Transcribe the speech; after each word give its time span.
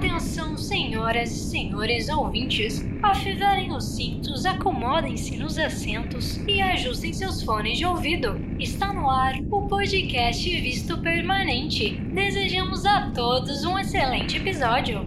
Atenção, 0.00 0.56
senhoras 0.56 1.30
e 1.30 1.50
senhores 1.50 2.08
ouvintes. 2.08 2.82
Afivelem 3.02 3.70
os 3.70 3.84
cintos, 3.84 4.46
acomodem-se 4.46 5.36
nos 5.36 5.58
assentos 5.58 6.38
e 6.48 6.58
ajustem 6.58 7.12
seus 7.12 7.42
fones 7.42 7.76
de 7.76 7.84
ouvido. 7.84 8.34
Está 8.58 8.94
no 8.94 9.10
ar 9.10 9.34
o 9.50 9.68
podcast 9.68 10.48
Visto 10.62 10.96
Permanente. 11.02 11.96
Desejamos 12.14 12.86
a 12.86 13.10
todos 13.10 13.62
um 13.66 13.78
excelente 13.78 14.38
episódio. 14.38 15.06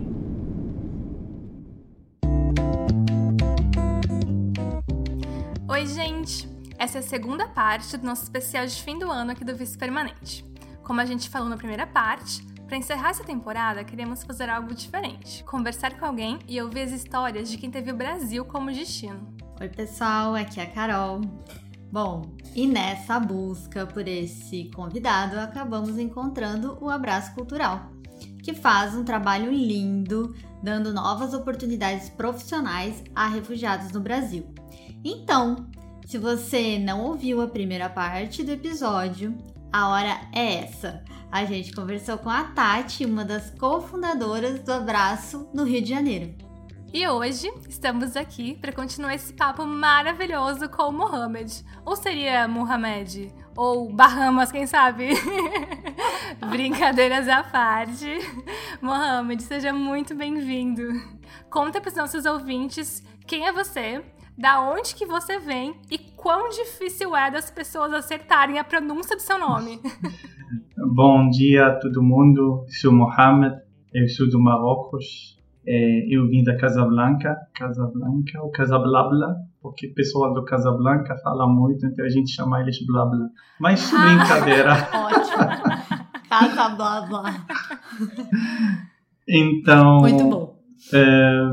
Oi, 5.70 5.88
gente! 5.88 6.48
Essa 6.78 7.00
é 7.00 7.02
a 7.02 7.04
segunda 7.04 7.48
parte 7.48 7.98
do 7.98 8.06
nosso 8.06 8.22
especial 8.22 8.68
de 8.68 8.76
fim 8.76 9.00
do 9.00 9.10
ano 9.10 9.32
aqui 9.32 9.44
do 9.44 9.56
Visto 9.56 9.80
Permanente. 9.80 10.46
Como 10.84 11.02
a 11.02 11.06
gente 11.06 11.32
falou 11.32 11.50
na 11.50 11.58
primeira 11.58 11.88
parte, 11.88 12.53
para 12.68 12.78
encerrar 12.78 13.10
essa 13.10 13.24
temporada, 13.24 13.84
queremos 13.84 14.24
fazer 14.24 14.50
algo 14.50 14.74
diferente: 14.74 15.44
conversar 15.44 15.98
com 16.00 16.06
alguém 16.06 16.40
e 16.48 16.62
ouvir 16.62 16.82
as 16.82 16.92
histórias 16.92 17.50
de 17.50 17.58
quem 17.58 17.70
teve 17.70 17.92
o 17.92 17.96
Brasil 17.96 18.46
como 18.46 18.72
destino. 18.72 19.36
Oi, 19.60 19.70
pessoal, 19.70 20.36
aqui 20.36 20.60
é 20.60 20.64
a 20.64 20.70
Carol. 20.70 21.22
Bom, 21.92 22.24
e 22.56 22.66
nessa 22.66 23.20
busca 23.20 23.86
por 23.86 24.08
esse 24.08 24.72
convidado, 24.76 25.40
acabamos 25.40 26.00
encontrando 26.00 26.78
o 26.82 26.90
Abraço 26.90 27.36
Cultural, 27.36 27.92
que 28.42 28.54
faz 28.54 28.96
um 28.96 29.04
trabalho 29.04 29.52
lindo, 29.52 30.36
dando 30.64 30.92
novas 30.92 31.36
oportunidades 31.36 32.10
profissionais 32.10 33.04
a 33.14 33.28
refugiados 33.28 33.92
no 33.92 34.00
Brasil. 34.00 34.44
Então, 35.04 35.68
se 36.06 36.18
você 36.18 36.80
não 36.80 37.06
ouviu 37.06 37.42
a 37.42 37.48
primeira 37.48 37.90
parte 37.90 38.44
do 38.44 38.52
episódio, 38.52 39.38
a 39.74 39.90
hora 39.90 40.22
é 40.32 40.64
essa. 40.64 41.04
A 41.32 41.44
gente 41.46 41.74
conversou 41.74 42.20
com 42.20 42.30
a 42.30 42.44
Tati, 42.44 43.06
uma 43.06 43.26
das 43.26 43.50
cofundadoras 43.50 44.60
do 44.60 44.72
Abraço 44.72 45.50
no 45.52 45.64
Rio 45.64 45.82
de 45.82 45.90
Janeiro. 45.90 46.36
E 46.94 47.08
hoje 47.08 47.52
estamos 47.68 48.16
aqui 48.16 48.54
para 48.54 48.72
continuar 48.72 49.16
esse 49.16 49.34
papo 49.34 49.66
maravilhoso 49.66 50.70
com 50.70 50.84
o 50.84 50.92
Mohamed. 50.92 51.66
Ou 51.84 51.96
seria 51.96 52.48
Mohamed? 52.48 53.34
Ou 53.58 53.92
Bahamas, 53.92 54.52
quem 54.52 54.68
sabe? 54.68 55.10
Brincadeiras 56.52 57.28
à 57.28 57.42
parte. 57.42 58.20
Mohamed, 58.80 59.42
seja 59.42 59.74
muito 59.74 60.14
bem-vindo. 60.14 60.84
Conta 61.50 61.82
para 61.82 61.90
os 61.90 61.96
nossos 61.96 62.26
ouvintes 62.26 63.02
quem 63.26 63.48
é 63.48 63.52
você, 63.52 64.06
da 64.38 64.62
onde 64.62 64.96
que 64.96 65.06
você 65.06 65.40
vem 65.40 65.76
e 65.90 65.98
quão 65.98 66.50
difícil 66.50 67.16
é 67.16 67.30
das 67.30 67.52
pessoas 67.52 67.94
acertarem 67.94 68.60
a 68.60 68.64
pronúncia 68.64 69.16
do 69.16 69.22
seu 69.22 69.40
nome. 69.40 69.80
Bom 70.94 71.30
dia 71.30 71.68
a 71.68 71.80
todo 71.80 72.04
mundo, 72.04 72.66
sou 72.70 72.92
Mohamed, 72.92 73.56
eu 73.94 74.08
sou 74.10 74.30
do 74.30 74.40
Marrocos, 74.40 75.38
é, 75.66 76.14
eu 76.14 76.28
vim 76.28 76.44
da 76.44 76.58
Casablanca, 76.58 77.36
Casablanca 77.56 78.42
ou 78.42 78.52
Casablabla, 78.52 79.36
porque 79.62 79.88
o 79.88 79.94
pessoal 79.94 80.34
do 80.34 80.44
Casablanca 80.44 81.16
fala 81.24 81.48
muito, 81.48 81.86
então 81.86 82.06
a 82.06 82.10
gente 82.10 82.32
chama 82.32 82.60
eles 82.62 82.86
Blabla. 82.86 83.30
Mas 83.60 83.90
brincadeira. 83.90 84.74
Ótimo. 84.94 86.04
Casablabla. 86.30 87.24
Então. 89.28 90.00
Muito 90.00 90.30
bom. 90.30 90.54
É, 90.92 91.50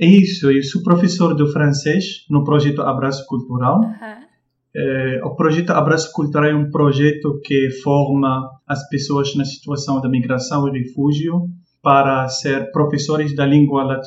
é 0.00 0.06
isso, 0.06 0.50
eu 0.50 0.62
sou 0.62 0.82
professor 0.82 1.34
de 1.34 1.50
francês 1.52 2.24
no 2.30 2.44
projeto 2.44 2.82
Abraço 2.82 3.26
Cultural. 3.26 3.80
Uhum. 3.80 4.28
É, 4.76 5.20
o 5.24 5.34
projeto 5.34 5.70
Abraço 5.70 6.12
Cultural 6.12 6.50
é 6.50 6.54
um 6.54 6.70
projeto 6.70 7.40
que 7.44 7.70
forma 7.82 8.48
as 8.66 8.88
pessoas 8.88 9.34
na 9.34 9.44
situação 9.44 10.00
de 10.00 10.08
migração 10.08 10.68
e 10.68 10.78
refúgio 10.78 11.48
para 11.82 12.28
ser 12.28 12.70
professores 12.70 13.34
da 13.34 13.46
língua, 13.46 14.00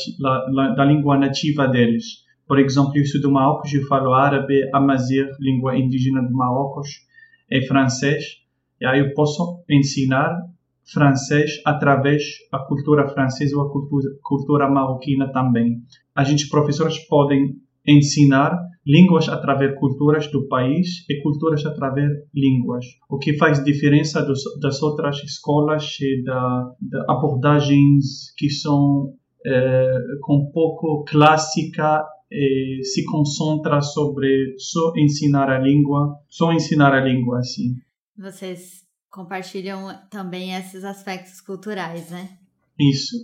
da 0.75 0.86
língua 0.86 1.17
nativa 1.17 1.67
deles. 1.67 2.03
Por 2.48 2.59
exemplo, 2.59 2.92
eu 2.95 3.05
sou 3.05 3.22
do 3.22 3.31
Marrocos, 3.31 3.73
eu 3.73 3.86
falo 3.88 4.14
árabe, 4.14 4.70
amazigh, 4.73 5.30
língua 5.39 5.77
indígena 5.77 6.21
do 6.21 6.33
Marrocos, 6.33 6.89
e 7.49 7.61
francês. 7.67 8.23
E 8.80 8.86
aí 8.86 8.99
eu 8.99 9.14
posso 9.14 9.64
ensinar 9.70 10.38
francês 10.93 11.52
através 11.65 12.23
da 12.52 12.59
cultura 12.59 13.07
francesa 13.09 13.55
ou 13.57 13.63
a 13.63 13.71
cultura, 13.71 14.09
cultura 14.23 14.69
marroquina 14.69 15.31
também. 15.31 15.81
A 16.15 16.23
gente, 16.23 16.49
professores, 16.49 16.97
podem 17.07 17.55
ensinar 17.87 18.57
línguas 18.85 19.29
através 19.29 19.77
culturas 19.79 20.29
do 20.31 20.47
país 20.47 21.05
e 21.09 21.21
culturas 21.21 21.65
através 21.65 22.09
línguas, 22.33 22.85
o 23.09 23.17
que 23.17 23.37
faz 23.37 23.63
diferença 23.63 24.23
dos, 24.23 24.41
das 24.59 24.81
outras 24.81 25.17
escolas 25.23 25.97
e 26.02 26.23
da, 26.23 26.71
da 26.81 27.05
abordagens 27.09 28.33
que 28.37 28.49
são 28.49 29.13
é, 29.45 29.93
com 30.21 30.52
pouco 30.52 31.03
clássica 31.05 32.03
e 32.31 32.81
se 32.83 33.03
concentra 33.05 33.81
sobre 33.81 34.55
só 34.58 34.93
ensinar 34.97 35.49
a 35.49 35.59
língua, 35.59 36.15
só 36.29 36.52
ensinar 36.52 36.93
a 36.93 37.03
língua 37.03 37.39
assim. 37.39 37.75
Vocês 38.17 38.83
compartilham 39.11 39.94
também 40.10 40.55
esses 40.55 40.83
aspectos 40.83 41.42
culturais, 41.42 42.10
né? 42.10 42.38
Isso. 42.80 43.17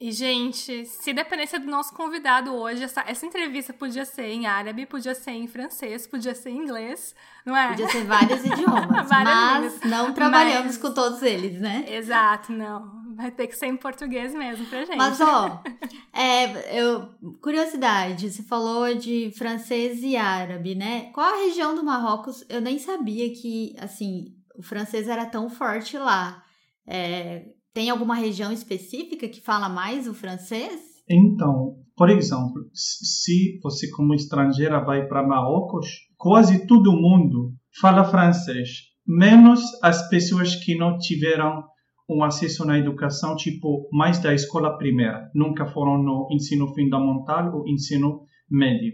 E, 0.00 0.12
gente, 0.12 0.84
se 0.84 1.12
dependesse 1.12 1.58
do 1.58 1.70
nosso 1.70 1.94
convidado 1.94 2.52
hoje, 2.52 2.82
essa, 2.82 3.02
essa 3.06 3.24
entrevista 3.24 3.72
podia 3.72 4.04
ser 4.04 4.26
em 4.26 4.44
árabe, 4.44 4.86
podia 4.86 5.14
ser 5.14 5.30
em 5.30 5.46
francês, 5.46 6.06
podia 6.06 6.34
ser 6.34 6.50
em 6.50 6.58
inglês, 6.58 7.14
não 7.46 7.56
é? 7.56 7.68
Podia 7.68 7.88
ser 7.88 8.04
vários 8.04 8.44
idiomas, 8.44 9.08
mas 9.08 9.80
não 9.82 10.12
trabalhamos 10.12 10.66
mas... 10.66 10.78
com 10.78 10.92
todos 10.92 11.22
eles, 11.22 11.60
né? 11.60 11.86
Exato, 11.88 12.52
não. 12.52 13.04
Vai 13.16 13.30
ter 13.30 13.46
que 13.46 13.56
ser 13.56 13.66
em 13.66 13.76
português 13.76 14.34
mesmo 14.34 14.66
pra 14.66 14.84
gente. 14.84 14.96
Mas, 14.96 15.20
ó, 15.20 15.62
é, 16.12 16.78
eu, 16.78 17.08
curiosidade, 17.40 18.30
você 18.30 18.42
falou 18.42 18.94
de 18.96 19.32
francês 19.38 20.02
e 20.02 20.16
árabe, 20.16 20.74
né? 20.74 21.12
Qual 21.12 21.24
a 21.24 21.44
região 21.46 21.74
do 21.74 21.84
Marrocos? 21.84 22.44
Eu 22.48 22.60
nem 22.60 22.78
sabia 22.78 23.32
que, 23.32 23.74
assim, 23.78 24.33
o 24.54 24.62
francês 24.62 25.08
era 25.08 25.26
tão 25.26 25.50
forte 25.50 25.98
lá. 25.98 26.42
É, 26.86 27.44
tem 27.72 27.90
alguma 27.90 28.14
região 28.14 28.52
específica 28.52 29.28
que 29.28 29.40
fala 29.40 29.68
mais 29.68 30.06
o 30.06 30.14
francês? 30.14 30.80
Então, 31.08 31.76
por 31.96 32.08
exemplo, 32.08 32.68
se 32.72 33.58
você 33.62 33.90
como 33.90 34.14
estrangeira 34.14 34.84
vai 34.84 35.06
para 35.06 35.26
Marrocos, 35.26 35.86
quase 36.16 36.66
todo 36.66 36.92
mundo 36.92 37.52
fala 37.80 38.04
francês, 38.04 38.68
menos 39.06 39.60
as 39.82 40.08
pessoas 40.08 40.54
que 40.54 40.76
não 40.76 40.96
tiveram 40.98 41.64
um 42.08 42.22
acesso 42.22 42.64
na 42.64 42.78
educação, 42.78 43.34
tipo, 43.34 43.88
mais 43.92 44.18
da 44.18 44.34
escola 44.34 44.76
primeira, 44.76 45.30
nunca 45.34 45.66
foram 45.66 46.02
no 46.02 46.28
ensino 46.30 46.68
fundamental 46.74 47.54
ou 47.54 47.68
ensino 47.68 48.22
médio. 48.50 48.92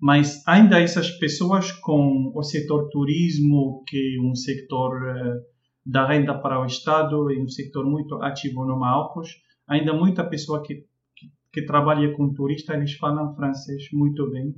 Mas 0.00 0.42
ainda 0.46 0.80
essas 0.80 1.10
pessoas 1.18 1.70
com 1.72 2.32
o 2.34 2.42
setor 2.42 2.88
turismo, 2.88 3.84
que 3.86 4.16
é 4.16 4.22
um 4.22 4.34
setor 4.34 4.94
uh, 4.96 5.40
da 5.84 6.06
renda 6.06 6.38
para 6.38 6.60
o 6.60 6.64
Estado 6.64 7.30
e 7.30 7.42
um 7.42 7.48
setor 7.48 7.84
muito 7.84 8.14
ativo 8.22 8.64
no 8.64 8.78
Marrocos. 8.78 9.28
Ainda 9.68 9.92
muita 9.92 10.24
pessoa 10.24 10.62
que, 10.62 10.86
que, 11.14 11.30
que 11.52 11.66
trabalha 11.66 12.12
com 12.16 12.32
turista, 12.32 12.74
eles 12.74 12.94
falam 12.94 13.34
francês 13.34 13.88
muito 13.92 14.30
bem 14.30 14.54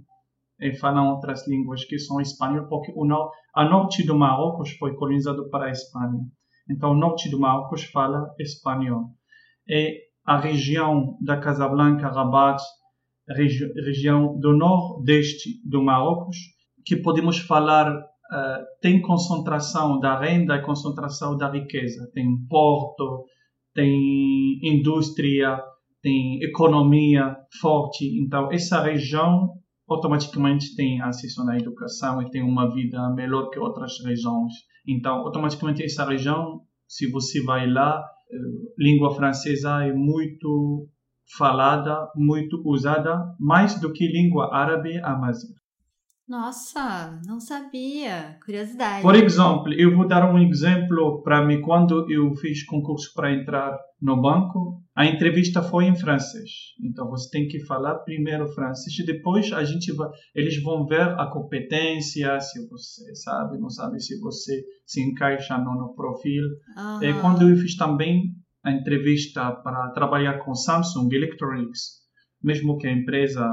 e 0.61 0.77
falam 0.77 1.11
outras 1.11 1.47
línguas 1.49 1.85
que 1.85 1.99
são 1.99 2.21
espanhol, 2.21 2.69
porque 2.69 2.93
o 2.95 3.05
no, 3.05 3.31
a 3.53 3.65
norte 3.65 4.07
do 4.07 4.17
Marrocos 4.17 4.71
foi 4.79 4.95
colonizado 4.95 5.51
para 5.51 5.67
a 5.67 5.71
Espanha. 5.73 6.21
Então, 6.71 6.93
o 6.93 6.97
norte 6.97 7.29
do 7.29 7.41
Marrocos 7.41 7.83
fala 7.85 8.33
espanhol. 8.39 9.11
E 9.67 10.01
a 10.25 10.39
região 10.39 11.19
da 11.21 11.37
Casablanca, 11.37 12.09
Rabat, 12.09 12.63
regi 13.29 13.65
região 13.85 14.39
do 14.39 14.57
nordeste 14.57 15.51
do 15.65 15.83
Marrocos, 15.83 16.37
que 16.85 16.97
podemos 16.97 17.39
falar 17.39 17.93
uh, 17.93 18.65
tem 18.81 19.01
concentração 19.01 19.99
da 19.99 20.19
renda 20.19 20.57
e 20.57 20.63
concentração 20.63 21.37
da 21.37 21.51
riqueza. 21.51 22.11
Tem 22.13 22.27
porto, 22.49 23.25
tem 23.75 24.59
indústria, 24.63 25.61
tem 26.03 26.43
economia 26.43 27.37
forte. 27.61 28.05
Então, 28.21 28.51
essa 28.51 28.83
região 28.83 29.55
automaticamente 29.89 30.75
tem 30.75 31.01
acesso 31.01 31.43
à 31.49 31.57
educação 31.57 32.23
e 32.23 32.31
tem 32.31 32.43
uma 32.43 32.73
vida 32.73 33.11
melhor 33.15 33.51
que 33.51 33.59
outras 33.59 33.93
regiões. 34.05 34.53
Então, 34.87 35.19
automaticamente 35.19 35.83
essa 35.83 36.05
região, 36.05 36.63
se 36.89 37.11
você 37.11 37.43
vai 37.43 37.71
lá, 37.71 38.03
eh, 38.31 38.37
língua 38.79 39.15
francesa 39.15 39.85
é 39.85 39.93
muito 39.93 40.89
falada, 41.37 42.09
muito 42.17 42.63
usada, 42.65 43.35
mais 43.39 43.81
do 43.81 43.93
que 43.93 44.07
língua 44.07 44.55
árabe 44.55 44.99
amazigh. 45.03 45.63
Nossa, 46.29 47.21
não 47.27 47.41
sabia. 47.41 48.39
Curiosidade. 48.45 49.03
Por 49.03 49.15
exemplo, 49.15 49.73
eu 49.75 49.95
vou 49.95 50.07
dar 50.07 50.33
um 50.33 50.39
exemplo 50.39 51.23
para 51.23 51.45
mim. 51.45 51.61
Quando 51.61 52.11
eu 52.11 52.35
fiz 52.37 52.65
concurso 52.65 53.13
para 53.15 53.35
entrar 53.35 53.77
no 54.01 54.21
banco, 54.21 54.83
a 54.95 55.05
entrevista 55.05 55.63
foi 55.63 55.85
em 55.85 55.97
francês. 55.97 56.51
Então 56.83 57.09
você 57.11 57.29
tem 57.31 57.49
que 57.49 57.61
falar 57.67 57.97
primeiro 57.97 58.49
francês 58.49 58.99
e 58.99 59.05
depois 59.05 59.53
a 59.53 59.65
gente 59.65 59.93
vai, 59.93 60.09
eles 60.35 60.63
vão 60.63 60.87
ver 60.87 61.03
a 61.03 61.27
competência, 61.27 62.41
se 62.41 62.67
você 62.69 63.15
sabe, 63.15 63.59
não 63.59 63.69
sabe, 63.69 64.01
se 64.01 64.19
você 64.21 64.65
se 64.87 65.03
encaixa 65.03 65.59
no, 65.59 65.75
no 65.75 65.95
perfil. 65.95 66.45
Uhum. 66.77 67.03
E 67.03 67.21
quando 67.21 67.49
eu 67.49 67.57
fiz 67.57 67.77
também 67.77 68.35
a 68.65 68.71
entrevista 68.71 69.53
para 69.53 69.91
trabalhar 69.91 70.39
com 70.45 70.55
Samsung 70.55 71.09
Electronics, 71.13 72.03
mesmo 72.43 72.79
que 72.79 72.87
a 72.87 72.93
empresa 72.93 73.45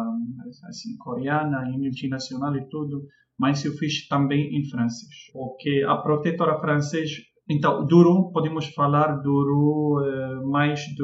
assim 0.68 0.98
coreana 0.98 1.70
e 1.70 1.78
multinacional 1.78 2.56
e 2.56 2.68
tudo, 2.70 3.06
mas 3.38 3.64
eu 3.64 3.74
fiz 3.74 4.08
também 4.08 4.56
em 4.56 4.70
francês, 4.70 5.32
porque 5.32 5.84
a 5.88 5.96
protetora 5.98 6.60
francesa 6.60 7.16
então 7.50 7.86
durou, 7.88 8.32
podemos 8.32 8.68
falar, 8.76 9.22
durou 9.24 10.06
eh, 10.06 10.42
mais 10.46 10.82
de 10.82 11.04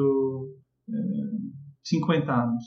eh, 0.88 1.36
50 1.82 2.32
anos. 2.32 2.64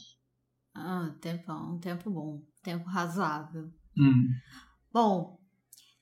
Ah, 0.75 1.15
tempo, 1.21 1.51
um 1.53 1.79
tempo 1.79 2.11
bom, 2.11 2.41
tempo 2.61 2.85
razoável. 2.89 3.69
Hum. 3.97 4.27
Bom, 4.91 5.39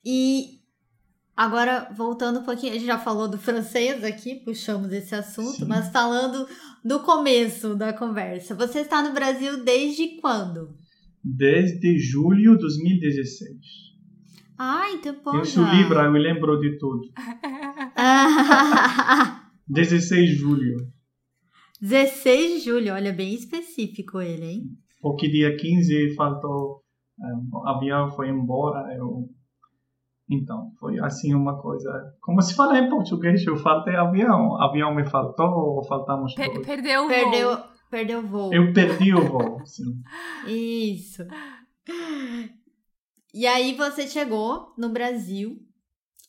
e 0.04 0.62
agora 1.38 1.88
voltando 1.96 2.40
um 2.40 2.44
pouquinho, 2.44 2.74
a 2.74 2.76
gente 2.76 2.88
já 2.88 2.98
falou 2.98 3.30
do 3.30 3.38
francês 3.38 4.04
aqui, 4.04 4.42
puxamos 4.44 4.92
esse 4.92 5.14
assunto, 5.14 5.60
Sim. 5.60 5.66
mas 5.66 5.92
falando 5.92 6.48
do 6.84 7.02
começo 7.02 7.76
da 7.76 7.94
conversa. 7.94 8.56
Você 8.56 8.80
está 8.80 9.04
no 9.04 9.14
Brasil 9.14 9.64
desde 9.64 10.20
quando? 10.20 10.76
Desde 11.24 12.00
julho 12.00 12.54
de 12.54 12.62
2016. 12.62 13.56
Ah, 14.58 14.90
então 14.92 15.14
pô, 15.24 15.38
eu 15.38 15.46
sou. 15.46 15.64
Libra, 15.66 16.06
eu 16.06 16.14
lembro 16.14 16.60
de 16.60 16.80
tudo. 16.80 17.04
16 19.70 20.30
de 20.30 20.36
julho. 20.36 20.78
16 21.80 22.54
de 22.54 22.60
julho, 22.66 22.94
olha, 22.94 23.14
bem 23.14 23.36
específico 23.36 24.20
ele, 24.20 24.46
hein? 24.46 24.64
Porque 25.00 25.30
dia 25.30 25.56
15 25.56 26.16
faltou, 26.16 26.82
um, 27.20 27.50
o 27.54 27.68
avião 27.68 28.10
foi 28.12 28.30
embora, 28.30 28.92
eu... 28.96 29.30
Então, 30.30 30.72
foi 30.80 31.00
assim 31.00 31.34
uma 31.34 31.62
coisa... 31.62 31.90
Como 32.22 32.42
se 32.42 32.54
fala 32.56 32.78
em 32.80 32.90
português, 32.90 33.46
eu 33.46 33.56
faltei 33.58 33.96
avião. 33.96 34.50
O 34.50 34.62
avião 34.62 34.94
me 34.94 35.06
faltou 35.06 35.48
ou 35.48 35.84
faltamos 35.86 36.34
Per- 36.36 36.48
todos? 36.52 36.66
perdeu 36.68 37.06
o 37.06 37.08
Perdeu, 37.08 37.50
voo. 37.56 37.64
perdeu 37.90 38.20
o 38.20 38.28
voo. 38.28 38.54
Eu 38.54 38.74
perdi 38.74 39.14
o 39.14 39.22
voo, 39.26 39.66
sim. 39.66 40.02
Isso. 40.46 41.24
E 43.34 43.46
aí 43.46 43.74
você 43.76 44.08
chegou 44.08 44.74
no 44.78 44.90
Brasil. 44.90 45.58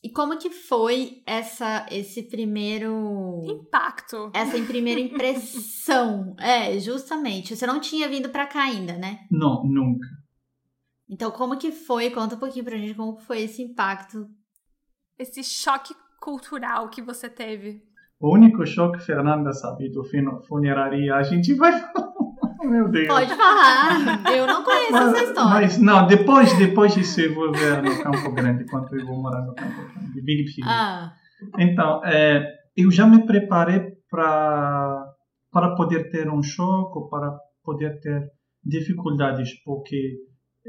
E 0.01 0.09
como 0.09 0.37
que 0.37 0.49
foi 0.49 1.21
essa 1.27 1.85
esse 1.91 2.23
primeiro 2.23 3.41
Impacto. 3.45 4.31
essa 4.33 4.57
primeira 4.65 5.01
impressão? 5.01 6.35
é, 6.39 6.79
justamente. 6.79 7.53
Você 7.53 7.67
não 7.67 7.81
tinha 7.81 8.07
vindo 8.07 8.29
pra 8.29 8.47
cá 8.47 8.63
ainda, 8.63 8.93
né? 8.93 9.19
Não, 9.29 9.61
nunca. 9.65 10.07
Então 11.09 11.31
como 11.31 11.57
que 11.57 11.71
foi? 11.71 12.09
Conta 12.11 12.35
um 12.35 12.39
pouquinho 12.39 12.65
pra 12.65 12.77
gente 12.77 12.93
como 12.93 13.17
foi 13.17 13.41
esse 13.41 13.61
impacto. 13.61 14.27
Esse 15.17 15.43
choque 15.43 15.93
cultural 16.21 16.89
que 16.89 17.01
você 17.01 17.29
teve. 17.29 17.81
O 18.19 18.33
único 18.33 18.65
choque, 18.65 18.99
Fernanda 18.99 19.51
sabe, 19.53 19.89
do 19.89 20.03
funeraria, 20.47 21.15
a 21.15 21.23
gente 21.23 21.53
vai... 21.55 21.71
Meu 22.61 22.89
Deus. 22.89 23.07
Pode 23.07 23.33
falar. 23.35 24.21
Eu 24.35 24.45
não 24.45 24.63
conheço 24.63 24.97
essa 24.97 25.23
história. 25.23 25.49
Mas 25.49 25.77
não, 25.77 26.05
depois, 26.05 26.55
depois 26.57 26.93
disso 26.93 27.21
eu 27.21 27.33
vou 27.33 27.51
ver 27.53 27.81
no 27.81 28.03
Campo 28.03 28.31
Grande, 28.33 28.65
quando 28.65 28.93
eu 28.99 29.05
vou 29.05 29.21
morar 29.21 29.41
no 29.43 29.55
Campo 29.55 29.93
Grande. 29.93 30.21
Big 30.21 30.45
Filho. 30.51 30.67
Ah, 30.67 31.13
Então, 31.57 32.03
é, 32.03 32.45
eu 32.75 32.91
já 32.91 33.07
me 33.07 33.25
preparei 33.25 33.93
para 34.09 35.05
para 35.51 35.75
poder 35.75 36.11
ter 36.11 36.29
um 36.29 36.43
choque, 36.43 36.99
ou 36.99 37.09
para 37.09 37.35
poder 37.63 37.99
ter 38.01 38.29
dificuldades, 38.63 39.49
porque 39.63 40.17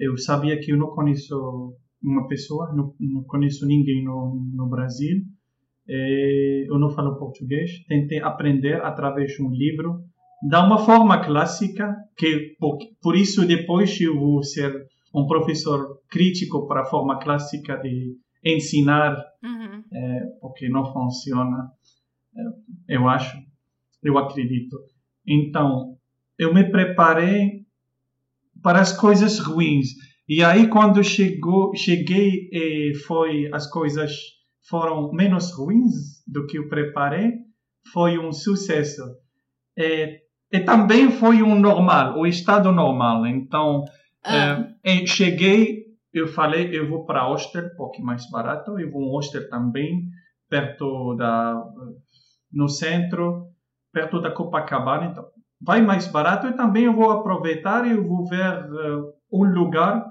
eu 0.01 0.17
sabia 0.17 0.59
que 0.59 0.73
eu 0.73 0.77
não 0.77 0.89
conheço 0.89 1.75
uma 2.03 2.27
pessoa, 2.27 2.73
não, 2.75 2.95
não 2.99 3.23
conheço 3.25 3.67
ninguém 3.67 4.03
no, 4.03 4.41
no 4.55 4.69
Brasil, 4.69 5.19
e 5.87 6.67
eu 6.69 6.79
não 6.79 6.91
falo 6.91 7.19
português. 7.19 7.85
Tentei 7.87 8.21
aprender 8.21 8.83
através 8.83 9.33
de 9.33 9.43
um 9.43 9.51
livro, 9.51 10.01
da 10.49 10.65
uma 10.65 10.79
forma 10.79 11.23
clássica, 11.23 11.95
que 12.17 12.57
por, 12.59 12.79
por 13.03 13.17
isso 13.17 13.47
depois 13.47 14.01
eu 14.01 14.19
vou 14.19 14.43
ser 14.43 14.73
um 15.15 15.27
professor 15.27 15.99
crítico 16.09 16.67
para 16.67 16.83
a 16.83 16.87
forma 16.87 17.19
clássica 17.19 17.77
de 17.77 18.17
ensinar 18.45 19.17
Uhum. 19.43 19.83
porque 20.41 20.69
não 20.69 20.93
funciona, 20.93 21.71
eh, 22.37 22.97
eu 22.97 23.09
acho, 23.09 23.37
eu 24.03 24.19
acredito. 24.19 24.77
Então, 25.27 25.97
eu 26.39 26.53
me 26.53 26.71
preparei 26.71 27.60
para 28.63 28.81
as 28.81 28.93
coisas 28.93 29.39
ruins. 29.39 29.89
E 30.29 30.45
aí, 30.45 30.69
quando 30.69 31.03
chegou, 31.03 31.75
cheguei 31.75 32.49
e 32.53 32.95
foi, 33.07 33.51
as 33.53 33.69
coisas 33.69 34.13
foram 34.69 35.11
menos 35.13 35.53
ruins 35.53 36.23
do 36.27 36.47
que 36.47 36.59
eu 36.59 36.69
preparei, 36.69 37.33
foi 37.93 38.19
um 38.19 38.33
sucesso. 38.33 39.03
E, 39.77 40.21
e 40.53 40.61
também 40.61 41.11
foi 41.11 41.43
um 41.43 41.59
normal, 41.59 42.19
o 42.19 42.27
estado 42.27 42.71
normal. 42.71 43.27
Então, 43.27 43.85
ah, 44.25 44.69
é, 44.85 45.07
cheguei, 45.07 45.85
eu 46.13 46.29
falei, 46.29 46.71
eu 46.77 46.89
vou 46.89 47.05
para 47.05 47.27
hostel, 47.27 47.71
porque 47.77 48.01
é 48.01 48.05
mais 48.05 48.29
barato. 48.31 48.79
Eu 48.79 48.91
vou 48.91 49.03
um 49.03 49.11
hostel 49.11 49.49
também, 49.49 50.03
perto 50.49 51.15
da, 51.17 51.63
no 52.53 52.69
centro, 52.69 53.49
perto 53.93 54.21
da 54.21 54.31
Copacabana. 54.31 55.07
Então, 55.11 55.25
vai 55.61 55.83
mais 55.83 56.07
barato 56.07 56.47
e 56.47 56.57
também 56.57 56.85
eu 56.85 56.95
vou 56.95 57.11
aproveitar 57.11 57.87
e 57.87 57.93
eu 57.93 58.07
vou 58.07 58.27
ver 58.27 58.41
eh, 58.41 59.13
um 59.33 59.45
lugar 59.45 60.05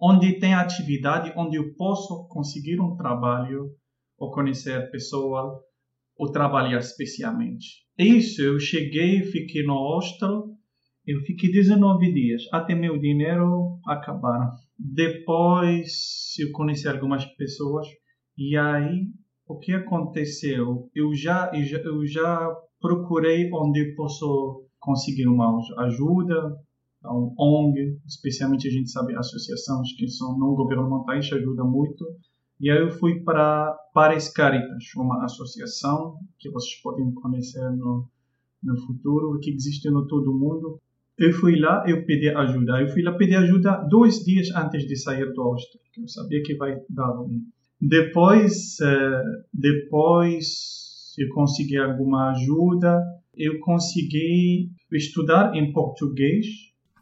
onde 0.00 0.38
tem 0.38 0.54
atividade, 0.54 1.32
onde 1.36 1.56
eu 1.56 1.74
posso 1.74 2.28
conseguir 2.28 2.80
um 2.80 2.96
trabalho 2.96 3.70
ou 4.18 4.30
conhecer 4.30 4.90
pessoas 4.90 5.52
ou 6.18 6.30
trabalhar 6.30 6.78
especialmente. 6.78 7.86
Isso, 7.98 8.42
eu 8.42 8.58
cheguei, 8.58 9.22
fiquei 9.22 9.62
no 9.62 9.74
hostel, 9.74 10.44
eu 11.06 11.20
fiquei 11.20 11.50
19 11.50 12.12
dias, 12.12 12.42
até 12.52 12.74
meu 12.74 12.98
dinheiro 12.98 13.78
acabaram. 13.86 14.50
Depois 14.78 16.34
eu 16.38 16.52
conheci 16.52 16.86
algumas 16.88 17.24
pessoas 17.24 17.86
e 18.36 18.56
aí 18.56 19.06
o 19.46 19.58
que 19.58 19.72
aconteceu? 19.72 20.90
Eu 20.94 21.14
já, 21.14 21.50
eu 21.54 21.64
já, 21.64 21.78
eu 21.78 22.06
já 22.06 22.56
procurei 22.86 23.50
onde 23.52 23.94
posso 23.96 24.64
conseguir 24.78 25.26
uma 25.26 25.58
ajuda, 25.78 26.56
um 27.04 27.34
ONG, 27.38 27.98
especialmente 28.06 28.68
a 28.68 28.70
gente 28.70 28.90
sabe 28.90 29.16
associações 29.16 29.92
que 29.96 30.08
são 30.08 30.38
não 30.38 30.54
governamentais 30.54 31.30
ajudam 31.32 31.68
muito. 31.68 32.04
E 32.60 32.70
aí 32.70 32.78
eu 32.78 32.90
fui 32.90 33.20
para 33.20 33.76
Pares 33.92 34.28
Caritas, 34.32 34.84
uma 34.96 35.24
associação 35.24 36.18
que 36.38 36.50
vocês 36.50 36.80
podem 36.80 37.12
conhecer 37.12 37.68
no, 37.72 38.08
no 38.62 38.76
futuro, 38.86 39.38
que 39.40 39.50
existe 39.50 39.90
no 39.90 40.06
todo 40.06 40.32
mundo. 40.32 40.80
Eu 41.18 41.32
fui 41.32 41.58
lá, 41.58 41.84
eu 41.86 42.04
pedi 42.06 42.28
ajuda. 42.28 42.80
Eu 42.80 42.88
fui 42.88 43.02
lá 43.02 43.12
pedir 43.12 43.36
ajuda 43.36 43.86
dois 43.88 44.24
dias 44.24 44.48
antes 44.54 44.86
de 44.86 44.96
sair 44.96 45.32
do 45.32 45.42
hostel, 45.42 45.80
que 45.92 46.02
eu 46.02 46.08
sabia 46.08 46.42
que 46.42 46.54
vai 46.56 46.78
dar 46.88 47.10
ruim. 47.10 47.42
Depois, 47.80 48.80
eh, 48.80 49.22
depois 49.52 50.85
eu 51.18 51.28
consegui 51.34 51.76
alguma 51.76 52.30
ajuda. 52.30 53.02
Eu 53.36 53.58
consegui 53.60 54.70
estudar 54.92 55.54
em 55.54 55.72
português. 55.72 56.46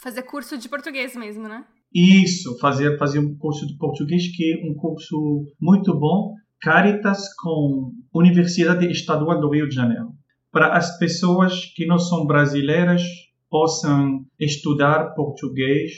Fazer 0.00 0.22
curso 0.22 0.58
de 0.58 0.68
português 0.68 1.14
mesmo, 1.16 1.48
né? 1.48 1.64
Isso, 1.94 2.58
fazer 2.58 2.98
fazer 2.98 3.20
um 3.20 3.36
curso 3.36 3.66
de 3.68 3.76
português 3.78 4.26
que 4.36 4.52
é 4.52 4.66
um 4.68 4.74
curso 4.74 5.46
muito 5.60 5.96
bom, 5.96 6.34
Caritas 6.60 7.32
com 7.40 7.92
Universidade 8.12 8.90
Estadual 8.90 9.40
do 9.40 9.48
Rio 9.50 9.68
de 9.68 9.74
Janeiro, 9.76 10.08
para 10.50 10.76
as 10.76 10.98
pessoas 10.98 11.66
que 11.76 11.86
não 11.86 11.98
são 11.98 12.26
brasileiras 12.26 13.02
possam 13.48 14.24
estudar 14.40 15.14
português. 15.14 15.92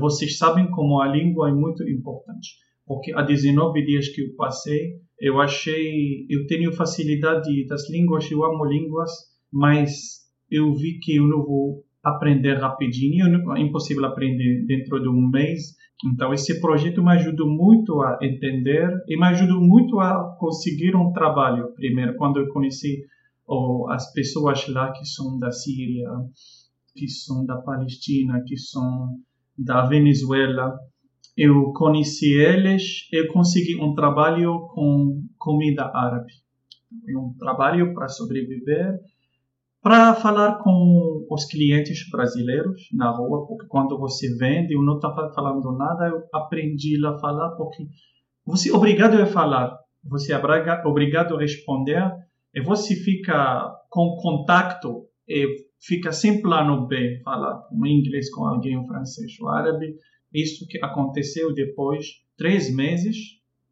Vocês 0.00 0.36
sabem 0.36 0.68
como 0.70 1.00
a 1.00 1.06
língua 1.06 1.50
é 1.50 1.52
muito 1.52 1.88
importante, 1.88 2.56
porque 2.84 3.12
há 3.14 3.22
19 3.22 3.84
dias 3.84 4.08
que 4.08 4.22
eu 4.22 4.34
passei, 4.36 4.94
eu 5.20 5.40
achei, 5.40 6.26
eu 6.28 6.46
tenho 6.46 6.72
facilidade 6.72 7.66
das 7.66 7.88
línguas, 7.90 8.30
eu 8.30 8.44
amo 8.44 8.64
línguas, 8.64 9.10
mas 9.52 10.26
eu 10.50 10.74
vi 10.74 10.98
que 10.98 11.16
eu 11.16 11.26
não 11.26 11.44
vou 11.44 11.84
aprender 12.02 12.54
rapidinho, 12.54 13.26
é 13.56 13.60
impossível 13.60 14.04
aprender 14.04 14.64
dentro 14.66 15.00
de 15.00 15.08
um 15.08 15.28
mês. 15.28 15.74
Então, 16.04 16.32
esse 16.32 16.60
projeto 16.60 17.02
me 17.02 17.12
ajudou 17.12 17.48
muito 17.48 18.00
a 18.02 18.18
entender 18.22 18.88
e 19.08 19.16
me 19.16 19.26
ajudou 19.28 19.60
muito 19.60 19.98
a 19.98 20.36
conseguir 20.38 20.94
um 20.94 21.12
trabalho. 21.12 21.72
Primeiro, 21.74 22.14
quando 22.16 22.38
eu 22.38 22.48
conheci 22.48 23.02
as 23.88 24.12
pessoas 24.12 24.68
lá 24.68 24.92
que 24.92 25.04
são 25.06 25.38
da 25.38 25.50
Síria, 25.50 26.10
que 26.94 27.08
são 27.08 27.44
da 27.46 27.56
Palestina, 27.56 28.42
que 28.46 28.56
são 28.56 29.16
da 29.56 29.86
Venezuela, 29.86 30.78
eu 31.36 31.72
conheci 31.72 32.32
eles, 32.32 33.08
eu 33.12 33.28
consegui 33.28 33.76
um 33.80 33.94
trabalho 33.94 34.68
com 34.72 35.22
comida 35.38 35.90
árabe. 35.94 36.32
Um 37.08 37.34
trabalho 37.38 37.92
para 37.94 38.08
sobreviver 38.08 38.98
para 39.86 40.14
falar 40.14 40.58
com 40.64 41.24
os 41.30 41.44
clientes 41.44 42.10
brasileiros 42.10 42.88
na 42.92 43.08
rua, 43.08 43.46
porque 43.46 43.68
quando 43.68 43.96
você 43.96 44.34
vende, 44.36 44.74
eu 44.74 44.82
não 44.82 44.96
estava 44.96 45.32
falando 45.32 45.70
nada, 45.78 46.08
eu 46.08 46.24
aprendi 46.34 46.96
a 47.06 47.16
falar, 47.20 47.50
porque 47.50 47.86
você 48.44 48.68
é 48.68 48.74
obrigado 48.74 49.14
a 49.14 49.26
falar, 49.26 49.78
você 50.02 50.32
é 50.32 50.40
obrigado 50.84 51.36
a 51.36 51.38
responder, 51.38 52.02
e 52.52 52.60
você 52.60 52.96
fica 52.96 53.72
com 53.88 54.16
contato 54.16 55.06
e 55.28 55.46
fica 55.80 56.10
sem 56.10 56.42
plano 56.42 56.88
B, 56.88 57.20
falar 57.22 57.62
um 57.70 57.86
inglês 57.86 58.28
com 58.34 58.44
alguém, 58.44 58.76
um 58.76 58.86
francês 58.88 59.38
ou 59.40 59.48
árabe. 59.50 59.94
Isso 60.36 60.66
que 60.68 60.78
aconteceu 60.84 61.54
depois 61.54 62.08
três 62.36 62.70
meses. 62.70 63.16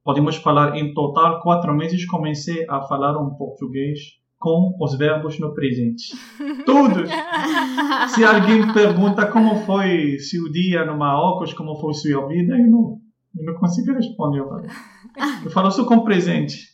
Podemos 0.03 0.37
falar 0.37 0.79
em 0.79 0.95
total 0.95 1.43
quatro 1.43 1.75
meses. 1.75 2.07
Comecei 2.07 2.65
a 2.71 2.81
falar 2.81 3.21
um 3.21 3.35
português 3.35 4.01
com 4.39 4.75
os 4.81 4.97
verbos 4.97 5.39
no 5.39 5.53
presente. 5.53 6.15
Todos. 6.65 7.11
Se 8.15 8.25
alguém 8.25 8.73
pergunta 8.73 9.27
como 9.27 9.57
foi 9.67 10.19
seu 10.19 10.51
dia 10.51 10.87
no 10.87 10.97
Marrocos, 10.97 11.53
como 11.53 11.79
foi 11.79 11.93
sua 11.93 12.27
vida, 12.29 12.55
eu 12.55 12.67
não, 12.67 12.99
eu 13.39 13.45
não 13.45 13.55
consigo 13.61 13.93
responder. 13.93 14.43
Eu 15.45 15.51
falo, 15.51 15.71
só 15.71 15.85
com 15.85 16.03
presente. 16.03 16.73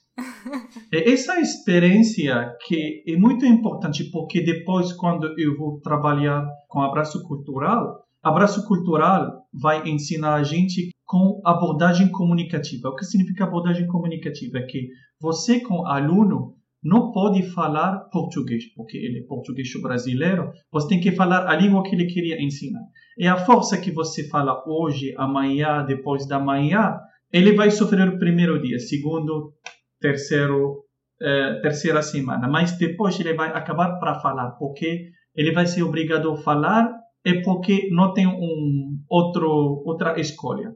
Essa 0.92 1.40
experiência 1.40 2.54
que 2.66 3.02
é 3.08 3.16
muito 3.16 3.44
importante 3.44 4.04
porque 4.10 4.40
depois 4.40 4.92
quando 4.92 5.34
eu 5.36 5.56
vou 5.56 5.80
trabalhar 5.80 6.46
com 6.68 6.80
abraço 6.80 7.22
cultural, 7.26 8.04
abraço 8.22 8.66
cultural 8.66 9.44
vai 9.52 9.88
ensinar 9.88 10.34
a 10.34 10.42
gente 10.42 10.90
com 11.04 11.40
abordagem 11.44 12.10
comunicativa. 12.10 12.88
O 12.88 12.94
que 12.94 13.04
significa 13.04 13.44
abordagem 13.44 13.86
comunicativa? 13.86 14.58
É 14.58 14.62
que 14.62 14.88
você 15.20 15.60
com 15.60 15.86
aluno 15.86 16.54
não 16.82 17.12
pode 17.12 17.42
falar 17.50 18.08
português, 18.10 18.64
porque 18.74 18.96
ele 18.96 19.18
é 19.18 19.26
português 19.26 19.68
brasileiro, 19.82 20.50
você 20.72 20.88
tem 20.88 21.00
que 21.00 21.12
falar 21.12 21.46
a 21.46 21.54
língua 21.54 21.82
que 21.82 21.94
ele 21.94 22.06
queria 22.06 22.42
ensinar. 22.42 22.80
E 23.18 23.26
a 23.26 23.36
força 23.36 23.76
que 23.76 23.90
você 23.90 24.28
fala 24.28 24.62
hoje, 24.66 25.14
amanhã, 25.18 25.84
depois 25.84 26.26
da 26.26 26.38
manhã, 26.38 26.98
ele 27.32 27.54
vai 27.54 27.70
sofrer 27.70 28.08
o 28.08 28.18
primeiro 28.18 28.60
dia, 28.62 28.78
segundo, 28.78 29.52
terceiro, 30.00 30.84
eh, 31.20 31.60
terceira 31.60 32.00
semana, 32.02 32.48
mas 32.48 32.76
depois 32.78 33.18
ele 33.20 33.34
vai 33.34 33.50
acabar 33.50 33.98
para 33.98 34.18
falar, 34.20 34.52
porque 34.52 35.10
ele 35.34 35.52
vai 35.52 35.66
ser 35.66 35.82
obrigado 35.82 36.30
a 36.30 36.36
falar 36.38 36.99
é 37.24 37.40
porque 37.42 37.88
não 37.90 38.12
tem 38.12 38.26
um 38.26 38.98
outro 39.08 39.82
outra 39.84 40.18
escolha. 40.20 40.74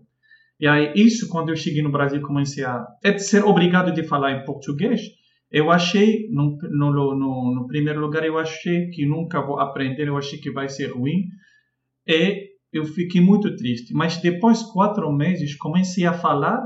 E 0.60 0.66
aí 0.66 0.92
isso 0.94 1.28
quando 1.28 1.50
eu 1.50 1.56
cheguei 1.56 1.82
no 1.82 1.90
Brasil 1.90 2.20
comecei 2.22 2.64
a 2.64 2.84
é 3.02 3.16
ser 3.18 3.44
obrigado 3.44 3.92
de 3.92 4.02
falar 4.04 4.32
em 4.32 4.44
português. 4.44 5.00
Eu 5.50 5.70
achei 5.70 6.28
no, 6.30 6.56
no, 6.70 7.14
no, 7.16 7.54
no 7.54 7.66
primeiro 7.66 8.00
lugar 8.00 8.24
eu 8.24 8.38
achei 8.38 8.88
que 8.90 9.06
nunca 9.06 9.40
vou 9.40 9.60
aprender, 9.60 10.08
eu 10.08 10.16
achei 10.16 10.38
que 10.38 10.50
vai 10.50 10.68
ser 10.68 10.92
ruim 10.92 11.24
e 12.06 12.54
eu 12.72 12.84
fiquei 12.84 13.20
muito 13.20 13.54
triste. 13.56 13.94
Mas 13.94 14.20
depois 14.20 14.62
quatro 14.62 15.10
meses 15.12 15.56
comecei 15.56 16.04
a 16.04 16.12
falar 16.12 16.60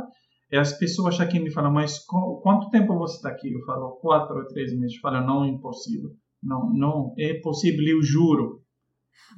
e 0.50 0.56
as 0.56 0.72
pessoas 0.78 1.20
aqui 1.20 1.38
me 1.38 1.50
falam, 1.50 1.70
mas 1.70 1.98
quanto 2.42 2.70
tempo 2.70 2.96
você 2.96 3.16
está 3.16 3.28
aqui? 3.28 3.52
Eu 3.52 3.62
falo, 3.66 3.98
quatro 4.00 4.38
ou 4.38 4.46
três 4.46 4.74
meses. 4.74 4.96
Fala, 4.96 5.20
não, 5.20 5.44
é 5.44 5.48
impossível. 5.48 6.10
Não, 6.42 6.72
não, 6.72 7.14
é 7.18 7.34
possível, 7.34 7.84
eu 7.86 8.02
juro. 8.02 8.62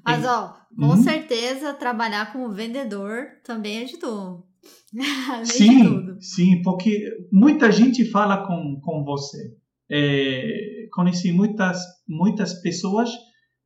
Mas, 0.04 0.24
ó, 0.24 0.56
com 0.76 0.86
uhum. 0.86 1.02
certeza 1.02 1.74
trabalhar 1.74 2.32
como 2.32 2.52
vendedor 2.52 3.26
também 3.44 3.84
ajudou. 3.84 4.46
sim, 5.44 6.20
sim, 6.20 6.62
porque 6.62 7.10
muita 7.32 7.70
gente 7.70 8.04
fala 8.10 8.46
com, 8.46 8.80
com 8.80 9.04
você. 9.04 9.56
É, 9.90 10.86
conheci 10.92 11.32
muitas, 11.32 11.78
muitas 12.08 12.60
pessoas 12.62 13.10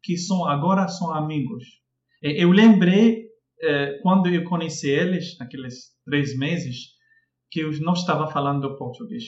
que 0.03 0.17
são 0.17 0.47
agora 0.47 0.89
são 0.89 1.13
amigos. 1.13 1.65
É, 2.23 2.43
eu 2.43 2.51
lembrei, 2.51 3.27
é, 3.61 3.99
quando 4.03 4.29
eu 4.29 4.45
conheci 4.45 4.89
eles, 4.89 5.37
naqueles 5.39 5.93
três 6.05 6.37
meses, 6.37 6.95
que 7.51 7.61
eu 7.61 7.71
não 7.81 7.93
estava 7.93 8.27
falando 8.31 8.77
português, 8.77 9.25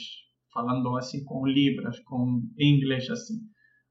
falando 0.53 0.97
assim 0.97 1.23
com 1.25 1.47
libras, 1.47 1.99
com 2.01 2.43
inglês 2.59 3.09
assim. 3.11 3.41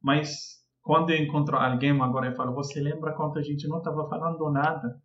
Mas 0.01 0.64
quando 0.85 1.09
eu 1.09 1.17
encontro 1.17 1.57
alguém 1.57 1.99
agora 1.99 2.27
eu 2.27 2.35
falo, 2.35 2.53
você 2.53 2.79
lembra 2.79 3.11
quando 3.13 3.39
a 3.39 3.41
gente 3.41 3.67
não 3.67 3.79
estava 3.79 4.07
falando 4.07 4.51
nada? 4.51 5.01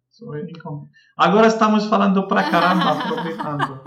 Agora 1.16 1.46
estamos 1.46 1.86
falando 1.86 2.28
pra 2.28 2.50
caramba, 2.50 2.90
aproveitando. 3.00 3.80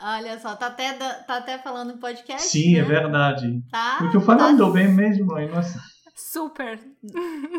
Olha 0.00 0.38
só, 0.40 0.56
tá 0.56 0.68
até, 0.68 0.94
tá 0.94 1.36
até 1.36 1.58
falando 1.58 1.92
em 1.92 1.98
podcast. 1.98 2.48
Sim, 2.48 2.76
é 2.76 2.78
né? 2.78 2.78
é 2.78 2.82
verdade. 2.82 3.62
Tá? 3.70 3.98
Eu 4.04 4.10
tô 4.10 4.22
falando 4.22 4.66
tá... 4.66 4.70
bem 4.70 4.88
mesmo, 4.88 5.26
nossa. 5.50 5.78
Super. 6.16 6.80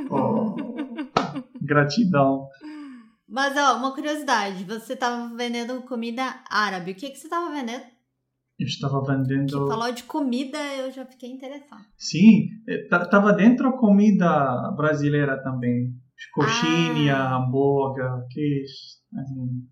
Oh, 0.09 0.55
gratidão. 1.61 2.47
Mas, 3.29 3.55
ó, 3.55 3.77
uma 3.77 3.93
curiosidade. 3.93 4.63
Você 4.63 4.93
estava 4.93 5.35
vendendo 5.35 5.79
comida 5.83 6.41
árabe. 6.49 6.91
O 6.91 6.95
que, 6.95 7.11
que 7.11 7.17
você 7.17 7.27
estava 7.27 7.51
vendendo? 7.51 7.83
Eu 8.57 8.65
estava 8.65 9.01
vendendo... 9.01 9.51
Você 9.51 9.67
falou 9.67 9.91
de 9.91 10.03
comida, 10.03 10.57
eu 10.77 10.91
já 10.91 11.05
fiquei 11.05 11.29
interessado. 11.29 11.83
Sim, 11.97 12.47
estava 12.67 13.31
é, 13.31 13.35
dentro 13.35 13.77
comida 13.77 14.71
brasileira 14.75 15.41
também. 15.43 15.93
Coxinha, 16.33 17.15
ah. 17.15 17.37
hambúrguer, 17.37 18.09
queijo, 18.29 18.73
assim, 19.19 19.67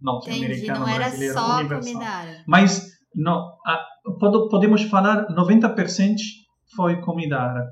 norte-americano, 0.00 0.80
não 0.80 0.88
era 0.88 0.98
brasileiro, 0.98 1.34
só 1.34 1.58
universal. 1.58 1.92
comida. 1.92 2.44
Mas, 2.46 2.88
não, 3.14 3.56
a, 3.66 3.86
podemos 4.48 4.82
falar 4.82 5.26
90% 5.34 6.14
foi 6.76 7.00
comida 7.00 7.38
árabe. 7.38 7.70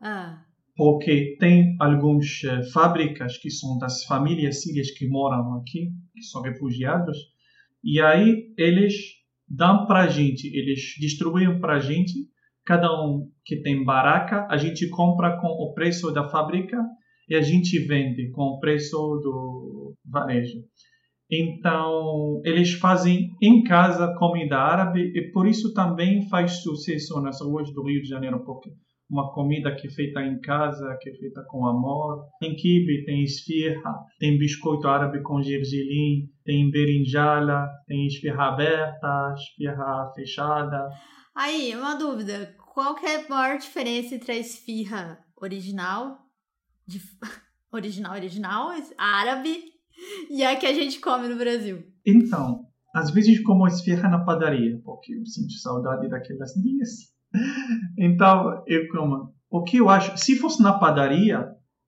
Ah 0.00 0.48
porque 0.78 1.36
tem 1.40 1.76
algumas 1.80 2.24
uh, 2.44 2.62
fábricas 2.72 3.36
que 3.38 3.50
são 3.50 3.76
das 3.78 4.04
famílias 4.04 4.62
sírias 4.62 4.92
que 4.92 5.08
moram 5.08 5.54
aqui, 5.54 5.90
que 6.14 6.22
são 6.22 6.40
refugiados, 6.40 7.18
e 7.82 8.00
aí 8.00 8.54
eles 8.56 8.94
dão 9.48 9.86
para 9.86 10.00
a 10.00 10.08
gente, 10.08 10.46
eles 10.56 10.80
distribuem 10.98 11.60
para 11.60 11.76
a 11.76 11.80
gente, 11.80 12.12
cada 12.64 12.92
um 13.02 13.28
que 13.44 13.62
tem 13.62 13.84
baraca, 13.84 14.46
a 14.50 14.56
gente 14.56 14.88
compra 14.90 15.38
com 15.40 15.48
o 15.48 15.72
preço 15.72 16.12
da 16.12 16.28
fábrica 16.28 16.76
e 17.28 17.34
a 17.34 17.40
gente 17.40 17.78
vende 17.86 18.30
com 18.30 18.42
o 18.42 18.60
preço 18.60 18.96
do 18.96 19.94
varejo. 20.04 20.58
Então, 21.30 22.40
eles 22.44 22.72
fazem 22.72 23.30
em 23.42 23.62
casa 23.62 24.14
comida 24.18 24.56
árabe 24.56 25.12
e 25.14 25.30
por 25.30 25.46
isso 25.46 25.74
também 25.74 26.26
faz 26.28 26.62
sucesso 26.62 27.20
nas 27.20 27.40
ruas 27.40 27.72
do 27.72 27.82
Rio 27.82 28.02
de 28.02 28.08
Janeiro, 28.08 28.42
porque 28.44 28.70
uma 29.10 29.32
comida 29.32 29.74
que 29.74 29.86
é 29.86 29.90
feita 29.90 30.20
em 30.20 30.38
casa, 30.40 30.96
que 31.00 31.08
é 31.08 31.14
feita 31.14 31.42
com 31.48 31.66
amor. 31.66 32.26
Tem 32.38 32.54
kibe, 32.54 33.04
tem 33.04 33.22
esfirra, 33.22 33.94
tem 34.18 34.38
biscoito 34.38 34.86
árabe 34.86 35.22
com 35.22 35.42
gergelim, 35.42 36.28
tem 36.48 36.70
berinjala, 36.70 37.68
tem 37.86 38.06
esfirra 38.06 38.48
aberta, 38.48 39.34
esfirra 39.36 40.10
fechada. 40.14 40.88
Aí, 41.36 41.76
uma 41.76 41.94
dúvida. 41.94 42.56
Qual 42.72 42.94
que 42.94 43.04
é 43.04 43.16
a 43.22 43.28
maior 43.28 43.58
diferença 43.58 44.14
entre 44.14 44.32
a 44.32 44.38
esfirra 44.38 45.18
original, 45.36 46.16
de, 46.86 47.02
original, 47.70 48.14
original, 48.14 48.70
árabe, 48.96 49.58
e 50.30 50.42
a 50.42 50.56
que 50.56 50.64
a 50.64 50.72
gente 50.72 51.00
come 51.00 51.28
no 51.28 51.36
Brasil? 51.36 51.84
Então, 52.06 52.64
às 52.94 53.10
vezes 53.10 53.42
como 53.42 53.66
esfirra 53.66 54.08
na 54.08 54.24
padaria, 54.24 54.80
porque 54.82 55.12
eu 55.12 55.26
sinto 55.26 55.52
saudade 55.52 56.08
daquelas 56.08 56.54
dias. 56.54 57.12
Então, 57.98 58.64
eu 58.66 58.88
como. 58.88 59.34
O 59.50 59.62
que 59.64 59.76
eu 59.76 59.90
acho, 59.90 60.16
se 60.16 60.36
fosse 60.36 60.62
na 60.62 60.78
padaria, 60.78 61.46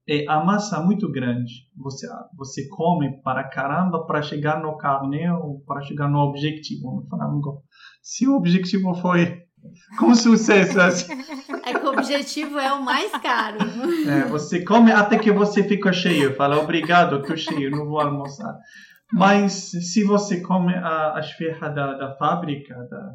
é 0.09 0.25
a 0.29 0.45
massa 0.45 0.81
muito 0.81 1.11
grande. 1.11 1.53
Você 1.77 2.07
você 2.37 2.69
come 2.69 3.21
para 3.23 3.45
caramba 3.45 4.07
para 4.07 4.23
chegar 4.23 4.61
no 4.61 4.77
carnê 4.77 5.27
para 5.67 5.83
chegar 5.83 6.09
no 6.09 6.19
objetivo 6.19 6.97
no 6.97 7.07
frango. 7.09 7.63
Se 8.03 8.27
o 8.27 8.37
objetivo 8.37 8.95
foi 8.95 9.43
com 9.99 10.15
sucesso, 10.15 10.81
assim. 10.81 11.13
É 11.63 11.79
que 11.79 11.87
o 11.87 11.91
objetivo 11.91 12.59
é 12.59 12.73
o 12.73 12.83
mais 12.83 13.13
caro. 13.19 13.59
É, 14.09 14.25
você 14.29 14.65
come 14.65 14.91
até 14.91 15.19
que 15.19 15.31
você 15.31 15.63
fica 15.63 15.93
cheio. 15.93 16.35
Fala 16.35 16.59
obrigado, 16.59 17.17
estou 17.17 17.37
cheio, 17.37 17.71
não 17.71 17.87
vou 17.87 18.01
almoçar. 18.01 18.57
Mas 19.13 19.71
se 19.93 20.03
você 20.03 20.41
come 20.41 20.75
a, 20.75 21.17
a 21.17 21.21
esfirra 21.21 21.69
da, 21.69 21.95
da 21.95 22.17
fábrica, 22.17 22.75
da, 22.89 23.13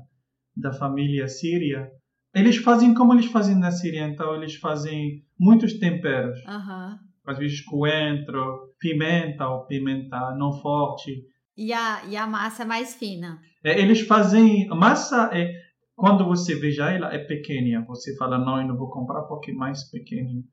da 0.69 0.73
família 0.73 1.27
síria, 1.27 1.89
eles 2.35 2.57
fazem 2.57 2.93
como 2.93 3.13
eles 3.13 3.27
fazem 3.27 3.55
na 3.55 3.71
Síria, 3.71 4.07
então 4.07 4.35
eles 4.35 4.55
fazem 4.55 5.23
muitos 5.39 5.73
temperos. 5.79 6.39
Uhum. 6.45 6.97
Às 7.25 7.37
vezes 7.37 7.61
coentro, 7.61 8.73
pimenta 8.79 9.47
ou 9.47 9.65
pimenta 9.65 10.35
não 10.37 10.53
forte. 10.53 11.23
E 11.57 11.73
a, 11.73 12.03
e 12.05 12.15
a 12.15 12.27
massa 12.27 12.63
é 12.63 12.65
mais 12.65 12.95
fina? 12.95 13.39
É, 13.63 13.79
eles 13.79 14.01
fazem... 14.01 14.69
A 14.69 14.75
massa 14.75 15.29
é... 15.33 15.51
Quando 15.95 16.25
você 16.25 16.55
veja 16.55 16.91
ela, 16.91 17.13
é 17.13 17.19
pequena. 17.19 17.85
Você 17.87 18.15
fala, 18.17 18.37
não, 18.37 18.61
eu 18.61 18.67
não 18.67 18.77
vou 18.77 18.89
comprar 18.89 19.21
porque 19.23 19.51
é 19.51 19.53
mais 19.53 19.89
pequena. 19.89 20.43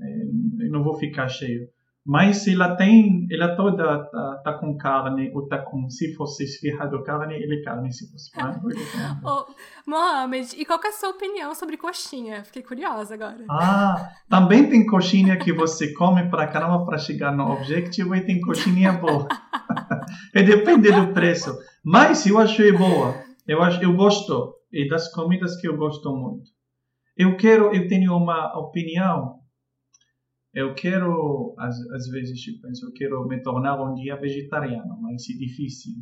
É, 0.00 0.22
eu 0.66 0.70
não 0.70 0.84
vou 0.84 0.94
ficar 0.98 1.28
cheio. 1.28 1.66
Mas 2.04 2.48
ela 2.48 2.74
tem, 2.74 3.28
ela 3.30 3.54
toda 3.54 4.04
tá, 4.06 4.40
tá 4.42 4.52
com 4.54 4.76
carne, 4.76 5.30
ou 5.32 5.46
tá 5.46 5.58
com, 5.58 5.88
se 5.88 6.14
fosse 6.16 6.42
esfirrado 6.42 7.00
carne, 7.04 7.34
ele 7.34 7.60
é 7.60 7.62
carne, 7.62 7.92
se 7.92 8.10
fosse 8.10 8.28
frango, 8.32 8.70
ele 8.70 8.82
é 8.82 8.86
carne. 8.86 9.20
oh, 9.24 9.46
Mohamed, 9.86 10.56
e 10.58 10.64
qual 10.64 10.80
é 10.84 10.88
a 10.88 10.92
sua 10.92 11.10
opinião 11.10 11.54
sobre 11.54 11.76
coxinha? 11.76 12.42
Fiquei 12.42 12.62
curiosa 12.62 13.14
agora. 13.14 13.44
Ah, 13.48 14.10
também 14.28 14.68
tem 14.68 14.84
coxinha 14.84 15.36
que 15.36 15.52
você 15.52 15.92
come 15.92 16.28
para 16.28 16.48
caramba 16.48 16.84
para 16.84 16.98
chegar 16.98 17.30
no 17.30 17.52
objetivo 17.52 18.16
e 18.16 18.20
tem 18.20 18.40
coxinha 18.40 18.92
boa. 18.94 19.28
e 20.34 20.42
depende 20.42 20.90
do 20.90 21.12
preço. 21.12 21.56
Mas 21.84 22.26
eu 22.26 22.36
achei 22.38 22.72
boa. 22.72 23.14
Eu 23.46 23.62
acho, 23.62 23.80
eu 23.80 23.94
gosto. 23.94 24.56
e 24.72 24.88
das 24.88 25.12
comidas 25.12 25.56
que 25.60 25.68
eu 25.68 25.76
gosto 25.76 26.10
muito. 26.16 26.50
Eu 27.16 27.36
quero, 27.36 27.72
eu 27.72 27.86
tenho 27.86 28.16
uma 28.16 28.58
opinião. 28.58 29.41
Eu 30.54 30.74
quero, 30.74 31.54
às, 31.58 31.74
às 31.90 32.08
vezes, 32.08 32.46
eu 32.46 32.54
penso, 32.60 32.86
eu 32.86 32.92
quero 32.92 33.26
me 33.26 33.42
tornar 33.42 33.82
um 33.82 33.94
dia 33.94 34.16
vegetariano, 34.16 35.00
mas 35.00 35.22
é 35.30 35.38
difícil. 35.38 35.94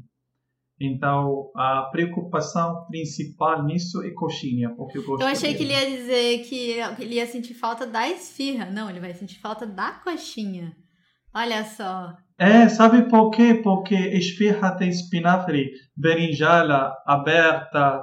Então, 0.81 1.51
a 1.55 1.89
preocupação 1.93 2.87
principal 2.87 3.65
nisso 3.65 4.03
é 4.03 4.11
coxinha, 4.13 4.75
porque 4.75 4.97
eu 4.97 5.05
gosto 5.05 5.23
Eu 5.23 5.29
achei 5.29 5.53
dele. 5.53 5.59
que 5.59 5.65
ele 5.65 5.73
ia 5.73 5.99
dizer 5.99 6.39
que 6.45 7.03
ele 7.03 7.15
ia 7.17 7.27
sentir 7.27 7.53
falta 7.53 7.87
da 7.87 8.09
esfirra. 8.09 8.65
Não, 8.65 8.89
ele 8.89 8.99
vai 8.99 9.13
sentir 9.13 9.39
falta 9.41 9.67
da 9.67 9.93
coxinha. 9.93 10.75
Olha 11.35 11.63
só. 11.65 12.15
É, 12.39 12.67
sabe 12.71 13.09
por 13.11 13.31
quê? 13.31 13.61
Porque 13.63 13.95
esfirra 13.95 14.75
tem 14.75 14.89
espinafre, 14.89 15.71
berinjela 15.95 16.95
aberta, 17.07 18.03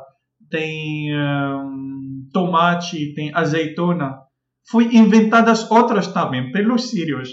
tem 0.50 1.10
hum, 1.14 2.30
tomate, 2.32 3.14
tem 3.16 3.34
azeitona. 3.34 4.27
Foi 4.70 4.86
inventadas 4.96 5.70
outras 5.72 6.08
também, 6.08 6.52
pelos 6.52 6.90
sírios. 6.90 7.30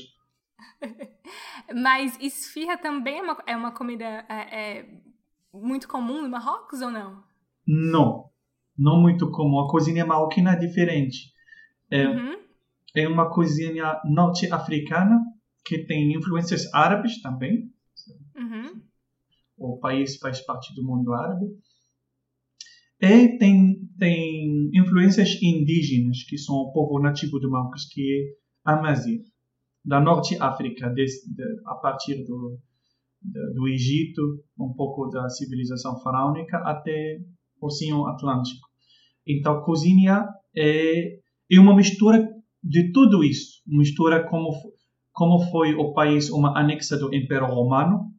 Mas 1.75 2.19
esfirra 2.21 2.77
também 2.77 3.19
é 3.19 3.23
uma, 3.23 3.43
é 3.47 3.57
uma 3.57 3.73
comida 3.73 4.05
é, 4.29 4.79
é 4.79 4.87
muito 5.53 5.89
comum 5.89 6.23
no 6.23 6.29
Marrocos 6.29 6.81
ou 6.81 6.91
não? 6.91 7.23
Não, 7.67 8.31
não 8.77 9.01
muito 9.01 9.31
comum. 9.31 9.61
A 9.61 9.69
cozinha 9.69 10.05
marroquina 10.05 10.53
é 10.53 10.57
diferente. 10.57 11.33
É, 11.91 12.07
Uhum. 12.07 12.37
é 12.97 13.09
uma 13.09 13.31
cozinha 13.31 14.01
norte-africana 14.05 15.21
que 15.65 15.79
tem 15.87 16.13
influências 16.15 16.73
árabes 16.75 17.21
também. 17.23 17.71
Uhum. 18.37 18.83
o 19.57 19.79
país 19.79 20.17
faz 20.19 20.41
parte 20.45 20.75
do 20.75 20.83
mundo 20.85 21.15
árabe. 21.15 21.47
E 23.05 23.39
tem, 23.39 23.77
tem 23.99 24.71
influências 24.75 25.41
indígenas, 25.43 26.23
que 26.29 26.39
são 26.39 26.57
o 26.57 26.73
povo 26.73 26.99
nativo 27.01 27.39
do 27.39 27.51
Marrocos, 27.51 27.85
que 27.87 28.01
é 28.65 28.73
Amazigh, 28.73 29.23
da 29.85 30.01
Norte 30.01 30.37
África, 30.41 30.89
de- 30.91 31.07
a 31.67 31.75
partir 31.75 32.25
do, 32.25 32.59
do, 33.21 33.55
do 33.55 33.69
Egito, 33.69 34.23
um 34.59 34.73
pouco 34.73 35.09
da 35.11 35.29
civilização 35.29 36.01
faraônica, 36.01 36.57
até 36.59 37.19
o 37.61 37.67
Oceano 37.67 38.07
Atlântico. 38.07 38.67
Então, 39.27 39.63
cozinha 39.63 40.27
é, 40.57 41.19
é 41.51 41.61
uma 41.61 41.75
mistura 41.77 42.27
de 42.63 42.93
tudo 42.93 43.23
isso. 43.23 43.61
Mistura 43.67 44.27
como, 44.29 44.51
como 45.13 45.41
foi 45.51 45.75
o 45.75 45.93
país 45.93 46.31
uma 46.31 46.59
anexa 46.59 46.97
do 46.97 47.15
Império 47.15 47.47
Romano, 47.47 48.14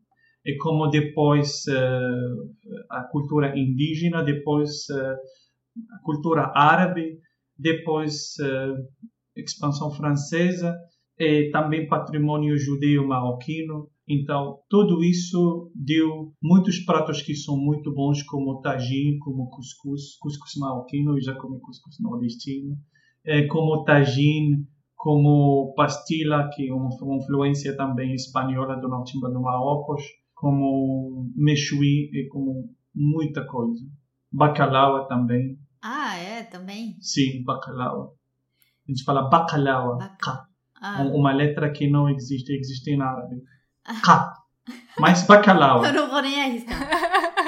e 0.45 0.55
como 0.57 0.87
depois 0.87 1.67
eh, 1.67 2.81
a 2.91 3.03
cultura 3.05 3.57
indígena, 3.57 4.23
depois 4.23 4.87
eh, 4.91 5.15
a 5.91 5.99
cultura 6.03 6.51
árabe, 6.53 7.19
depois 7.57 8.37
eh, 8.39 8.73
expansão 9.35 9.89
francesa 9.91 10.77
e 11.17 11.49
também 11.49 11.87
patrimônio 11.87 12.57
judeu 12.57 13.07
marroquino. 13.07 13.89
Então, 14.07 14.59
tudo 14.69 15.03
isso 15.03 15.71
deu 15.73 16.31
muitos 16.39 16.77
pratos 16.79 17.23
que 17.23 17.33
são 17.33 17.57
muito 17.57 17.91
bons, 17.91 18.21
como 18.21 18.61
tagine, 18.61 19.17
como 19.17 19.49
cuscuz, 19.49 20.15
cuscuz 20.19 20.51
marroquino, 20.59 21.17
eu 21.17 21.21
já 21.23 21.33
comi 21.33 21.59
cuscuz 21.59 21.95
nordestino, 21.99 22.77
como 23.49 23.83
tagine, 23.83 24.67
como 24.95 25.73
pastila, 25.75 26.47
que 26.53 26.69
é 26.69 26.73
uma 26.73 27.15
influência 27.15 27.75
também 27.75 28.13
espanhola 28.13 28.75
do 28.79 28.87
norte 28.87 29.19
do 29.19 29.41
Marrocos, 29.41 30.03
como 30.35 31.31
mechoui 31.35 32.09
e 32.13 32.27
como 32.29 32.69
muita 32.93 33.45
coisa. 33.47 33.83
Bacalhau 34.31 35.07
também. 35.07 35.57
Ah, 35.81 36.17
é, 36.17 36.43
também? 36.43 36.97
Sim, 36.99 37.43
bacalhau. 37.43 38.15
A 38.87 38.91
gente 38.91 39.03
fala 39.03 39.29
bacalhau. 39.29 39.97
Baca-. 39.97 40.47
Ah, 40.79 41.01
Uma 41.03 41.31
letra 41.33 41.71
que 41.71 41.89
não 41.89 42.09
existe, 42.09 42.53
existe 42.53 42.91
em 42.91 43.01
árabe. 43.01 43.41
Ka. 44.03 44.33
Mas 45.00 45.25
bacalhau. 45.25 45.83
eu 45.85 45.93
não 45.93 46.09
vou 46.09 46.21
nem 46.21 46.41
arriscar. 46.41 46.79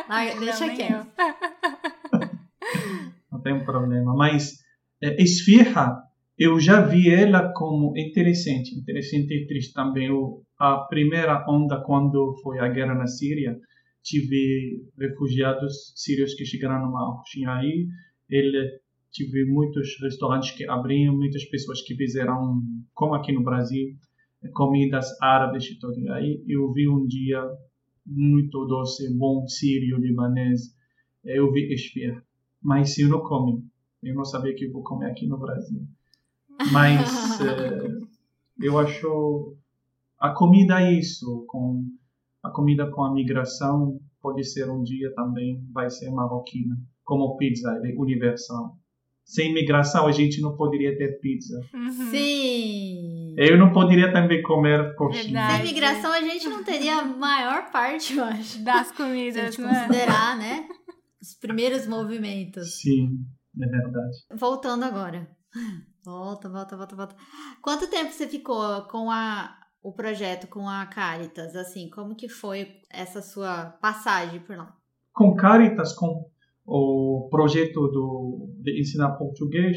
Deixa 0.39 0.59
Não, 0.61 0.67
nem 0.67 0.77
quieto. 0.77 1.07
não 3.31 3.41
tem 3.41 3.63
problema. 3.65 4.15
Mas 4.15 4.59
eh, 5.01 5.21
esfirra, 5.21 6.01
eu 6.37 6.59
já 6.59 6.81
vi 6.81 7.09
ela 7.09 7.51
como 7.53 7.97
interessante, 7.97 8.75
interessante 8.75 9.33
e 9.33 9.47
triste 9.47 9.73
também. 9.73 10.11
O, 10.11 10.43
a 10.59 10.77
primeira 10.87 11.43
onda, 11.49 11.81
quando 11.81 12.35
foi 12.43 12.59
a 12.59 12.67
guerra 12.67 12.93
na 12.93 13.07
Síria, 13.07 13.59
tive 14.03 14.83
refugiados 14.99 15.93
sírios 15.95 16.35
que 16.35 16.45
chegaram 16.45 16.85
no 16.85 16.91
Marrocos. 16.91 17.33
E 17.35 17.45
aí, 17.45 17.87
ele 18.29 18.79
tive 19.11 19.45
muitos 19.45 19.99
restaurantes 19.99 20.51
que 20.51 20.69
abriam, 20.69 21.17
muitas 21.17 21.43
pessoas 21.45 21.81
que 21.81 21.95
fizeram, 21.95 22.61
como 22.93 23.15
aqui 23.15 23.31
no 23.31 23.43
Brasil, 23.43 23.95
comidas 24.53 25.07
árabes 25.19 25.65
e 25.65 25.79
tudo. 25.79 25.99
E 25.99 26.09
aí, 26.09 26.43
eu 26.47 26.71
vi 26.71 26.87
um 26.87 27.07
dia 27.07 27.41
muito 28.05 28.63
doce, 28.65 29.11
bom, 29.17 29.47
sírio, 29.47 29.97
libanês. 29.97 30.75
Eu 31.25 31.51
vi 31.51 31.73
esfirra, 31.73 32.23
mas 32.61 32.95
eu 32.99 33.09
não 33.09 33.21
comi. 33.21 33.63
Eu 34.03 34.13
não 34.13 34.23
sabia 34.23 34.53
que 34.53 34.65
eu 34.65 34.71
vou 34.71 34.83
comer 34.83 35.09
aqui 35.09 35.25
no 35.25 35.39
Brasil. 35.39 35.81
Mas 36.71 37.39
eh, 37.41 37.87
eu 38.61 38.77
acho 38.79 39.55
a 40.19 40.31
comida 40.31 40.81
é 40.81 40.93
isso, 40.93 41.45
com 41.47 41.83
a 42.43 42.49
comida 42.49 42.89
com 42.89 43.03
a 43.03 43.13
migração 43.13 43.99
pode 44.21 44.43
ser 44.43 44.69
um 44.69 44.83
dia 44.83 45.13
também 45.15 45.63
vai 45.71 45.89
ser 45.89 46.09
marroquina, 46.09 46.75
como 47.03 47.37
pizza, 47.37 47.69
é 47.83 47.93
universal. 47.95 48.77
Sem 49.23 49.53
migração 49.53 50.07
a 50.07 50.11
gente 50.11 50.41
não 50.41 50.55
poderia 50.55 50.97
ter 50.97 51.19
pizza. 51.19 51.59
Uhum. 51.73 51.91
Sim. 52.09 53.35
Eu 53.37 53.57
não 53.57 53.71
poderia 53.71 54.11
também 54.11 54.41
comer 54.41 54.95
coxinha. 54.95 55.23
Verdade. 55.23 55.55
Sem 55.57 55.73
migração 55.73 56.11
a 56.11 56.21
gente 56.21 56.47
não 56.47 56.63
teria 56.63 56.99
a 56.99 57.05
maior 57.05 57.69
parte, 57.69 58.17
eu 58.17 58.23
acho. 58.23 58.63
Das 58.63 58.87
Se 58.89 58.93
a 58.93 58.95
comidas, 58.95 59.55
gente 59.55 59.61
né? 59.61 59.69
considerar, 59.69 60.37
né? 60.37 60.67
Os 61.21 61.35
primeiros 61.35 61.85
movimentos. 61.85 62.79
Sim, 62.79 63.19
é 63.61 63.67
verdade. 63.67 64.17
Voltando 64.33 64.83
agora. 64.83 65.29
Volta, 66.03 66.49
volta, 66.49 66.77
volta, 66.77 66.95
volta. 66.95 67.15
Quanto 67.61 67.89
tempo 67.89 68.11
você 68.11 68.27
ficou 68.27 68.83
com 68.83 69.11
a, 69.11 69.57
o 69.81 69.91
projeto 69.91 70.47
com 70.47 70.69
a 70.69 70.85
Caritas? 70.85 71.55
Assim, 71.55 71.89
como 71.89 72.15
que 72.15 72.29
foi 72.29 72.81
essa 72.89 73.21
sua 73.21 73.71
passagem 73.81 74.39
por 74.39 74.55
lá? 74.55 74.77
com 75.17 75.35
Caritas, 75.35 75.93
com 75.93 76.29
o 76.63 77.27
projeto 77.31 77.87
do, 77.87 78.53
de 78.61 78.79
ensinar 78.79 79.13
português, 79.13 79.75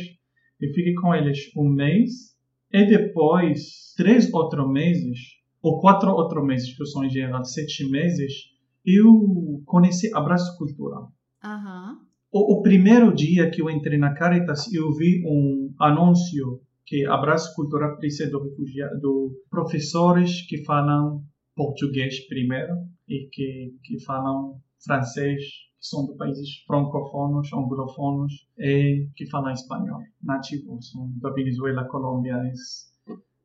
eu 0.61 0.69
fiquei 0.75 0.93
com 0.93 1.15
eles 1.15 1.51
um 1.57 1.67
mês 1.67 2.37
e 2.71 2.85
depois, 2.85 3.95
três 3.97 4.33
outros 4.35 4.71
meses, 4.71 5.19
ou 5.63 5.81
quatro 5.81 6.11
outros 6.11 6.45
meses, 6.45 6.77
que 6.77 6.85
são 6.85 7.03
em 7.05 7.11
geral 7.11 7.43
sete 7.43 7.89
meses, 7.91 8.51
eu 8.85 9.63
conheci 9.65 10.15
Abraço 10.15 10.59
Cultural. 10.59 11.11
Aham. 11.43 12.10
O, 12.33 12.59
o 12.59 12.63
primeiro 12.63 13.13
dia 13.13 13.51
que 13.51 13.61
eu 13.61 13.69
entrei 13.69 13.99
na 13.99 14.15
Caritas, 14.15 14.73
eu 14.73 14.95
vi 14.95 15.21
um 15.27 15.75
anúncio 15.81 16.61
que 16.87 17.05
Abraço 17.05 17.53
Cultural 17.57 17.97
precisa 17.97 18.31
do 18.31 18.45
refugiado, 18.45 19.33
professores 19.51 20.47
que 20.47 20.65
falam 20.65 21.25
português 21.57 22.21
primeiro 22.29 22.75
e 23.09 23.29
que, 23.33 23.75
que 23.83 24.01
falam 24.05 24.61
francês, 24.85 25.43
que 25.43 25.87
são 25.89 26.07
de 26.07 26.17
países 26.17 26.63
francófonos, 26.69 27.53
anglofonos 27.53 28.47
e 28.57 29.09
que 29.17 29.27
falam 29.29 29.53
espanhol, 29.53 30.01
nativos, 30.23 30.91
são 30.91 31.11
da 31.21 31.31
Venezuela, 31.31 31.89
Colômbia, 31.89 32.41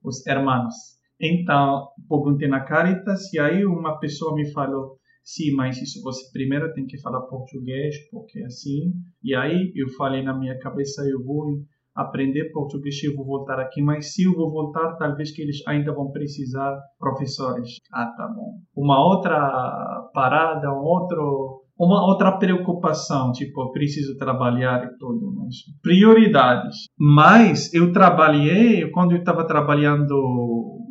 os 0.03 0.25
hermanos. 0.27 0.75
Então, 1.19 1.87
perguntei 2.07 2.47
na 2.47 2.59
Caritas 2.59 3.33
e 3.33 3.39
aí 3.39 3.65
uma 3.65 3.99
pessoa 3.99 4.35
me 4.35 4.51
falou 4.51 4.99
Sim, 5.25 5.55
mas 5.55 5.81
isso 5.81 6.03
você 6.03 6.31
primeiro 6.31 6.71
tem 6.73 6.85
que 6.85 7.01
falar 7.01 7.21
português, 7.21 7.95
porque 8.11 8.39
é 8.39 8.45
assim. 8.45 8.93
E 9.23 9.33
aí 9.33 9.73
eu 9.75 9.89
falei 9.97 10.21
na 10.21 10.37
minha 10.37 10.57
cabeça, 10.59 11.01
eu 11.09 11.23
vou 11.23 11.45
aprender 11.95 12.51
português 12.51 13.01
e 13.01 13.15
vou 13.15 13.25
voltar 13.25 13.59
aqui, 13.59 13.81
mas 13.81 14.13
se 14.13 14.23
eu 14.23 14.35
vou 14.35 14.51
voltar, 14.51 14.97
talvez 14.97 15.31
que 15.31 15.41
eles 15.41 15.65
ainda 15.67 15.93
vão 15.93 16.11
precisar 16.11 16.77
professores. 16.99 17.77
Ah, 17.91 18.13
tá 18.15 18.27
bom. 18.27 18.59
Uma 18.75 19.03
outra 19.03 20.11
parada, 20.13 20.69
um 20.71 20.83
outro, 20.83 21.63
uma 21.79 22.05
outra 22.05 22.37
preocupação, 22.37 23.31
tipo, 23.31 23.61
eu 23.61 23.71
preciso 23.71 24.17
trabalhar 24.17 24.83
e 24.83 24.97
tudo, 24.97 25.33
mas 25.37 25.55
prioridades. 25.81 26.75
Mas 26.99 27.73
eu 27.73 27.91
trabalhei, 27.91 28.91
quando 28.91 29.13
eu 29.13 29.19
estava 29.19 29.47
trabalhando 29.47 30.84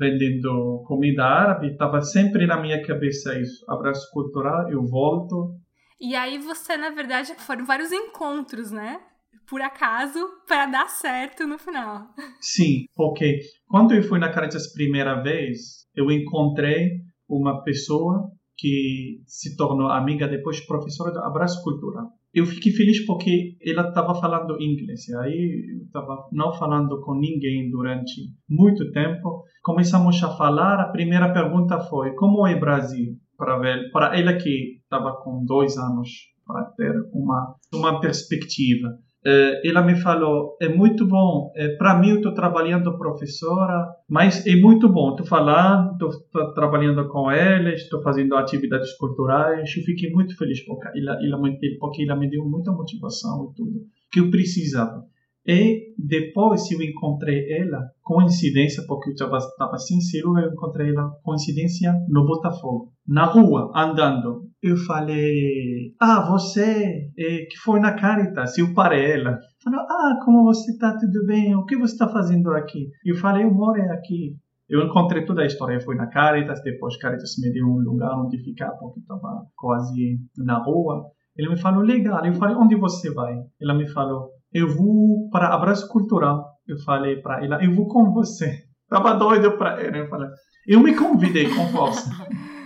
vendendo 0.00 0.82
comida 0.86 1.22
árabe, 1.22 1.72
estava 1.72 2.00
sempre 2.00 2.46
na 2.46 2.58
minha 2.58 2.82
cabeça 2.82 3.38
isso. 3.38 3.64
Abraço 3.70 4.10
cultural, 4.10 4.70
eu 4.70 4.82
volto. 4.86 5.54
E 6.00 6.16
aí 6.16 6.38
você, 6.38 6.78
na 6.78 6.88
verdade, 6.88 7.34
foram 7.36 7.66
vários 7.66 7.92
encontros, 7.92 8.72
né? 8.72 8.98
Por 9.46 9.60
acaso, 9.60 10.18
para 10.48 10.64
dar 10.66 10.88
certo 10.88 11.46
no 11.46 11.58
final. 11.58 12.08
Sim, 12.40 12.86
porque 12.94 13.40
quando 13.68 13.92
eu 13.94 14.02
fui 14.02 14.18
na 14.18 14.32
Caritas 14.32 14.72
primeira 14.72 15.22
vez, 15.22 15.86
eu 15.94 16.10
encontrei 16.10 16.92
uma 17.28 17.62
pessoa 17.62 18.30
que 18.56 19.20
se 19.26 19.56
tornou 19.56 19.88
amiga 19.88 20.26
depois 20.26 20.64
professora 20.66 21.12
do 21.12 21.18
Abraço 21.18 21.62
Cultural. 21.62 22.10
Eu 22.32 22.46
fiquei 22.46 22.72
feliz 22.72 23.04
porque 23.06 23.56
ela 23.64 23.88
estava 23.88 24.14
falando 24.14 24.60
inglês. 24.60 25.08
E 25.08 25.16
aí 25.16 25.78
eu 25.78 25.84
estava 25.86 26.28
não 26.32 26.52
falando 26.52 27.00
com 27.00 27.14
ninguém 27.14 27.70
durante 27.70 28.32
muito 28.48 28.90
tempo. 28.92 29.44
Começamos 29.62 30.22
a 30.22 30.36
falar. 30.36 30.80
A 30.80 30.90
primeira 30.90 31.32
pergunta 31.32 31.80
foi: 31.80 32.14
como 32.14 32.46
é 32.46 32.58
Brasil? 32.58 33.16
Para 33.36 34.18
ela 34.18 34.34
que 34.36 34.80
estava 34.82 35.16
com 35.22 35.44
dois 35.44 35.76
anos, 35.76 36.08
para 36.46 36.64
ter 36.76 36.92
uma 37.12 37.56
uma 37.74 38.00
perspectiva. 38.00 38.88
Eh, 39.22 39.68
ela 39.68 39.82
me 39.82 39.96
falou, 39.96 40.56
é 40.62 40.68
muito 40.68 41.06
bom, 41.06 41.52
é, 41.54 41.76
para 41.76 41.98
mim 41.98 42.08
eu 42.08 42.16
estou 42.16 42.32
trabalhando 42.32 42.96
professora, 42.96 43.86
mas 44.08 44.46
é 44.46 44.56
muito 44.56 44.88
bom, 44.88 45.10
estou 45.10 45.26
falando, 45.26 46.08
estou 46.08 46.54
trabalhando 46.54 47.06
com 47.06 47.30
eles, 47.30 47.82
estou 47.82 48.00
fazendo 48.02 48.34
atividades 48.34 48.96
culturais, 48.96 49.70
eu 49.76 49.82
fiquei 49.84 50.10
muito 50.10 50.34
feliz 50.38 50.64
porque 50.64 50.88
ela, 50.98 51.18
ela, 51.22 51.38
porque 51.78 52.02
ela 52.02 52.16
me 52.16 52.30
deu 52.30 52.48
muita 52.48 52.72
motivação 52.72 53.50
e 53.52 53.56
tudo, 53.56 53.80
que 54.10 54.20
eu 54.20 54.30
precisava. 54.30 55.04
E 55.46 55.94
depois 55.98 56.70
eu 56.70 56.80
encontrei 56.80 57.52
ela, 57.52 57.90
coincidência, 58.02 58.84
porque 58.86 59.10
eu 59.10 59.14
estava 59.14 59.78
celular, 59.78 60.44
eu 60.44 60.52
encontrei 60.52 60.90
ela, 60.90 61.10
coincidência, 61.22 61.92
no 62.08 62.24
Botafogo, 62.24 62.92
na 63.06 63.24
rua, 63.24 63.70
andando. 63.74 64.49
Eu 64.62 64.76
falei, 64.76 65.94
ah, 65.98 66.20
você 66.30 67.10
é, 67.18 67.46
que 67.46 67.56
foi 67.64 67.80
na 67.80 67.94
Caritas, 67.94 68.58
eu 68.58 68.74
parei 68.74 69.12
ela. 69.12 69.38
Falou, 69.64 69.80
ah, 69.80 70.18
como 70.22 70.44
você 70.44 70.70
está, 70.72 70.94
tudo 70.98 71.24
bem? 71.26 71.54
O 71.56 71.64
que 71.64 71.78
você 71.78 71.94
está 71.94 72.06
fazendo 72.06 72.50
aqui? 72.50 72.88
Eu 73.04 73.16
falei, 73.16 73.44
eu 73.44 73.50
moro 73.50 73.80
aqui. 73.90 74.36
Eu 74.68 74.82
encontrei 74.82 75.24
toda 75.24 75.42
a 75.42 75.46
história, 75.46 75.80
fui 75.80 75.96
na 75.96 76.08
Caritas, 76.08 76.62
depois 76.62 76.98
Caritas 76.98 77.32
me 77.38 77.50
deu 77.52 77.66
um 77.66 77.78
lugar 77.78 78.14
onde 78.20 78.38
ficar, 78.44 78.70
porque 78.72 79.00
estava 79.00 79.46
quase 79.56 80.18
na 80.36 80.62
rua. 80.62 81.06
Ele 81.36 81.48
me 81.48 81.58
falou, 81.58 81.82
legal. 81.82 82.22
Eu 82.24 82.34
falei, 82.34 82.54
onde 82.54 82.76
você 82.76 83.10
vai? 83.14 83.34
Ela 83.60 83.72
me 83.72 83.88
falou, 83.88 84.28
eu 84.52 84.68
vou 84.68 85.30
para 85.30 85.54
Abraço 85.54 85.88
Cultural. 85.88 86.44
Eu 86.68 86.78
falei 86.84 87.16
para 87.16 87.42
ela, 87.42 87.64
eu 87.64 87.74
vou 87.74 87.88
com 87.88 88.12
você. 88.12 88.64
Tava 88.90 89.14
doido 89.14 89.56
para 89.56 89.80
ela. 89.82 89.96
Eu 89.96 90.08
falei, 90.08 90.28
eu 90.68 90.80
me 90.80 90.94
convidei 90.94 91.48
com 91.48 91.66
força. 91.68 92.10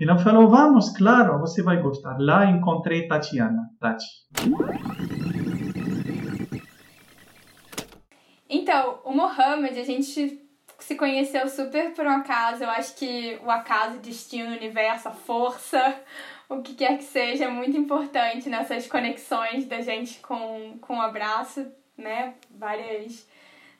ela 0.00 0.18
falou, 0.18 0.48
vamos, 0.48 0.90
claro, 0.90 1.38
você 1.38 1.62
vai 1.62 1.80
gostar. 1.80 2.16
Lá 2.18 2.46
encontrei 2.46 3.06
Tatiana, 3.06 3.70
Tati. 3.78 4.06
Então, 8.48 8.98
o 9.04 9.14
Mohamed, 9.14 9.78
a 9.78 9.84
gente 9.84 10.40
se 10.78 10.96
conheceu 10.96 11.48
super 11.48 11.92
por 11.94 12.04
um 12.04 12.10
acaso. 12.10 12.64
Eu 12.64 12.70
acho 12.70 12.96
que 12.96 13.38
o 13.44 13.50
acaso, 13.50 13.96
o 13.96 14.00
destino, 14.00 14.50
o 14.50 14.56
universo, 14.56 15.08
a 15.08 15.12
força, 15.12 15.94
o 16.48 16.60
que 16.60 16.74
quer 16.74 16.98
que 16.98 17.04
seja, 17.04 17.44
é 17.44 17.48
muito 17.48 17.76
importante 17.76 18.48
nessas 18.48 18.88
conexões 18.88 19.66
da 19.66 19.80
gente 19.80 20.18
com, 20.20 20.78
com 20.80 20.98
o 20.98 21.00
abraço, 21.00 21.70
né? 21.96 22.34
Várias, 22.50 23.28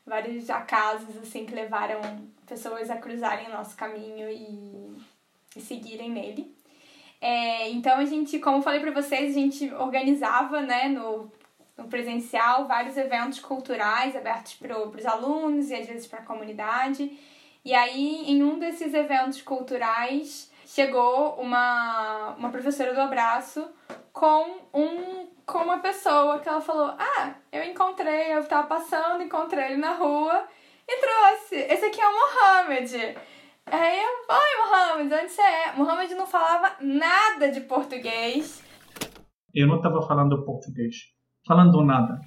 vários 0.07 0.49
acasos, 0.49 1.17
assim, 1.17 1.45
que 1.45 1.55
levaram 1.55 2.01
pessoas 2.47 2.91
a 2.91 2.97
cruzarem 2.97 3.49
o 3.49 3.53
nosso 3.53 3.77
caminho 3.77 4.31
e, 4.31 4.97
e 5.57 5.61
seguirem 5.61 6.11
nele. 6.11 6.55
É, 7.21 7.69
então, 7.71 7.99
a 7.99 8.05
gente, 8.05 8.39
como 8.39 8.63
falei 8.63 8.81
para 8.81 8.91
vocês, 8.93 9.37
a 9.37 9.39
gente 9.39 9.73
organizava, 9.75 10.63
né, 10.63 10.89
no, 10.89 11.31
no 11.77 11.85
presencial, 11.89 12.67
vários 12.67 12.97
eventos 12.97 13.41
culturais 13.41 14.17
abertos 14.17 14.55
para 14.55 14.79
os 14.79 15.05
alunos 15.05 15.71
e 15.71 15.75
às 15.75 15.87
vezes 15.87 16.07
para 16.07 16.21
a 16.21 16.25
comunidade. 16.25 17.19
E 17.65 17.75
aí, 17.75 18.31
em 18.31 18.43
um 18.43 18.59
desses 18.59 18.95
eventos 18.95 19.43
culturais, 19.43 20.51
chegou 20.67 21.35
uma, 21.35 22.35
uma 22.39 22.51
professora 22.51 22.95
do 22.95 23.01
abraço 23.01 23.69
com 24.13 24.61
um 24.73 25.29
com 25.51 25.59
uma 25.59 25.79
pessoa 25.81 26.39
que 26.39 26.49
ela 26.49 26.61
falou: 26.61 26.95
Ah, 26.97 27.35
eu 27.51 27.65
encontrei, 27.65 28.33
eu 28.33 28.45
tava 28.45 28.69
passando, 28.69 29.23
encontrei 29.23 29.65
ele 29.65 29.77
na 29.77 29.95
rua 29.95 30.47
e 30.89 30.97
trouxe. 31.01 31.57
Esse 31.57 31.87
aqui 31.87 32.01
é 32.01 32.07
o 32.07 32.13
Mohamed. 32.13 33.19
Aí 33.67 34.01
eu, 34.01 34.35
oi 34.35 34.67
Mohamed, 34.67 35.15
onde 35.15 35.33
você 35.33 35.43
é? 35.43 35.73
Mohamed 35.77 36.15
não 36.15 36.27
falava 36.27 36.77
nada 36.81 37.51
de 37.51 37.61
português. 37.61 38.63
Eu 39.55 39.67
não 39.67 39.77
estava 39.77 40.01
falando 40.03 40.45
português, 40.45 40.97
falando 41.47 41.85
nada. 41.85 42.21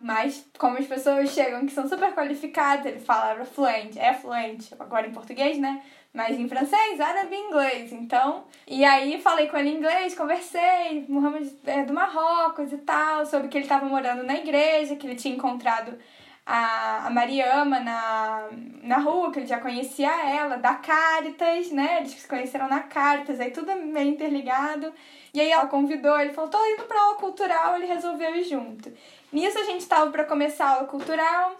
Mas 0.00 0.50
como 0.58 0.78
as 0.78 0.86
pessoas 0.86 1.30
chegam 1.30 1.64
que 1.64 1.72
são 1.72 1.88
super 1.88 2.14
qualificadas, 2.14 2.86
ele 2.86 3.00
falava 3.00 3.44
fluente, 3.44 3.98
é 3.98 4.12
fluente, 4.12 4.74
agora 4.78 5.06
em 5.06 5.12
português, 5.12 5.58
né? 5.58 5.82
mas 6.14 6.38
em 6.38 6.48
francês, 6.48 7.00
árabe 7.00 7.34
e 7.34 7.40
inglês. 7.40 7.92
Então, 7.92 8.44
e 8.68 8.84
aí 8.84 9.20
falei 9.20 9.48
com 9.48 9.56
ele 9.56 9.70
em 9.70 9.78
inglês, 9.78 10.14
conversei, 10.14 11.04
Muhammad 11.08 11.44
é 11.66 11.84
do 11.84 11.92
Marrocos 11.92 12.72
e 12.72 12.78
tal, 12.78 13.26
sobre 13.26 13.48
que 13.48 13.58
ele 13.58 13.64
estava 13.64 13.84
morando 13.84 14.22
na 14.22 14.36
igreja, 14.36 14.94
que 14.94 15.08
ele 15.08 15.16
tinha 15.16 15.34
encontrado 15.34 15.98
a, 16.46 17.06
a 17.06 17.10
Mariama 17.10 17.80
na, 17.80 18.48
na 18.82 18.98
rua, 18.98 19.32
que 19.32 19.40
ele 19.40 19.46
já 19.46 19.58
conhecia 19.58 20.10
ela, 20.28 20.56
da 20.56 20.74
Caritas, 20.74 21.70
né? 21.70 21.98
Eles 21.98 22.12
se 22.12 22.28
conheceram 22.28 22.68
na 22.68 22.80
Caritas, 22.80 23.40
aí 23.40 23.50
tudo 23.50 23.74
meio 23.76 24.10
interligado. 24.10 24.92
E 25.32 25.40
aí 25.40 25.50
ela 25.50 25.66
convidou, 25.66 26.18
ele 26.18 26.32
falou, 26.32 26.50
tô 26.50 26.64
indo 26.66 26.84
pra 26.84 27.00
aula 27.00 27.16
cultural, 27.16 27.76
ele 27.76 27.86
resolveu 27.86 28.36
ir 28.36 28.44
junto. 28.44 28.92
Nisso 29.32 29.58
a 29.58 29.64
gente 29.64 29.80
estava 29.80 30.10
para 30.10 30.24
começar 30.24 30.66
a 30.66 30.70
aula 30.74 30.86
cultural, 30.86 31.56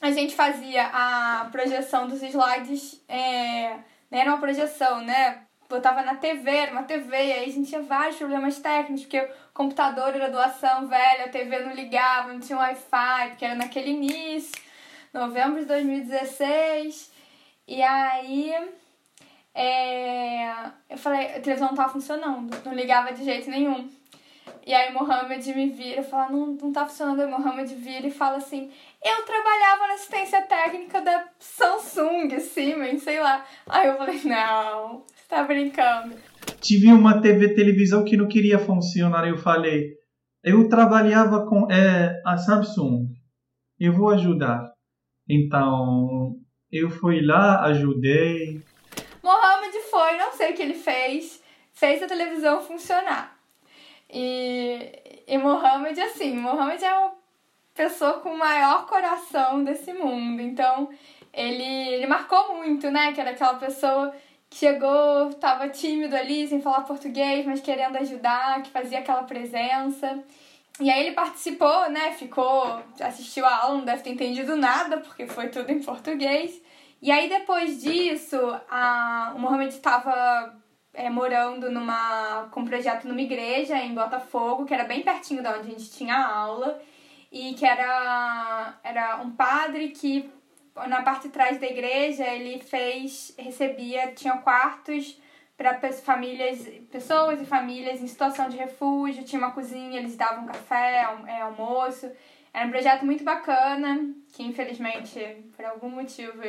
a 0.00 0.10
gente 0.10 0.34
fazia 0.34 0.90
a 0.92 1.48
projeção 1.50 2.06
dos 2.06 2.22
slides, 2.22 3.02
é, 3.08 3.76
né, 4.10 4.20
era 4.20 4.30
uma 4.30 4.38
projeção, 4.38 5.00
né? 5.00 5.47
Botava 5.68 6.02
na 6.02 6.14
TV, 6.14 6.50
era 6.50 6.72
uma 6.72 6.84
TV, 6.84 7.14
aí 7.14 7.44
a 7.44 7.52
gente 7.52 7.68
tinha 7.68 7.82
vários 7.82 8.16
problemas 8.16 8.58
técnicos, 8.58 9.02
porque 9.02 9.20
o 9.20 9.28
computador 9.52 10.14
era 10.14 10.30
doação 10.30 10.88
velha, 10.88 11.26
a 11.26 11.28
TV 11.28 11.58
não 11.58 11.74
ligava, 11.74 12.32
não 12.32 12.40
tinha 12.40 12.58
Wi-Fi, 12.58 13.28
porque 13.28 13.44
era 13.44 13.54
naquele 13.54 13.90
início, 13.90 14.60
novembro 15.12 15.60
de 15.60 15.66
2016. 15.66 17.12
E 17.66 17.82
aí 17.82 18.54
é, 19.54 20.70
eu 20.88 20.96
falei, 20.96 21.26
a 21.26 21.40
televisão 21.40 21.68
não 21.68 21.74
tava 21.74 21.92
funcionando, 21.92 22.64
não 22.64 22.72
ligava 22.72 23.12
de 23.12 23.24
jeito 23.24 23.50
nenhum. 23.50 23.90
E 24.64 24.74
aí 24.74 24.92
Mohamed 24.92 25.54
me 25.54 25.70
vira 25.70 26.00
e 26.00 26.04
fala, 26.04 26.30
não, 26.30 26.46
não 26.48 26.72
tá 26.72 26.86
funcionando. 26.86 27.20
Aí 27.20 27.26
Mohamed 27.26 27.74
vira 27.74 28.06
e 28.06 28.10
fala 28.10 28.36
assim, 28.36 28.70
eu 29.02 29.24
trabalhava 29.24 29.86
na 29.88 29.94
assistência 29.94 30.42
técnica 30.42 31.00
da 31.00 31.26
Samsung, 31.38 32.38
Siemens, 32.38 33.02
sei 33.02 33.18
lá. 33.18 33.44
Aí 33.66 33.88
eu 33.88 33.96
falei, 33.96 34.20
não, 34.24 35.04
tá 35.38 35.44
brincando. 35.44 36.16
Tive 36.60 36.90
uma 36.92 37.20
TV 37.20 37.54
televisão 37.54 38.04
que 38.04 38.16
não 38.16 38.26
queria 38.26 38.58
funcionar. 38.58 39.28
Eu 39.28 39.36
falei, 39.36 39.92
eu 40.42 40.68
trabalhava 40.68 41.46
com 41.46 41.70
é, 41.70 42.20
a 42.24 42.36
Samsung, 42.36 43.06
eu 43.78 43.92
vou 43.92 44.08
ajudar. 44.10 44.72
Então, 45.28 46.34
eu 46.72 46.90
fui 46.90 47.20
lá, 47.20 47.62
ajudei. 47.66 48.60
Mohamed 49.22 49.78
foi, 49.90 50.16
não 50.16 50.32
sei 50.32 50.52
o 50.52 50.56
que 50.56 50.62
ele 50.62 50.74
fez, 50.74 51.42
fez 51.72 52.02
a 52.02 52.06
televisão 52.06 52.62
funcionar. 52.62 53.38
E, 54.10 55.24
e 55.26 55.36
Mohamed, 55.36 56.00
assim, 56.00 56.34
Mohamed 56.34 56.82
é 56.82 56.94
uma 56.94 57.12
pessoa 57.74 58.14
com 58.14 58.30
o 58.30 58.38
maior 58.38 58.86
coração 58.86 59.62
desse 59.62 59.92
mundo. 59.92 60.40
Então, 60.40 60.88
ele, 61.32 61.62
ele 61.62 62.06
marcou 62.06 62.56
muito, 62.56 62.90
né? 62.90 63.12
Que 63.12 63.20
era 63.20 63.30
aquela 63.30 63.54
pessoa 63.54 64.14
chegou, 64.50 65.32
tava 65.34 65.68
tímido 65.68 66.16
ali, 66.16 66.48
sem 66.48 66.60
falar 66.60 66.82
português, 66.82 67.44
mas 67.46 67.60
querendo 67.60 67.96
ajudar, 67.96 68.62
que 68.62 68.70
fazia 68.70 69.00
aquela 69.00 69.22
presença. 69.22 70.22
E 70.80 70.90
aí 70.90 71.06
ele 71.06 71.14
participou, 71.14 71.90
né? 71.90 72.12
Ficou, 72.12 72.80
assistiu 73.00 73.44
a 73.44 73.64
aula, 73.64 73.78
não 73.78 73.84
deve 73.84 74.02
ter 74.02 74.10
entendido 74.10 74.56
nada, 74.56 74.98
porque 74.98 75.26
foi 75.26 75.48
tudo 75.48 75.70
em 75.70 75.82
português. 75.82 76.60
E 77.02 77.10
aí 77.10 77.28
depois 77.28 77.82
disso, 77.82 78.38
a, 78.70 79.32
o 79.36 79.38
Mohamed 79.38 79.74
estava 79.74 80.54
é, 80.94 81.10
morando 81.10 81.70
numa, 81.70 82.48
com 82.50 82.60
um 82.60 82.64
projeto 82.64 83.06
numa 83.06 83.20
igreja 83.20 83.76
em 83.78 83.94
Botafogo, 83.94 84.64
que 84.64 84.74
era 84.74 84.84
bem 84.84 85.02
pertinho 85.02 85.42
da 85.42 85.50
onde 85.50 85.68
a 85.68 85.70
gente 85.70 85.90
tinha 85.90 86.16
aula, 86.16 86.80
e 87.30 87.54
que 87.54 87.64
era, 87.64 88.74
era 88.82 89.16
um 89.16 89.30
padre 89.30 89.90
que 89.90 90.30
na 90.86 91.02
parte 91.02 91.24
de 91.24 91.28
trás 91.30 91.58
da 91.58 91.66
igreja 91.66 92.26
ele 92.26 92.60
fez, 92.60 93.34
recebia, 93.38 94.12
tinha 94.12 94.36
quartos 94.38 95.20
para 95.56 95.76
famílias, 95.92 96.68
pessoas 96.90 97.40
e 97.40 97.44
famílias 97.44 98.00
em 98.00 98.06
situação 98.06 98.48
de 98.48 98.56
refúgio, 98.56 99.24
tinha 99.24 99.40
uma 99.40 99.50
cozinha, 99.50 99.98
eles 99.98 100.14
davam 100.16 100.46
café, 100.46 101.04
é, 101.26 101.40
almoço. 101.40 102.08
Era 102.54 102.66
um 102.66 102.70
projeto 102.70 103.04
muito 103.04 103.24
bacana, 103.24 104.14
que 104.32 104.44
infelizmente, 104.44 105.18
por 105.56 105.64
algum 105.64 105.90
motivo, 105.90 106.40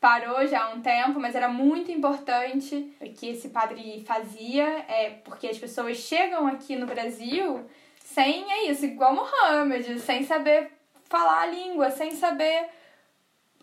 parou 0.00 0.46
já 0.46 0.64
há 0.64 0.70
um 0.70 0.80
tempo, 0.80 1.20
mas 1.20 1.34
era 1.34 1.48
muito 1.48 1.92
importante 1.92 2.92
o 3.00 3.12
que 3.12 3.30
esse 3.30 3.50
padre 3.50 4.04
fazia, 4.06 4.66
é 4.88 5.10
porque 5.24 5.46
as 5.46 5.58
pessoas 5.58 5.98
chegam 5.98 6.46
aqui 6.46 6.74
no 6.76 6.86
Brasil 6.86 7.64
sem, 7.98 8.50
é 8.50 8.70
isso, 8.70 8.84
igual 8.84 9.14
Mohamed, 9.14 10.00
sem 10.00 10.24
saber 10.24 10.72
falar 11.08 11.42
a 11.42 11.46
língua, 11.46 11.90
sem 11.90 12.12
saber 12.12 12.68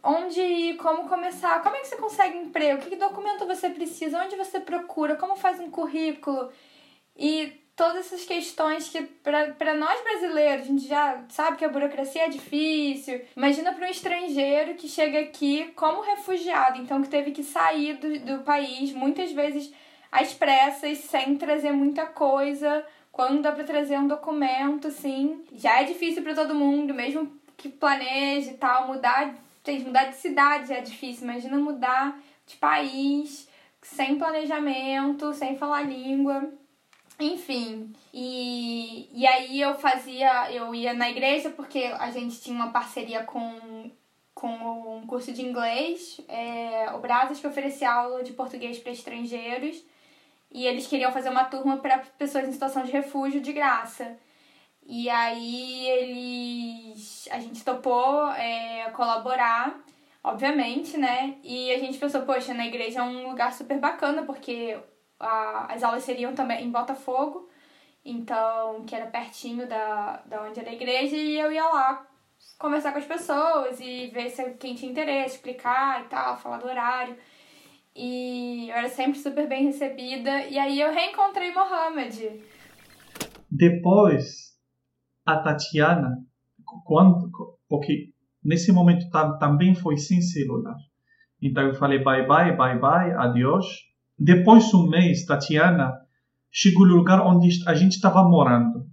onde 0.05 0.39
ir, 0.39 0.77
como 0.77 1.09
começar, 1.09 1.61
como 1.63 1.75
é 1.75 1.79
que 1.79 1.87
você 1.87 1.97
consegue 1.97 2.37
emprego, 2.37 2.83
que 2.83 2.95
documento 2.95 3.45
você 3.45 3.69
precisa, 3.69 4.23
onde 4.23 4.35
você 4.35 4.59
procura, 4.59 5.15
como 5.15 5.35
faz 5.35 5.59
um 5.59 5.71
currículo. 5.71 6.51
E 7.17 7.65
todas 7.75 8.05
essas 8.05 8.23
questões 8.23 8.87
que, 8.87 9.01
para 9.01 9.73
nós 9.73 10.01
brasileiros, 10.03 10.65
a 10.65 10.67
gente 10.67 10.87
já 10.87 11.23
sabe 11.29 11.57
que 11.57 11.65
a 11.65 11.69
burocracia 11.69 12.25
é 12.25 12.29
difícil. 12.29 13.19
Imagina 13.35 13.73
para 13.73 13.87
um 13.87 13.89
estrangeiro 13.89 14.75
que 14.75 14.87
chega 14.87 15.19
aqui 15.19 15.71
como 15.75 16.01
refugiado, 16.01 16.79
então 16.79 17.01
que 17.01 17.09
teve 17.09 17.31
que 17.31 17.43
sair 17.43 17.97
do, 17.97 18.19
do 18.19 18.43
país, 18.43 18.91
muitas 18.93 19.31
vezes 19.31 19.73
às 20.11 20.33
pressas, 20.33 20.99
sem 20.99 21.35
trazer 21.35 21.71
muita 21.71 22.05
coisa. 22.05 22.85
Quando 23.11 23.41
dá 23.41 23.51
para 23.51 23.63
trazer 23.63 23.97
um 23.97 24.07
documento, 24.07 24.87
assim, 24.87 25.43
já 25.53 25.81
é 25.81 25.85
difícil 25.85 26.21
para 26.21 26.35
todo 26.35 26.53
mundo, 26.53 26.93
mesmo 26.93 27.31
que 27.57 27.69
planeje 27.69 28.51
e 28.51 28.53
tal, 28.55 28.87
mudar, 28.87 29.33
gente, 29.71 29.85
mudar 29.85 30.05
de 30.05 30.15
cidade 30.15 30.73
é 30.73 30.81
difícil. 30.81 31.23
Imagina 31.23 31.57
mudar 31.57 32.19
de 32.45 32.55
país 32.57 33.47
sem 33.81 34.17
planejamento, 34.17 35.33
sem 35.33 35.57
falar 35.57 35.83
língua. 35.83 36.51
Enfim, 37.19 37.93
e, 38.13 39.09
e 39.13 39.25
aí 39.25 39.61
eu 39.61 39.75
fazia, 39.75 40.51
eu 40.51 40.75
ia 40.75 40.93
na 40.93 41.09
igreja 41.09 41.49
porque 41.49 41.83
a 41.97 42.11
gente 42.11 42.41
tinha 42.41 42.55
uma 42.55 42.71
parceria 42.71 43.23
com, 43.23 43.89
com 44.33 44.97
um 44.97 45.07
curso 45.07 45.31
de 45.31 45.41
inglês, 45.41 46.19
é, 46.27 46.91
o 46.93 46.99
Brasas, 46.99 47.39
que 47.39 47.47
oferecia 47.47 47.89
aula 47.89 48.21
de 48.21 48.33
português 48.33 48.79
para 48.79 48.91
estrangeiros, 48.91 49.81
e 50.51 50.65
eles 50.65 50.87
queriam 50.87 51.11
fazer 51.13 51.29
uma 51.29 51.45
turma 51.45 51.77
para 51.77 51.99
pessoas 52.17 52.49
em 52.49 52.51
situação 52.51 52.83
de 52.83 52.91
refúgio 52.91 53.39
de 53.39 53.53
graça. 53.53 54.17
E 54.85 55.09
aí 55.09 55.87
eles. 55.89 57.27
A 57.31 57.39
gente 57.39 57.63
topou 57.65 58.29
é, 58.31 58.89
colaborar, 58.91 59.83
obviamente, 60.23 60.97
né? 60.97 61.37
E 61.43 61.71
a 61.73 61.79
gente 61.79 61.97
pensou, 61.97 62.21
poxa, 62.21 62.53
na 62.53 62.67
igreja 62.67 62.99
é 62.99 63.03
um 63.03 63.29
lugar 63.29 63.51
super 63.51 63.79
bacana, 63.79 64.23
porque 64.23 64.77
a, 65.19 65.73
as 65.73 65.83
aulas 65.83 66.03
seriam 66.03 66.35
também 66.35 66.63
em 66.63 66.71
Botafogo, 66.71 67.49
então, 68.03 68.85
que 68.85 68.95
era 68.95 69.07
pertinho 69.07 69.67
da, 69.67 70.21
da 70.25 70.43
onde 70.43 70.59
era 70.59 70.69
a 70.69 70.73
igreja, 70.73 71.15
e 71.15 71.35
eu 71.39 71.51
ia 71.51 71.65
lá 71.65 72.07
conversar 72.59 72.91
com 72.91 72.99
as 72.99 73.05
pessoas 73.05 73.79
e 73.79 74.07
ver 74.07 74.29
se 74.29 74.43
quem 74.53 74.75
tinha 74.75 74.91
interesse, 74.91 75.35
explicar 75.35 76.01
e 76.05 76.09
tal, 76.09 76.37
falar 76.37 76.57
do 76.57 76.67
horário. 76.67 77.17
E 77.95 78.69
eu 78.69 78.75
era 78.75 78.89
sempre 78.89 79.17
super 79.17 79.47
bem 79.47 79.65
recebida. 79.65 80.41
E 80.47 80.59
aí 80.59 80.79
eu 80.79 80.91
reencontrei 80.91 81.51
Mohamed. 81.53 82.43
Depois, 83.49 84.54
a 85.25 85.37
Tatiana, 85.37 86.17
quando, 86.85 87.29
porque 87.67 88.09
nesse 88.43 88.71
momento 88.71 89.09
também 89.39 89.73
foi 89.73 89.97
sem 89.97 90.21
celular. 90.21 90.75
Então 91.41 91.63
eu 91.63 91.75
falei 91.75 92.03
bye 92.03 92.25
bye, 92.27 92.55
bye 92.55 92.79
bye, 92.79 93.11
adiós. 93.13 93.65
Depois 94.17 94.67
de 94.67 94.75
um 94.75 94.89
mês, 94.89 95.25
Tatiana 95.25 95.93
chegou 96.51 96.87
no 96.87 96.95
lugar 96.95 97.21
onde 97.25 97.49
a 97.67 97.73
gente 97.73 97.93
estava 97.93 98.23
morando. 98.23 98.85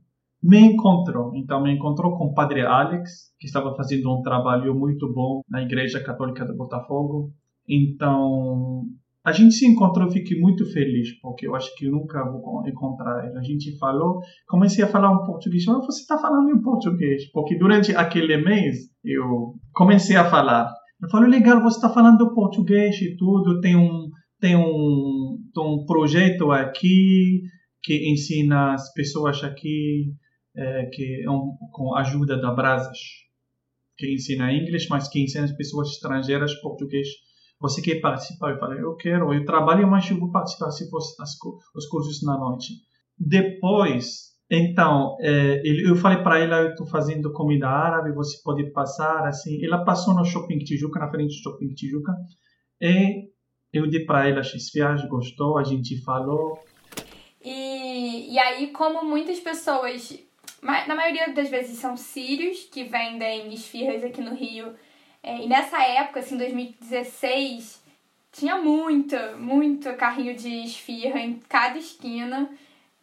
Me 0.42 0.58
encontrou, 0.58 1.36
então 1.36 1.62
me 1.62 1.72
encontrou 1.72 2.18
com 2.18 2.24
o 2.24 2.34
padre 2.34 2.66
Alex, 2.66 3.32
que 3.38 3.46
estava 3.46 3.76
fazendo 3.76 4.12
um 4.12 4.22
trabalho 4.22 4.74
muito 4.74 5.12
bom 5.12 5.40
na 5.48 5.62
Igreja 5.62 6.02
Católica 6.02 6.44
de 6.44 6.52
Botafogo. 6.56 7.32
Então, 7.68 8.82
a 9.24 9.30
gente 9.30 9.54
se 9.54 9.66
encontrou, 9.66 10.10
fiquei 10.10 10.38
muito 10.40 10.66
feliz, 10.72 11.12
porque 11.20 11.46
eu 11.46 11.54
acho 11.54 11.72
que 11.76 11.88
nunca 11.88 12.24
vou 12.24 12.66
encontrar 12.66 13.24
ele. 13.24 13.38
A 13.38 13.42
gente 13.42 13.78
falou, 13.78 14.20
comecei 14.48 14.82
a 14.82 14.88
falar 14.88 15.12
um 15.12 15.24
português. 15.24 15.64
Mas 15.64 15.86
você 15.86 16.00
está 16.00 16.18
falando 16.18 16.50
em 16.50 16.60
português? 16.60 17.30
Porque 17.30 17.56
durante 17.56 17.94
aquele 17.94 18.36
mês 18.36 18.90
eu 19.04 19.54
comecei 19.72 20.16
a 20.16 20.28
falar. 20.28 20.72
Eu 21.00 21.08
falei, 21.08 21.30
legal, 21.30 21.62
você 21.62 21.76
está 21.76 21.88
falando 21.88 22.34
português 22.34 23.00
e 23.00 23.16
tudo, 23.16 23.60
tem 23.60 23.76
um 23.76 24.10
tem 24.40 24.56
um, 24.56 25.38
um 25.56 25.84
projeto 25.86 26.50
aqui 26.50 27.42
que 27.80 28.10
ensina 28.10 28.74
as 28.74 28.92
pessoas 28.92 29.42
aqui 29.44 30.12
é, 30.56 30.86
que 30.86 31.22
é 31.24 31.30
um, 31.30 31.56
com 31.70 31.94
a 31.94 32.00
ajuda 32.00 32.36
da 32.40 32.52
Brasas, 32.52 32.98
que 33.96 34.12
ensina 34.12 34.52
inglês, 34.52 34.86
mas 34.88 35.08
que 35.08 35.22
ensina 35.22 35.44
as 35.44 35.52
pessoas 35.52 35.90
estrangeiras 35.90 36.54
português. 36.60 37.06
Você 37.62 37.80
quer 37.80 38.00
participar? 38.00 38.50
Eu 38.50 38.58
falei, 38.58 38.82
eu 38.82 38.96
quero. 38.96 39.32
Eu 39.32 39.44
trabalho, 39.44 39.88
mas 39.88 40.10
eu 40.10 40.18
vou 40.18 40.32
participar 40.32 40.70
se 40.72 40.90
fosse 40.90 41.14
as, 41.22 41.30
os 41.74 41.86
cursos 41.86 42.20
na 42.24 42.36
noite. 42.36 42.74
Depois, 43.16 44.32
então, 44.50 45.16
é, 45.20 45.62
eu 45.64 45.94
falei 45.94 46.22
para 46.24 46.40
ela, 46.40 46.60
eu 46.60 46.70
estou 46.70 46.86
fazendo 46.86 47.32
comida 47.32 47.68
árabe, 47.68 48.12
você 48.12 48.36
pode 48.42 48.70
passar, 48.72 49.26
assim. 49.26 49.64
Ela 49.64 49.84
passou 49.84 50.12
no 50.12 50.24
Shopping 50.24 50.58
Tijuca, 50.58 50.98
na 50.98 51.08
frente 51.08 51.28
do 51.28 51.42
Shopping 51.42 51.72
Tijuca, 51.72 52.12
e 52.80 53.30
eu 53.72 53.88
dei 53.88 54.04
para 54.04 54.28
ela 54.28 54.42
X 54.42 54.70
viagem, 54.74 55.08
gostou, 55.08 55.56
a 55.56 55.62
gente 55.62 56.02
falou. 56.02 56.58
E, 57.44 58.34
e 58.34 58.38
aí, 58.38 58.72
como 58.72 59.04
muitas 59.04 59.38
pessoas, 59.38 60.18
na 60.60 60.94
maioria 60.94 61.32
das 61.32 61.48
vezes 61.48 61.78
são 61.78 61.96
sírios 61.96 62.64
que 62.64 62.84
vendem 62.84 63.54
esfirras 63.54 64.02
aqui 64.04 64.20
no 64.20 64.34
Rio, 64.34 64.74
é, 65.22 65.44
e 65.44 65.48
nessa 65.48 65.80
época, 65.82 66.20
assim, 66.20 66.36
2016, 66.36 67.82
tinha 68.32 68.56
muito, 68.56 69.16
muito 69.38 69.92
carrinho 69.94 70.34
de 70.34 70.64
esfirra 70.64 71.20
em 71.20 71.38
cada 71.48 71.78
esquina, 71.78 72.50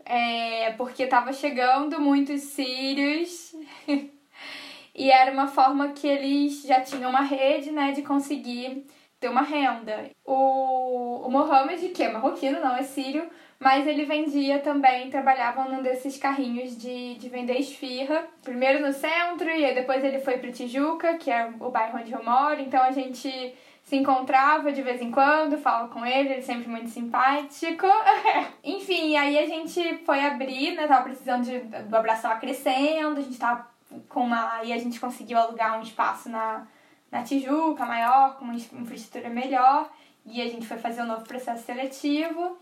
é, 0.03 0.73
porque 0.73 1.07
tava 1.07 1.31
chegando 1.31 2.01
muitos 2.01 2.41
sírios. 2.41 3.55
e 4.95 5.11
era 5.11 5.31
uma 5.31 5.47
forma 5.47 5.89
que 5.89 6.07
eles 6.07 6.63
já 6.63 6.81
tinham 6.81 7.09
uma 7.09 7.21
rede, 7.21 7.71
né, 7.71 7.93
de 7.93 8.01
conseguir 8.01 8.85
ter 9.19 9.29
uma 9.29 9.41
renda. 9.41 10.09
O, 10.25 11.27
o 11.27 11.31
Mohamed, 11.31 11.89
que 11.89 12.03
é 12.03 12.11
marroquino, 12.11 12.59
não 12.59 12.75
é 12.75 12.83
sírio, 12.83 13.29
mas 13.59 13.85
ele 13.85 14.05
vendia 14.05 14.59
também, 14.59 15.09
trabalhava 15.09 15.65
num 15.65 15.83
desses 15.83 16.17
carrinhos 16.17 16.77
de, 16.77 17.15
de 17.15 17.27
vender 17.27 17.57
esfirra. 17.57 18.25
Primeiro 18.41 18.85
no 18.85 18.93
centro, 18.93 19.49
e 19.49 19.73
depois 19.73 20.03
ele 20.03 20.19
foi 20.19 20.37
para 20.37 20.51
Tijuca, 20.51 21.17
que 21.17 21.29
é 21.29 21.51
o 21.59 21.69
bairro 21.69 21.99
onde 21.99 22.11
eu 22.11 22.23
moro. 22.23 22.61
Então 22.61 22.81
a 22.81 22.91
gente 22.91 23.53
se 23.83 23.95
encontrava 23.95 24.71
de 24.71 24.81
vez 24.81 25.01
em 25.01 25.11
quando, 25.11 25.57
falava 25.57 25.89
com 25.89 26.05
ele, 26.05 26.29
ele 26.29 26.39
é 26.39 26.41
sempre 26.41 26.69
muito 26.69 26.89
simpático. 26.89 27.85
Enfim, 28.63 29.17
aí 29.17 29.37
a 29.37 29.45
gente 29.45 29.97
foi 30.05 30.25
abrir, 30.25 30.75
né? 30.75 30.87
Tava 30.87 31.03
precisando 31.03 31.43
de, 31.43 31.59
do 31.59 31.97
abraço 31.97 32.21
tava 32.21 32.39
crescendo, 32.39 33.19
a 33.19 33.23
gente 33.23 33.37
tava 33.37 33.67
com 34.07 34.21
uma. 34.21 34.53
Aí 34.53 34.71
a 34.71 34.77
gente 34.77 34.99
conseguiu 34.99 35.37
alugar 35.37 35.77
um 35.77 35.81
espaço 35.81 36.29
na 36.29 36.65
na 37.11 37.23
Tijuca, 37.23 37.85
maior, 37.85 38.37
com 38.37 38.45
uma 38.45 38.55
infraestrutura 38.55 39.29
melhor, 39.29 39.89
e 40.25 40.41
a 40.41 40.47
gente 40.47 40.67
foi 40.67 40.77
fazer 40.77 41.01
um 41.01 41.07
novo 41.07 41.23
processo 41.25 41.65
seletivo. 41.65 42.57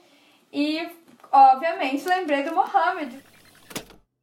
E, 0.52 0.88
obviamente, 1.32 2.08
lembrei 2.08 2.44
do 2.44 2.56
Mohamed. 2.56 3.18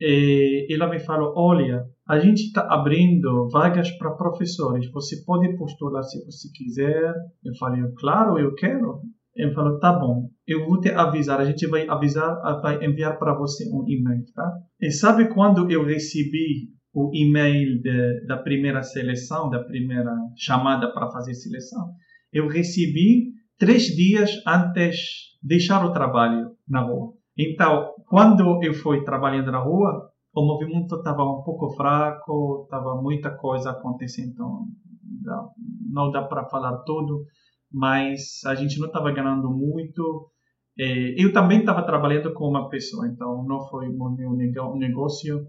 E 0.00 0.66
ela 0.70 0.88
me 0.88 0.98
falou: 0.98 1.32
Olha, 1.36 1.84
a 2.08 2.18
gente 2.18 2.46
está 2.46 2.66
abrindo 2.68 3.48
vagas 3.50 3.90
para 3.92 4.16
professores, 4.16 4.90
você 4.90 5.24
pode 5.24 5.56
postular 5.56 6.02
se 6.02 6.24
você 6.24 6.48
quiser. 6.52 7.14
Eu 7.44 7.54
falei: 7.58 7.82
Claro, 7.98 8.38
eu 8.38 8.54
quero. 8.54 9.00
Ele 9.34 9.54
falou: 9.54 9.78
Tá 9.78 9.92
bom, 9.92 10.28
eu 10.46 10.66
vou 10.66 10.80
te 10.80 10.90
avisar. 10.90 11.40
A 11.40 11.44
gente 11.44 11.66
vai 11.66 11.88
avisar, 11.88 12.34
vai 12.60 12.84
enviar 12.84 13.18
para 13.18 13.34
você 13.34 13.64
um 13.70 13.84
e-mail, 13.88 14.24
tá? 14.34 14.50
E 14.80 14.90
sabe 14.90 15.32
quando 15.32 15.70
eu 15.70 15.84
recebi 15.84 16.74
o 16.92 17.10
e-mail 17.12 17.80
de, 17.80 18.26
da 18.26 18.38
primeira 18.38 18.82
seleção, 18.82 19.50
da 19.50 19.62
primeira 19.64 20.14
chamada 20.36 20.92
para 20.92 21.10
fazer 21.10 21.34
seleção, 21.34 21.92
eu 22.32 22.46
recebi 22.46 23.32
três 23.58 23.84
dias 23.84 24.30
antes 24.46 25.33
deixar 25.44 25.84
o 25.84 25.92
trabalho 25.92 26.52
na 26.68 26.80
rua. 26.80 27.12
Então, 27.36 27.92
quando 28.08 28.62
eu 28.62 28.72
fui 28.72 29.04
trabalhando 29.04 29.52
na 29.52 29.58
rua, 29.58 30.10
o 30.34 30.44
movimento 30.44 30.96
estava 30.96 31.22
um 31.22 31.42
pouco 31.42 31.74
fraco, 31.76 32.62
estava 32.64 33.00
muita 33.00 33.30
coisa 33.30 33.70
acontecendo, 33.70 34.30
então 34.30 35.50
não 35.92 36.10
dá 36.10 36.22
para 36.22 36.44
falar 36.46 36.78
tudo, 36.78 37.24
mas 37.72 38.40
a 38.46 38.54
gente 38.54 38.78
não 38.78 38.86
estava 38.86 39.12
ganhando 39.12 39.50
muito. 39.50 40.30
É, 40.78 41.22
eu 41.22 41.32
também 41.32 41.60
estava 41.60 41.84
trabalhando 41.84 42.32
com 42.32 42.48
uma 42.48 42.68
pessoa, 42.68 43.06
então 43.06 43.44
não 43.46 43.60
foi 43.68 43.88
o 43.88 44.10
meu 44.10 44.32
negócio 44.76 45.44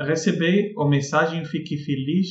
recebi 0.00 0.74
a 0.78 0.86
mensagem, 0.86 1.44
fiquei 1.44 1.78
feliz. 1.78 2.26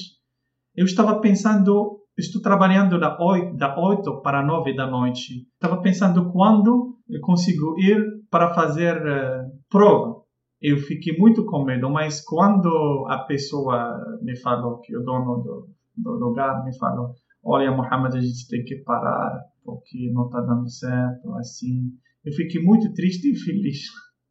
Eu 0.75 0.85
estava 0.85 1.19
pensando, 1.19 1.99
estou 2.17 2.41
trabalhando 2.41 2.99
da 2.99 3.17
8, 3.19 3.55
da 3.57 3.77
8 3.77 4.21
para 4.21 4.45
9 4.45 4.75
da 4.75 4.87
noite. 4.87 5.47
Estava 5.53 5.81
pensando 5.81 6.31
quando 6.31 6.97
eu 7.09 7.19
consigo 7.21 7.75
ir 7.79 8.01
para 8.29 8.53
fazer 8.53 8.97
uh, 8.97 9.51
prova. 9.69 10.21
Eu 10.61 10.77
fiquei 10.77 11.17
muito 11.17 11.45
com 11.45 11.65
medo, 11.65 11.89
mas 11.89 12.23
quando 12.23 13.05
a 13.09 13.19
pessoa 13.25 13.99
me 14.21 14.37
falou, 14.39 14.79
que 14.79 14.95
o 14.95 15.03
dono 15.03 15.43
do, 15.43 15.69
do 15.97 16.11
lugar 16.25 16.63
me 16.63 16.77
falou, 16.77 17.13
olha, 17.43 17.71
Mohamed, 17.71 18.17
a 18.17 18.21
gente 18.21 18.47
tem 18.47 18.63
que 18.63 18.77
parar, 18.77 19.41
porque 19.63 20.09
não 20.13 20.27
está 20.27 20.39
dando 20.39 20.69
certo, 20.69 21.33
assim. 21.35 21.91
Eu 22.23 22.31
fiquei 22.31 22.61
muito 22.63 22.93
triste 22.93 23.31
e 23.31 23.35
feliz 23.35 23.79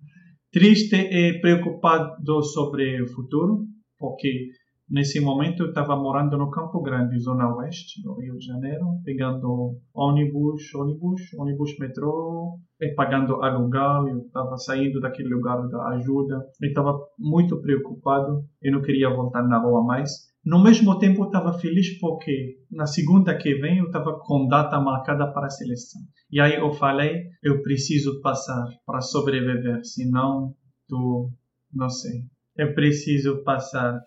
triste 0.50 0.96
e 0.96 1.40
preocupado 1.40 2.42
sobre 2.42 3.02
o 3.02 3.08
futuro, 3.08 3.66
porque 3.98 4.48
Nesse 4.90 5.20
momento 5.20 5.62
eu 5.62 5.68
estava 5.68 5.96
morando 5.96 6.36
no 6.36 6.50
Campo 6.50 6.82
Grande, 6.82 7.18
zona 7.18 7.54
oeste 7.56 8.02
do 8.02 8.14
Rio 8.14 8.36
de 8.36 8.44
Janeiro, 8.44 8.84
pegando 9.04 9.78
ônibus, 9.94 10.74
ônibus, 10.74 11.22
ônibus 11.38 11.78
metrô, 11.78 12.58
e 12.80 12.94
pagando 12.94 13.42
aluguel. 13.42 14.08
Eu 14.08 14.18
estava 14.26 14.56
saindo 14.56 15.00
daquele 15.00 15.28
lugar 15.28 15.66
da 15.68 15.88
ajuda. 15.90 16.44
Eu 16.60 16.68
estava 16.68 16.98
muito 17.18 17.60
preocupado. 17.60 18.44
Eu 18.60 18.72
não 18.72 18.82
queria 18.82 19.08
voltar 19.08 19.42
na 19.42 19.58
rua 19.58 19.82
mais. 19.84 20.32
No 20.44 20.60
mesmo 20.60 20.98
tempo, 20.98 21.22
eu 21.22 21.26
estava 21.26 21.56
feliz 21.58 21.98
porque 22.00 22.56
na 22.70 22.84
segunda 22.84 23.36
que 23.36 23.54
vem 23.54 23.78
eu 23.78 23.86
estava 23.86 24.18
com 24.18 24.48
data 24.48 24.80
marcada 24.80 25.32
para 25.32 25.46
a 25.46 25.50
seleção. 25.50 26.02
E 26.30 26.40
aí 26.40 26.56
eu 26.56 26.72
falei, 26.72 27.22
eu 27.42 27.62
preciso 27.62 28.20
passar 28.20 28.66
para 28.84 29.00
sobreviver, 29.00 29.84
senão 29.84 30.52
tu, 30.88 31.30
não 31.72 31.88
sei. 31.88 32.24
Eu 32.56 32.74
preciso 32.74 33.44
passar 33.44 34.00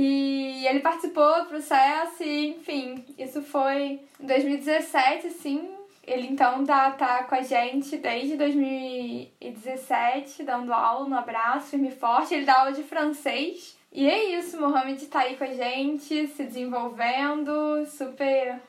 e 0.00 0.64
ele 0.64 0.78
participou 0.78 1.42
do 1.42 1.48
processo 1.48 2.22
e, 2.22 2.50
enfim, 2.50 3.04
isso 3.18 3.42
foi 3.42 3.98
em 4.20 4.26
2017, 4.26 5.28
sim. 5.30 5.68
Ele 6.06 6.28
então 6.28 6.64
tá, 6.64 6.92
tá 6.92 7.24
com 7.24 7.34
a 7.34 7.42
gente 7.42 7.96
desde 7.96 8.36
2017, 8.36 10.44
dando 10.44 10.72
aula 10.72 11.08
no 11.08 11.18
Abraço 11.18 11.70
Firme 11.70 11.90
Forte. 11.90 12.32
Ele 12.32 12.44
dá 12.44 12.60
aula 12.60 12.70
de 12.70 12.84
francês. 12.84 13.76
E 13.92 14.08
é 14.08 14.38
isso, 14.38 14.60
Mohamed 14.60 15.04
tá 15.06 15.22
aí 15.22 15.36
com 15.36 15.42
a 15.42 15.52
gente, 15.52 16.28
se 16.28 16.44
desenvolvendo, 16.44 17.84
super, 17.86 18.62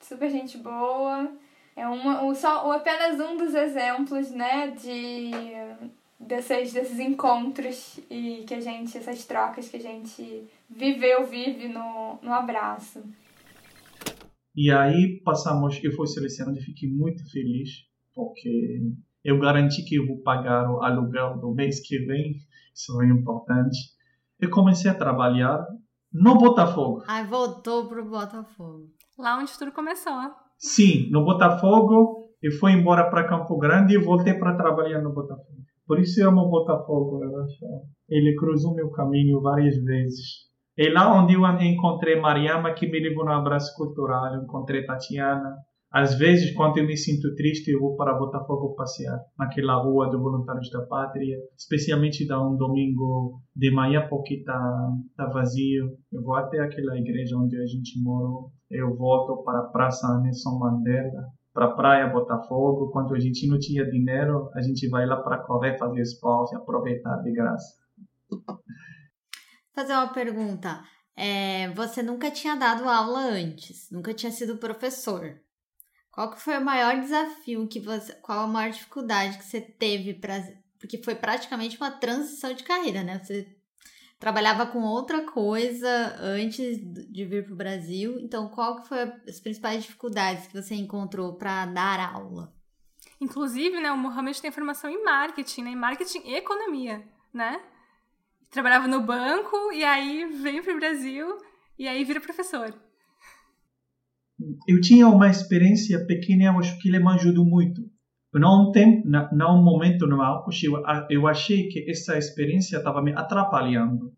super 0.00 0.30
gente 0.30 0.58
boa. 0.58 1.28
É 1.74 1.88
uma, 1.88 2.32
só 2.36 2.70
apenas 2.70 3.18
um 3.18 3.36
dos 3.36 3.52
exemplos, 3.52 4.30
né, 4.30 4.68
de 4.68 5.32
desses, 6.18 6.72
desses 6.72 6.98
encontros 6.98 7.98
e 8.10 8.44
que 8.46 8.54
a 8.54 8.60
gente, 8.60 8.96
essas 8.96 9.24
trocas 9.24 9.68
que 9.68 9.76
a 9.76 9.80
gente 9.80 10.44
viveu, 10.68 11.26
vive 11.26 11.68
no, 11.68 12.18
no 12.22 12.32
abraço. 12.32 13.02
E 14.54 14.70
aí 14.72 15.20
passamos, 15.24 15.78
eu 15.82 15.92
fui 15.92 16.06
selecionado 16.06 16.58
e 16.58 16.62
fiquei 16.62 16.90
muito 16.90 17.22
feliz, 17.30 17.70
porque 18.12 18.80
eu 19.24 19.38
garanti 19.38 19.84
que 19.84 19.96
eu 19.96 20.06
vou 20.06 20.18
pagar 20.22 20.68
o 20.68 20.82
aluguel 20.82 21.38
do 21.38 21.54
mês 21.54 21.80
que 21.86 21.98
vem, 21.98 22.34
isso 22.74 23.00
é 23.00 23.06
importante. 23.06 23.78
Eu 24.40 24.50
comecei 24.50 24.90
a 24.90 24.94
trabalhar 24.94 25.64
no 26.12 26.36
Botafogo. 26.36 27.02
Aí 27.06 27.24
voltou 27.24 27.88
pro 27.88 28.04
Botafogo. 28.04 28.88
Lá 29.18 29.38
onde 29.38 29.56
tudo 29.58 29.72
começou. 29.72 30.12
Sim, 30.58 31.10
no 31.10 31.24
Botafogo. 31.24 32.28
Eu 32.40 32.52
fui 32.52 32.72
embora 32.72 33.10
para 33.10 33.28
Campo 33.28 33.58
Grande 33.58 33.94
e 33.94 33.98
voltei 33.98 34.34
para 34.34 34.56
trabalhar 34.56 35.02
no 35.02 35.12
Botafogo. 35.12 35.58
Por 35.88 35.98
isso 35.98 36.20
eu 36.20 36.28
amo 36.28 36.42
o 36.42 36.50
Botafogo, 36.50 37.24
eu 37.24 37.34
acho. 37.40 37.64
Ele 38.10 38.36
cruzou 38.36 38.74
meu 38.74 38.90
caminho 38.90 39.40
várias 39.40 39.74
vezes. 39.82 40.46
É 40.78 40.90
lá 40.90 41.18
onde 41.18 41.32
eu 41.32 41.42
encontrei 41.62 42.20
Mariama, 42.20 42.74
que 42.74 42.86
me 42.86 43.00
levou 43.00 43.24
no 43.24 43.32
abraço 43.32 43.74
cultural. 43.74 44.34
Eu 44.34 44.42
encontrei 44.42 44.84
Tatiana. 44.84 45.56
Às 45.90 46.18
vezes, 46.18 46.54
quando 46.54 46.76
eu 46.76 46.86
me 46.86 46.94
sinto 46.94 47.34
triste, 47.34 47.70
eu 47.70 47.80
vou 47.80 47.96
para 47.96 48.18
Botafogo 48.18 48.74
passear, 48.74 49.18
naquela 49.38 49.82
rua 49.82 50.10
do 50.10 50.20
Voluntários 50.20 50.70
da 50.70 50.82
Pátria, 50.82 51.38
especialmente 51.56 52.26
da 52.26 52.38
um 52.46 52.54
domingo 52.58 53.40
de 53.56 53.70
manhã, 53.70 54.06
porque 54.10 54.34
está 54.34 54.60
tá 55.16 55.26
vazio. 55.30 55.96
Eu 56.12 56.22
vou 56.22 56.34
até 56.34 56.60
aquela 56.60 56.98
igreja 56.98 57.34
onde 57.38 57.56
a 57.56 57.64
gente 57.64 57.98
morou. 58.02 58.50
Eu 58.70 58.94
volto 58.94 59.42
para 59.42 59.60
a 59.60 59.68
Praça 59.70 60.06
Nelson 60.20 60.58
Mandela 60.58 61.37
para 61.58 61.72
praia 61.72 62.06
Botafogo. 62.06 62.92
Quando 62.92 63.16
a 63.16 63.18
gente 63.18 63.48
não 63.48 63.58
tinha 63.58 63.84
dinheiro, 63.84 64.48
a 64.54 64.62
gente 64.62 64.88
vai 64.88 65.04
lá 65.04 65.16
para 65.16 65.38
correr, 65.38 65.76
fazer 65.76 66.00
esporte, 66.00 66.54
aproveitar 66.54 67.16
de 67.16 67.32
graça. 67.32 67.76
Fazer 69.74 69.94
uma 69.94 70.12
pergunta. 70.12 70.80
É, 71.16 71.68
você 71.70 72.00
nunca 72.00 72.30
tinha 72.30 72.54
dado 72.54 72.88
aula 72.88 73.18
antes, 73.18 73.90
nunca 73.90 74.14
tinha 74.14 74.30
sido 74.30 74.58
professor. 74.58 75.36
Qual 76.12 76.30
que 76.30 76.40
foi 76.40 76.56
o 76.58 76.64
maior 76.64 77.00
desafio 77.00 77.66
que 77.66 77.80
você, 77.80 78.12
qual 78.22 78.44
a 78.44 78.46
maior 78.46 78.70
dificuldade 78.70 79.38
que 79.38 79.44
você 79.44 79.60
teve 79.60 80.14
para, 80.14 80.40
porque 80.78 81.02
foi 81.02 81.16
praticamente 81.16 81.76
uma 81.76 81.90
transição 81.90 82.54
de 82.54 82.62
carreira, 82.62 83.02
né? 83.02 83.18
Você 83.18 83.57
trabalhava 84.18 84.66
com 84.66 84.80
outra 84.80 85.24
coisa 85.24 86.16
antes 86.18 86.78
de 86.78 87.24
vir 87.24 87.44
para 87.44 87.52
o 87.52 87.56
Brasil. 87.56 88.18
Então, 88.20 88.48
qual 88.48 88.80
que 88.80 88.88
foi 88.88 89.02
as 89.28 89.40
principais 89.40 89.82
dificuldades 89.82 90.46
que 90.46 90.60
você 90.60 90.74
encontrou 90.74 91.34
para 91.34 91.66
dar 91.66 92.00
aula? 92.14 92.52
Inclusive, 93.20 93.80
né, 93.80 93.90
o 93.90 93.98
Mohamed 93.98 94.40
tem 94.40 94.50
formação 94.50 94.90
em 94.90 95.02
marketing, 95.04 95.62
né, 95.62 95.70
em 95.70 95.76
marketing 95.76 96.20
e 96.24 96.34
economia, 96.34 97.02
né? 97.32 97.60
Trabalhava 98.50 98.88
no 98.88 99.00
banco 99.00 99.72
e 99.72 99.84
aí 99.84 100.24
veio 100.24 100.62
para 100.62 100.74
o 100.74 100.78
Brasil 100.78 101.38
e 101.78 101.86
aí 101.86 102.04
vira 102.04 102.20
professor. 102.20 102.74
Eu 104.68 104.80
tinha 104.80 105.08
uma 105.08 105.28
experiência 105.28 106.04
pequena, 106.06 106.44
eu 106.44 106.58
acho 106.58 106.78
que 106.80 106.88
ele 106.88 107.00
me 107.00 107.12
ajudou 107.14 107.44
muito. 107.44 107.82
Não 108.34 108.70
tem, 108.72 109.02
não 109.32 109.62
momento 109.62 110.06
normal, 110.06 110.44
eu 111.08 111.26
achei 111.26 111.68
que 111.68 111.90
essa 111.90 112.18
experiência 112.18 112.76
estava 112.76 113.02
me 113.02 113.12
atrapalhando, 113.12 114.12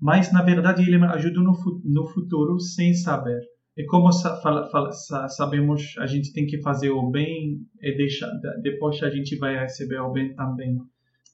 mas 0.00 0.30
na 0.32 0.42
verdade 0.42 0.82
ele 0.82 0.98
me 0.98 1.06
ajudou 1.06 1.42
no, 1.42 1.52
no 1.84 2.06
futuro 2.08 2.60
sem 2.60 2.92
saber. 2.92 3.40
E 3.76 3.84
como 3.86 4.10
sabemos, 4.12 5.94
a 5.98 6.06
gente 6.06 6.32
tem 6.32 6.46
que 6.46 6.60
fazer 6.60 6.90
o 6.90 7.10
bem 7.10 7.58
e 7.82 8.62
depois 8.62 9.02
a 9.02 9.10
gente 9.10 9.36
vai 9.36 9.58
receber 9.58 9.98
o 9.98 10.12
bem 10.12 10.34
também. 10.34 10.78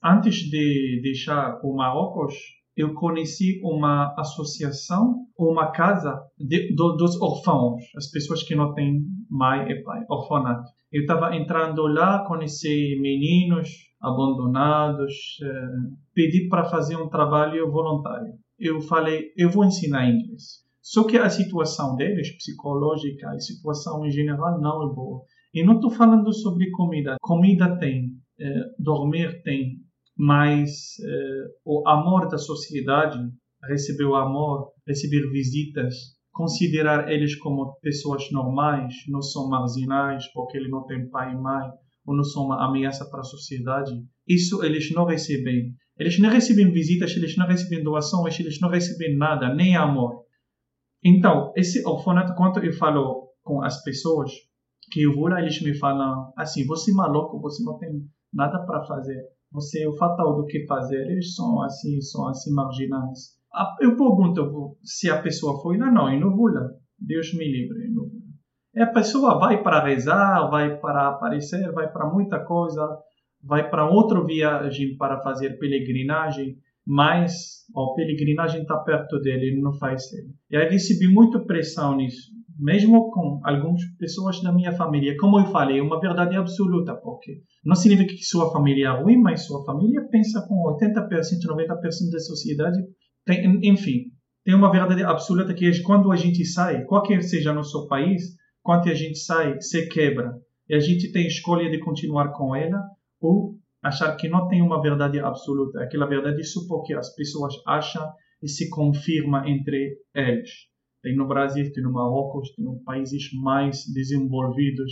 Antes 0.03 0.37
de 0.37 0.99
deixar 1.03 1.59
o 1.63 1.75
Marrocos, 1.75 2.33
eu 2.81 2.93
conheci 2.95 3.61
uma 3.63 4.13
associação, 4.17 5.25
uma 5.37 5.71
casa 5.71 6.19
de, 6.37 6.73
do, 6.73 6.93
dos 6.93 7.19
órfãos, 7.21 7.83
as 7.95 8.09
pessoas 8.09 8.41
que 8.43 8.55
não 8.55 8.73
têm 8.73 9.01
mãe 9.29 9.69
e 9.69 9.83
pai, 9.83 10.03
orfanato. 10.09 10.69
Eu 10.91 11.01
estava 11.01 11.35
entrando 11.35 11.85
lá, 11.87 12.25
conheci 12.25 12.97
meninos 12.99 13.69
abandonados, 14.01 15.13
eh, 15.43 15.91
pedi 16.13 16.49
para 16.49 16.65
fazer 16.65 16.95
um 16.95 17.07
trabalho 17.07 17.71
voluntário. 17.71 18.33
Eu 18.59 18.81
falei, 18.81 19.31
eu 19.37 19.49
vou 19.49 19.63
ensinar 19.63 20.09
inglês. 20.09 20.61
Só 20.81 21.03
que 21.03 21.17
a 21.17 21.29
situação 21.29 21.95
deles, 21.95 22.35
psicológica, 22.35 23.29
a 23.29 23.39
situação 23.39 24.03
em 24.05 24.09
geral 24.09 24.59
não 24.59 24.89
é 24.89 24.93
boa. 24.93 25.21
E 25.53 25.63
não 25.63 25.75
estou 25.75 25.91
falando 25.91 26.33
sobre 26.33 26.71
comida. 26.71 27.17
Comida 27.21 27.77
tem, 27.77 28.09
eh, 28.39 28.63
dormir 28.79 29.43
tem, 29.43 29.77
mas 30.17 30.99
eh, 30.99 31.47
o 31.65 31.87
amor 31.87 32.27
da 32.27 32.37
sociedade, 32.37 33.19
receber 33.67 34.05
o 34.05 34.15
amor, 34.15 34.71
receber 34.87 35.29
visitas, 35.31 35.95
considerar 36.31 37.11
eles 37.11 37.35
como 37.35 37.75
pessoas 37.81 38.29
normais, 38.31 38.93
não 39.07 39.21
são 39.21 39.49
marginais 39.49 40.25
porque 40.33 40.57
ele 40.57 40.69
não 40.69 40.85
tem 40.85 41.09
pai 41.09 41.33
e 41.33 41.37
mãe, 41.37 41.69
ou 42.05 42.15
não 42.15 42.23
são 42.23 42.45
uma 42.45 42.65
ameaça 42.65 43.09
para 43.09 43.21
a 43.21 43.23
sociedade. 43.23 43.91
Isso 44.27 44.63
eles 44.63 44.91
não 44.91 45.05
recebem. 45.05 45.75
Eles 45.97 46.17
não 46.19 46.29
recebem 46.29 46.71
visitas, 46.71 47.15
eles 47.15 47.37
não 47.37 47.45
recebem 47.45 47.83
doações, 47.83 48.39
eles 48.39 48.59
não 48.59 48.69
recebem 48.69 49.17
nada, 49.17 49.53
nem 49.53 49.75
amor. 49.75 50.23
Então, 51.03 51.51
esse 51.55 51.85
orfanato, 51.85 52.33
quando 52.35 52.63
eu 52.63 52.73
falo 52.73 53.29
com 53.43 53.63
as 53.63 53.83
pessoas 53.83 54.31
que 54.91 55.03
eu 55.03 55.15
vou 55.15 55.27
lá, 55.27 55.41
eles 55.41 55.61
me 55.61 55.77
falam 55.77 56.31
assim: 56.37 56.65
você 56.65 56.91
é 56.91 56.93
maluco, 56.93 57.39
você 57.39 57.63
não 57.63 57.77
tem 57.77 57.89
nada 58.33 58.65
para 58.65 58.83
fazer, 58.85 59.21
você 59.51 59.85
o 59.87 59.97
fatal 59.97 60.35
do 60.35 60.45
que 60.45 60.65
fazer, 60.65 61.01
eles 61.11 61.35
são 61.35 61.61
assim, 61.63 61.99
são 62.01 62.27
assim 62.27 62.53
marginais. 62.53 63.39
Eu 63.81 63.97
pergunto 63.97 64.77
se 64.83 65.09
a 65.09 65.21
pessoa 65.21 65.61
foi 65.61 65.77
lá, 65.77 65.91
não, 65.91 66.11
eu 66.11 66.19
não. 66.19 66.31
Deus 66.97 67.33
me 67.33 67.45
livre, 67.45 67.89
não 67.91 68.03
lá. 68.03 68.83
A 68.83 68.93
pessoa 68.93 69.37
vai 69.37 69.61
para 69.61 69.83
rezar, 69.83 70.49
vai 70.49 70.79
para 70.79 71.09
aparecer, 71.09 71.71
vai 71.73 71.91
para 71.91 72.09
muita 72.09 72.39
coisa, 72.39 72.87
vai 73.43 73.69
para 73.69 73.89
outra 73.89 74.23
viagem 74.23 74.95
para 74.97 75.21
fazer 75.21 75.57
peregrinagem, 75.57 76.57
mas 76.85 77.65
a 77.75 77.95
peregrinagem 77.95 78.61
está 78.61 78.77
perto 78.77 79.19
dele, 79.19 79.47
ele 79.47 79.61
não 79.61 79.73
faz 79.73 80.11
ele. 80.13 80.29
E 80.49 80.55
aí 80.55 80.69
recebi 80.69 81.13
muita 81.13 81.39
pressão 81.39 81.97
nisso, 81.97 82.31
mesmo 82.61 83.09
com 83.09 83.41
algumas 83.43 83.81
pessoas 83.97 84.39
da 84.41 84.53
minha 84.53 84.71
família. 84.71 85.17
Como 85.19 85.39
eu 85.39 85.45
falei, 85.47 85.79
é 85.79 85.81
uma 85.81 85.99
verdade 85.99 86.37
absoluta, 86.37 86.95
porque 86.95 87.41
não 87.65 87.75
significa 87.75 88.13
que 88.13 88.23
sua 88.23 88.51
família 88.51 88.89
é 88.89 89.01
ruim, 89.01 89.17
mas 89.17 89.47
sua 89.47 89.65
família 89.65 90.07
pensa 90.11 90.45
com 90.47 90.63
80%, 90.79 91.09
90% 91.47 91.67
da 92.11 92.19
sociedade 92.19 92.77
tem, 93.25 93.59
enfim, 93.63 94.11
tem 94.45 94.53
uma 94.53 94.71
verdade 94.71 95.03
absoluta 95.03 95.53
que 95.53 95.65
é 95.65 95.81
quando 95.81 96.11
a 96.11 96.15
gente 96.15 96.45
sai, 96.45 96.85
qualquer 96.85 97.23
seja 97.23 97.51
nosso 97.51 97.87
país, 97.87 98.35
quando 98.61 98.89
a 98.89 98.93
gente 98.93 99.17
sai, 99.17 99.59
se 99.59 99.87
quebra. 99.87 100.33
E 100.69 100.75
a 100.75 100.79
gente 100.79 101.11
tem 101.11 101.27
escolha 101.27 101.69
de 101.69 101.79
continuar 101.79 102.31
com 102.31 102.55
ela 102.55 102.79
ou 103.19 103.55
achar 103.83 104.15
que 104.15 104.29
não 104.29 104.47
tem 104.47 104.61
uma 104.61 104.81
verdade 104.81 105.19
absoluta. 105.19 105.81
Aquela 105.81 106.05
verdade 106.05 106.43
só 106.43 106.61
porque 106.67 106.93
as 106.93 107.13
pessoas 107.15 107.55
acham 107.67 108.07
e 108.41 108.47
se 108.47 108.69
confirma 108.69 109.47
entre 109.47 109.97
eles. 110.13 110.70
Tem 111.01 111.15
no 111.15 111.27
Brasil, 111.27 111.71
tem 111.73 111.83
no 111.83 111.91
Marrocos, 111.91 112.53
tem 112.55 112.65
em 112.65 112.83
países 112.83 113.29
mais 113.33 113.85
desenvolvidos. 113.93 114.91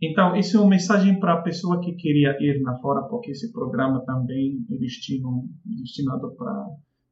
Então, 0.00 0.36
isso 0.36 0.56
é 0.56 0.60
uma 0.60 0.70
mensagem 0.70 1.18
para 1.18 1.34
a 1.34 1.42
pessoa 1.42 1.80
que 1.80 1.92
queria 1.94 2.36
ir 2.40 2.60
na 2.62 2.78
fora, 2.78 3.02
porque 3.08 3.30
esse 3.30 3.52
programa 3.52 4.04
também 4.04 4.64
é 4.70 4.76
destinado 4.76 6.34
para 6.36 6.66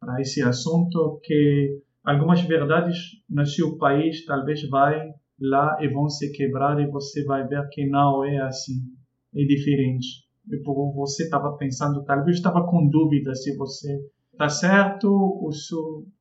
para 0.05 0.20
esse 0.20 0.43
assunto 0.43 1.18
que 1.25 1.81
algumas 2.05 2.41
verdades 2.43 2.97
no 3.29 3.47
seu 3.47 3.79
país 3.79 4.25
talvez 4.27 4.68
vai 4.68 5.01
lá 5.41 5.79
e 5.81 5.89
vão 5.89 6.09
se 6.09 6.31
quebrar 6.33 6.79
e 6.81 6.91
você 6.91 7.25
vai 7.25 7.47
ver 7.47 7.66
que 7.70 7.87
não 7.87 8.25
é 8.25 8.39
assim, 8.43 8.83
é 9.35 9.43
diferente. 9.45 10.25
E 10.51 10.59
por 10.59 10.93
você 10.95 11.25
estava 11.25 11.57
pensando, 11.57 12.05
talvez 12.05 12.37
estava 12.37 12.66
com 12.66 12.89
dúvida 12.89 13.35
se 13.35 13.57
você 13.57 13.99
está 14.35 14.49
certo 14.49 15.09
ou 15.09 15.51
se 15.53 15.74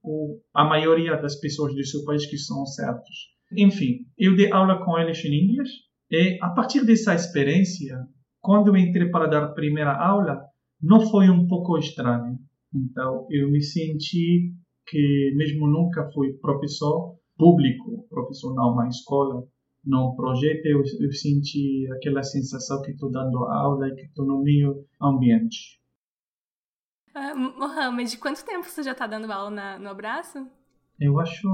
ou 0.04 0.42
a 0.54 0.64
maioria 0.64 1.18
das 1.18 1.36
pessoas 1.36 1.74
do 1.74 1.86
seu 1.86 2.04
país 2.06 2.26
que 2.26 2.38
são 2.38 2.66
certos. 2.66 3.34
Enfim, 3.56 4.06
eu 4.18 4.36
dei 4.36 4.52
aula 4.52 4.84
com 4.84 4.98
eles 4.98 5.24
em 5.26 5.44
inglês 5.44 5.70
e 6.10 6.38
a 6.42 6.50
partir 6.50 6.86
dessa 6.86 7.14
experiência, 7.14 7.98
quando 8.40 8.70
eu 8.70 8.78
entrei 8.78 9.10
para 9.10 9.28
dar 9.28 9.44
a 9.44 9.54
primeira 9.54 9.94
aula, 9.96 10.42
não 10.82 11.02
foi 11.10 11.30
um 11.30 11.48
pouco 11.48 11.78
estranho. 11.78 12.38
Então, 12.74 13.28
eu 13.30 13.50
me 13.50 13.62
senti 13.62 14.54
que 14.88 15.34
mesmo 15.36 15.68
nunca 15.68 16.10
fui 16.12 16.34
professor 16.34 17.16
público, 17.38 18.06
profissional 18.10 18.76
na 18.76 18.88
escola, 18.88 19.44
no 19.86 20.16
projeto 20.16 20.66
eu, 20.66 20.82
eu 21.02 21.12
senti 21.12 21.88
aquela 21.92 22.24
sensação 22.24 22.82
que 22.82 22.92
estou 22.92 23.12
dando 23.12 23.46
aula 23.46 23.90
e 23.90 23.96
que 23.96 24.04
estou 24.04 24.26
no 24.26 24.42
meio 24.42 24.86
ambiente. 25.02 25.83
Uh, 27.16 27.38
Mohamed, 27.38 28.18
quanto 28.18 28.44
tempo 28.44 28.68
você 28.68 28.82
já 28.82 28.94
está 28.94 29.06
dando 29.06 29.32
aula 29.32 29.50
na, 29.50 29.80
no 29.80 29.90
Abraço? 29.90 30.48
Eu 31.00 31.20
acho. 31.20 31.48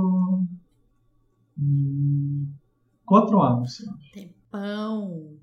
Hum, 1.58 2.54
quatro 3.06 3.42
anos. 3.42 3.78
Tempão! 4.14 5.38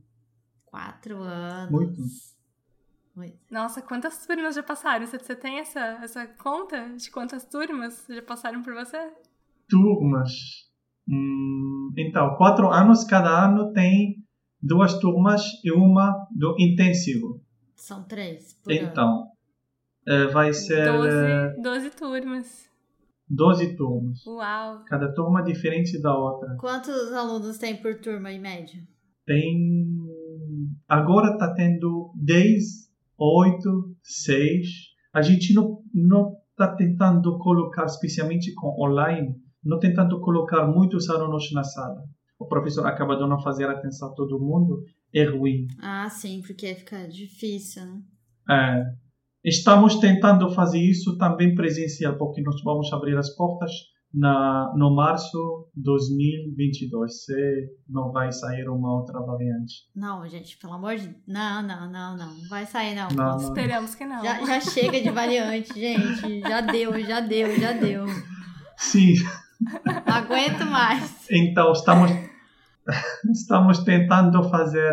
Quatro 0.65 1.23
anos. 1.23 1.71
Muito. 1.71 2.03
Muito. 3.15 3.39
Nossa, 3.51 3.81
quantas 3.83 4.27
turmas 4.27 4.55
já 4.55 4.63
passaram? 4.63 5.07
Você, 5.07 5.19
você 5.19 5.35
tem 5.35 5.59
essa, 5.59 5.81
essa 6.03 6.27
conta 6.27 6.91
de 6.97 7.11
quantas 7.11 7.45
turmas 7.45 8.07
já 8.09 8.23
passaram 8.23 8.63
por 8.63 8.75
você? 8.75 9.13
Turmas. 9.69 10.31
Hum, 11.09 11.93
então, 11.97 12.37
quatro 12.37 12.71
anos, 12.71 13.05
cada 13.05 13.47
ano 13.47 13.73
tem 13.73 14.23
duas 14.61 14.99
turmas 14.99 15.43
e 15.65 15.73
uma 15.73 16.27
do 16.31 16.57
intensivo. 16.59 17.41
São 17.75 18.03
três. 18.05 18.59
então, 18.69 19.09
ano. 19.09 19.36
Vai 20.33 20.53
ser. 20.53 20.85
Doze, 20.85 21.63
doze 21.63 21.91
turmas. 21.91 22.67
12 23.29 23.77
turmas. 23.77 24.25
Uau! 24.25 24.85
Cada 24.87 25.13
turma 25.13 25.43
diferente 25.43 26.01
da 26.01 26.17
outra. 26.17 26.57
Quantos 26.59 27.13
alunos 27.13 27.59
tem 27.59 27.77
por 27.77 27.99
turma 28.01 28.31
em 28.31 28.41
média? 28.41 28.81
Tem. 29.25 29.85
Agora 30.89 31.33
está 31.33 31.53
tendo 31.53 32.13
10, 32.15 32.89
8, 33.19 33.97
6. 34.03 34.69
A 35.13 35.23
gente 35.23 35.53
não 35.55 36.37
está 36.51 36.75
tentando 36.77 37.37
colocar, 37.39 37.85
especialmente 37.85 38.55
com 38.55 38.81
online, 38.81 39.35
não 39.65 39.79
tentando 39.79 40.21
colocar 40.21 40.67
muitos 40.67 41.11
alunos 41.11 41.51
na 41.53 41.65
sala. 41.65 42.05
O 42.39 42.47
professor 42.47 42.87
acaba 42.87 43.17
de 43.17 43.27
não 43.29 43.41
fazer 43.41 43.65
atenção 43.65 44.11
a 44.11 44.15
todo 44.15 44.39
mundo, 44.39 44.85
é 45.13 45.25
ruim. 45.25 45.67
Ah, 45.81 46.09
sim, 46.09 46.43
porque 46.47 46.75
fica 46.75 47.09
difícil, 47.09 47.85
né? 47.85 48.03
É. 48.49 49.06
Estamos 49.47 50.01
tentando 50.01 50.51
fazer 50.51 50.81
isso 50.81 51.17
também 51.19 51.55
presencial, 51.55 52.19
porque 52.19 52.43
nós 52.43 52.61
vamos 52.65 52.93
abrir 52.93 53.17
as 53.17 53.31
portas 53.37 53.71
na, 54.13 54.73
no 54.77 54.93
março 54.93 55.71
de 55.73 55.85
2022, 55.85 57.25
se 57.25 57.69
não 57.89 58.11
vai 58.11 58.33
sair 58.33 58.69
uma 58.69 58.99
outra 58.99 59.21
variante. 59.21 59.85
Não, 59.95 60.27
gente, 60.29 60.59
pelo 60.59 60.73
amor 60.73 60.97
de 60.97 61.15
Não, 61.29 61.63
não, 61.63 61.89
não, 61.89 62.17
não. 62.17 62.49
Vai 62.49 62.67
sair, 62.67 62.97
não. 62.97 63.07
Não, 63.15 63.37
não. 63.37 63.49
Esperamos 63.49 63.95
que 63.95 64.05
não. 64.05 64.25
Já, 64.25 64.45
já 64.45 64.61
chega 64.61 65.01
de 65.01 65.11
variante, 65.11 65.73
gente. 65.79 66.41
Já 66.41 66.61
deu, 66.61 67.01
já 67.05 67.21
deu, 67.21 67.57
já 67.61 67.73
deu. 67.73 68.05
Sim. 68.77 69.15
Não 69.85 70.15
aguento 70.15 70.67
mais. 70.67 71.25
Então, 71.31 71.71
estamos, 71.71 72.11
estamos 73.31 73.85
tentando 73.85 74.43
fazer 74.51 74.93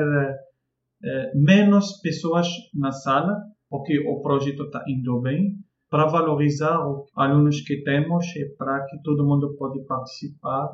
eh, 1.04 1.32
menos 1.36 1.99
pessoas 2.01 2.47
na 2.72 2.91
sala, 2.91 3.36
porque 3.74 4.07
o 4.07 4.21
projeto 4.21 4.65
está 4.65 4.86
indo 4.88 5.19
bem, 5.19 5.57
para 5.89 6.05
valorizar 6.05 6.88
os 6.88 7.09
alunos 7.15 7.59
que 7.61 7.82
temos 7.84 8.24
e 8.36 8.45
para 8.55 8.86
que 8.86 9.01
todo 9.01 9.26
mundo 9.26 9.55
pode 9.57 9.84
participar. 9.86 10.69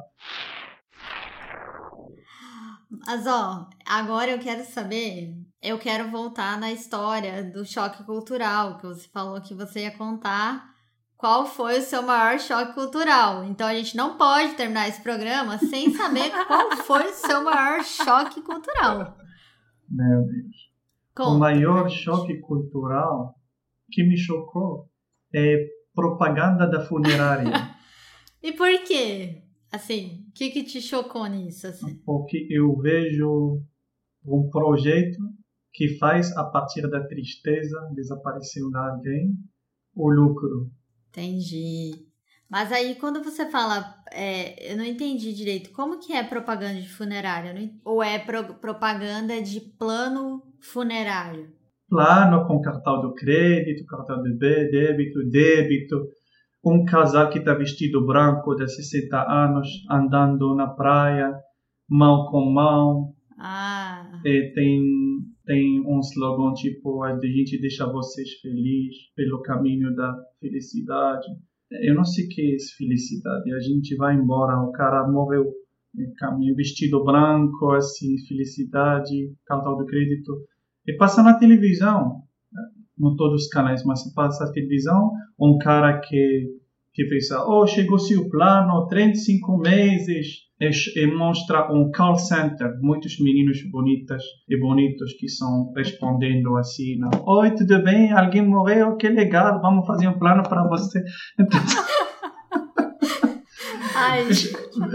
Mas 3.07 3.25
ó, 3.25 3.69
agora 3.87 4.31
eu 4.31 4.39
quero 4.39 4.65
saber, 4.65 5.33
eu 5.63 5.79
quero 5.79 6.11
voltar 6.11 6.59
na 6.59 6.73
história 6.73 7.41
do 7.41 7.63
choque 7.63 8.03
cultural, 8.03 8.77
que 8.77 8.87
você 8.87 9.07
falou 9.07 9.39
que 9.39 9.53
você 9.53 9.83
ia 9.83 9.97
contar 9.97 10.69
qual 11.15 11.45
foi 11.45 11.79
o 11.79 11.81
seu 11.81 12.01
maior 12.01 12.37
choque 12.37 12.73
cultural. 12.73 13.45
Então 13.45 13.65
a 13.65 13.75
gente 13.75 13.95
não 13.95 14.17
pode 14.17 14.55
terminar 14.55 14.89
esse 14.89 15.01
programa 15.01 15.57
sem 15.57 15.93
saber 15.95 16.31
qual 16.47 16.75
foi 16.83 17.05
o 17.05 17.13
seu 17.13 17.45
maior 17.45 17.81
choque 17.81 18.41
cultural. 18.41 19.15
Meu 19.89 20.21
Deus. 20.25 20.58
Conta, 21.19 21.31
o 21.31 21.37
maior 21.37 21.89
choque 21.89 22.39
cultural 22.39 23.35
que 23.91 24.03
me 24.03 24.17
chocou 24.17 24.89
é 25.35 25.67
propaganda 25.93 26.65
da 26.65 26.79
funerária. 26.79 27.51
e 28.41 28.53
por 28.53 28.69
quê? 28.85 29.43
Assim, 29.69 30.25
o 30.29 30.31
que, 30.31 30.49
que 30.49 30.63
te 30.63 30.81
chocou 30.81 31.27
nisso? 31.27 31.67
Assim? 31.67 31.97
Porque 32.05 32.47
eu 32.49 32.73
vejo 32.77 33.61
um 34.25 34.49
projeto 34.49 35.19
que 35.73 35.97
faz 35.97 36.31
a 36.37 36.45
partir 36.45 36.89
da 36.89 37.05
tristeza 37.05 37.77
desaparecendo 37.93 38.77
alguém 38.77 39.35
o 39.93 40.09
lucro. 40.09 40.71
Entendi. 41.09 42.07
Mas 42.49 42.71
aí 42.71 42.95
quando 42.95 43.21
você 43.21 43.45
fala, 43.51 43.93
é, 44.09 44.71
eu 44.71 44.77
não 44.77 44.85
entendi 44.85 45.33
direito, 45.33 45.71
como 45.71 45.99
que 45.99 46.13
é 46.13 46.23
propaganda 46.23 46.79
de 46.79 46.87
funerária? 46.87 47.53
Ou 47.83 48.01
é 48.01 48.17
pro, 48.17 48.53
propaganda 48.55 49.41
de 49.41 49.59
plano 49.59 50.48
funerário? 50.61 51.49
Plano 51.89 52.45
com 52.47 52.61
cartão 52.61 53.01
de 53.01 53.15
crédito, 53.15 53.85
cartão 53.85 54.21
de 54.21 54.37
débito, 54.37 55.27
débito. 55.29 56.07
Um 56.63 56.85
casal 56.85 57.29
que 57.29 57.39
está 57.39 57.53
vestido 57.53 58.05
branco 58.05 58.53
de 58.55 58.67
60 58.67 59.17
anos, 59.17 59.67
andando 59.89 60.55
na 60.55 60.67
praia, 60.67 61.33
mão 61.89 62.25
com 62.27 62.51
mão. 62.51 63.13
Ah. 63.39 64.21
E 64.25 64.51
tem, 64.53 64.81
tem 65.45 65.81
um 65.87 65.99
slogan 66.01 66.53
tipo, 66.53 67.03
a 67.03 67.17
gente 67.19 67.59
deixa 67.59 67.89
vocês 67.89 68.29
felizes 68.41 68.97
pelo 69.15 69.41
caminho 69.41 69.95
da 69.95 70.13
felicidade. 70.39 71.27
Eu 71.71 71.95
não 71.95 72.03
sei 72.03 72.25
o 72.25 72.29
que 72.29 72.55
é 72.55 72.57
felicidade. 72.77 73.53
A 73.53 73.59
gente 73.59 73.95
vai 73.95 74.15
embora, 74.15 74.61
o 74.61 74.71
cara 74.71 75.07
morreu 75.07 75.45
caminho 76.17 76.55
vestido 76.55 77.03
branco, 77.03 77.71
assim, 77.71 78.17
felicidade, 78.27 79.33
cartão 79.45 79.77
de 79.77 79.85
crédito. 79.85 80.31
E 80.87 80.93
passa 80.93 81.21
na 81.23 81.37
televisão, 81.37 82.23
não 82.97 83.15
todos 83.15 83.43
os 83.43 83.49
canais, 83.49 83.83
mas 83.85 84.13
passa 84.13 84.45
na 84.45 84.51
televisão, 84.51 85.11
um 85.39 85.57
cara 85.57 85.99
que, 85.99 86.47
que 86.93 87.05
fez, 87.07 87.31
oh, 87.31 87.65
chegou-se 87.65 88.15
o 88.15 88.29
plano, 88.29 88.87
35 88.87 89.57
meses, 89.57 90.49
e, 90.61 90.69
e, 91.01 91.07
mostra 91.07 91.71
um 91.71 91.89
call 91.89 92.15
center, 92.15 92.77
muitos 92.81 93.17
meninos 93.19 93.59
bonitas 93.71 94.21
e 94.49 94.59
bonitos 94.59 95.13
que 95.13 95.25
estão 95.25 95.71
respondendo 95.73 96.57
assim, 96.57 96.99
oi, 97.25 97.51
tudo 97.51 97.81
bem? 97.81 98.11
Alguém 98.11 98.45
morreu? 98.45 98.97
Que 98.97 99.07
legal, 99.07 99.61
vamos 99.61 99.87
fazer 99.87 100.09
um 100.09 100.19
plano 100.19 100.43
para 100.43 100.67
você. 100.67 101.01
Então, 101.39 101.59
Ai, 103.99 104.23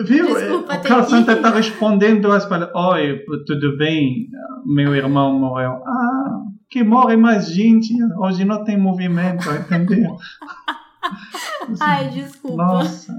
Viu? 0.05 0.26
Desculpa, 0.26 0.74
o 0.76 0.80
que... 0.80 1.11
center 1.11 1.36
está 1.36 1.50
respondendo 1.50 2.32
as 2.32 2.46
palavras, 2.46 2.74
oi, 2.74 3.24
tudo 3.46 3.76
bem? 3.76 4.28
Meu 4.64 4.94
irmão 4.94 5.38
morreu. 5.38 5.82
Ah, 5.84 6.42
que 6.70 6.82
morre 6.82 7.16
mais 7.16 7.48
gente, 7.48 7.92
hoje 8.18 8.44
não 8.44 8.64
tem 8.64 8.78
movimento, 8.78 9.48
entendeu? 9.50 10.16
Ai, 11.80 12.09
desculpa. 12.09 12.57
Nossa. 12.57 13.14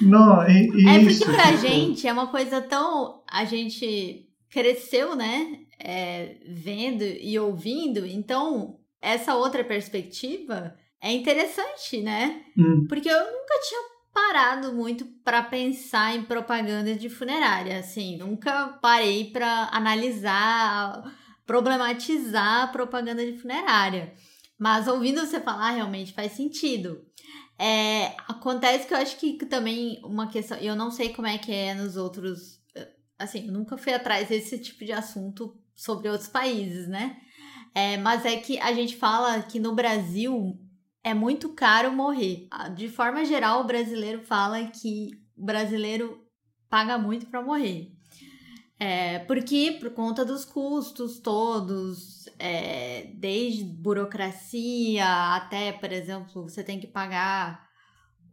Não, 0.00 0.48
e, 0.48 0.82
e 0.82 0.88
é 0.88 0.98
isso, 0.98 1.24
porque 1.24 1.36
pra 1.36 1.52
tipo, 1.52 1.66
gente 1.66 2.08
é 2.08 2.12
uma 2.12 2.28
coisa 2.28 2.60
tão. 2.60 3.22
A 3.30 3.44
gente 3.44 4.28
cresceu, 4.50 5.14
né? 5.14 5.58
É, 5.78 6.36
vendo 6.46 7.02
e 7.02 7.38
ouvindo, 7.38 8.06
então 8.06 8.76
essa 9.02 9.34
outra 9.34 9.62
perspectiva 9.64 10.74
é 11.02 11.12
interessante, 11.12 12.00
né? 12.00 12.40
Hum. 12.56 12.86
Porque 12.88 13.08
eu 13.08 13.18
nunca 13.18 13.54
tinha 13.68 13.93
parado 14.14 14.72
muito 14.72 15.04
para 15.24 15.42
pensar 15.42 16.14
em 16.14 16.22
propaganda 16.22 16.94
de 16.94 17.10
funerária, 17.10 17.80
assim, 17.80 18.16
nunca 18.16 18.68
parei 18.80 19.30
para 19.32 19.68
analisar, 19.72 21.02
problematizar 21.44 22.62
a 22.62 22.66
propaganda 22.68 23.26
de 23.26 23.36
funerária. 23.36 24.14
Mas 24.56 24.86
ouvindo 24.86 25.20
você 25.20 25.40
falar, 25.40 25.72
realmente 25.72 26.14
faz 26.14 26.32
sentido. 26.32 27.04
É, 27.58 28.14
acontece 28.28 28.86
que 28.86 28.94
eu 28.94 28.98
acho 28.98 29.16
que 29.16 29.34
também 29.46 30.00
uma 30.04 30.28
questão, 30.28 30.56
eu 30.58 30.76
não 30.76 30.92
sei 30.92 31.12
como 31.12 31.26
é 31.26 31.36
que 31.36 31.52
é 31.52 31.74
nos 31.74 31.96
outros, 31.96 32.60
assim, 33.18 33.46
eu 33.46 33.52
nunca 33.52 33.76
fui 33.76 33.92
atrás 33.92 34.28
desse 34.28 34.58
tipo 34.58 34.84
de 34.84 34.92
assunto 34.92 35.56
sobre 35.74 36.08
outros 36.08 36.28
países, 36.28 36.86
né? 36.86 37.16
É, 37.74 37.96
mas 37.96 38.24
é 38.24 38.36
que 38.36 38.58
a 38.60 38.72
gente 38.72 38.96
fala 38.96 39.42
que 39.42 39.58
no 39.58 39.74
Brasil 39.74 40.56
é 41.04 41.12
muito 41.14 41.50
caro 41.50 41.92
morrer. 41.92 42.48
Ah, 42.50 42.68
De 42.68 42.88
forma 42.88 43.24
geral, 43.24 43.60
o 43.60 43.64
brasileiro 43.64 44.22
fala 44.22 44.64
que 44.64 45.10
o 45.36 45.44
brasileiro 45.44 46.24
paga 46.68 46.98
muito 46.98 47.26
para 47.26 47.42
morrer. 47.42 47.92
É, 48.78 49.20
porque 49.20 49.76
por 49.80 49.90
conta 49.90 50.24
dos 50.24 50.44
custos 50.44 51.20
todos, 51.20 52.26
é, 52.38 53.12
desde 53.14 53.62
burocracia 53.62 55.06
até, 55.36 55.72
por 55.72 55.92
exemplo, 55.92 56.42
você 56.42 56.64
tem 56.64 56.80
que 56.80 56.86
pagar 56.88 57.63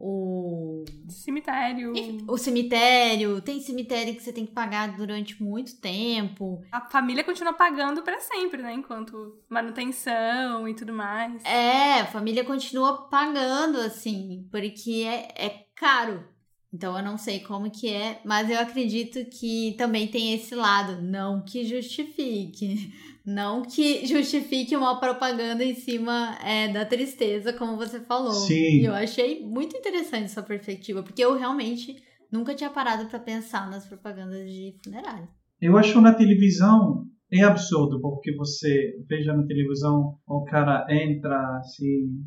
o 0.04 0.84
Cemitério. 1.08 1.92
o 2.26 2.36
cemitério, 2.36 3.40
tem 3.40 3.60
cemitério 3.60 4.14
que 4.16 4.22
você 4.22 4.32
tem 4.32 4.44
que 4.44 4.52
pagar 4.52 4.96
durante 4.96 5.40
muito 5.40 5.80
tempo. 5.80 6.60
A 6.72 6.80
família 6.80 7.22
continua 7.22 7.52
pagando 7.52 8.02
pra 8.02 8.18
sempre, 8.18 8.60
né? 8.60 8.74
Enquanto 8.74 9.38
manutenção 9.48 10.66
e 10.66 10.74
tudo 10.74 10.92
mais. 10.92 11.44
É, 11.44 12.00
a 12.00 12.06
família 12.06 12.42
continua 12.42 13.08
pagando, 13.08 13.78
assim, 13.78 14.48
porque 14.50 15.04
é, 15.06 15.28
é 15.36 15.66
caro. 15.76 16.24
Então 16.72 16.96
eu 16.96 17.04
não 17.04 17.16
sei 17.16 17.38
como 17.40 17.70
que 17.70 17.88
é, 17.88 18.20
mas 18.24 18.50
eu 18.50 18.58
acredito 18.58 19.24
que 19.26 19.74
também 19.78 20.08
tem 20.08 20.34
esse 20.34 20.54
lado. 20.54 21.00
Não 21.00 21.44
que 21.44 21.64
justifique. 21.64 22.92
Não 23.24 23.62
que 23.62 24.04
justifique 24.06 24.76
uma 24.76 24.98
propaganda 24.98 25.64
em 25.64 25.74
cima 25.74 26.36
é, 26.44 26.72
da 26.72 26.84
tristeza, 26.84 27.52
como 27.52 27.76
você 27.76 28.00
falou. 28.00 28.32
Sim. 28.32 28.80
E 28.80 28.84
eu 28.84 28.94
achei 28.94 29.44
muito 29.44 29.76
interessante 29.76 30.24
essa 30.24 30.42
perspectiva, 30.42 31.02
porque 31.02 31.24
eu 31.24 31.36
realmente 31.36 31.96
nunca 32.30 32.54
tinha 32.54 32.70
parado 32.70 33.06
pra 33.06 33.18
pensar 33.18 33.70
nas 33.70 33.86
propagandas 33.86 34.50
de 34.50 34.76
funerária. 34.82 35.28
Eu 35.60 35.76
acho 35.76 36.00
na 36.00 36.12
televisão 36.12 37.06
é 37.32 37.42
absurdo, 37.42 37.98
porque 38.00 38.34
você 38.36 38.92
veja 39.08 39.32
na 39.32 39.46
televisão, 39.46 40.18
o 40.26 40.44
cara 40.44 40.86
entra 40.90 41.56
assim, 41.56 42.20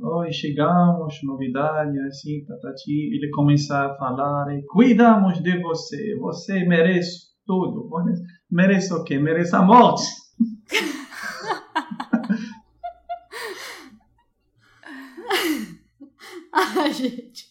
oi, 0.00 0.30
chegamos, 0.30 1.18
novidade, 1.24 1.98
assim, 2.00 2.44
tatati, 2.44 2.92
ele 3.12 3.28
começa 3.30 3.76
a 3.76 3.96
falar, 3.96 4.54
e, 4.56 4.62
cuidamos 4.66 5.42
de 5.42 5.60
você, 5.60 6.16
você 6.16 6.64
merece 6.64 7.32
tudo, 7.44 7.88
merece 8.48 8.94
o 8.94 9.02
quê? 9.02 9.18
Merece 9.18 9.56
a 9.56 9.62
morte. 9.62 10.04
Ah, 16.52 16.88
gente. 16.90 17.50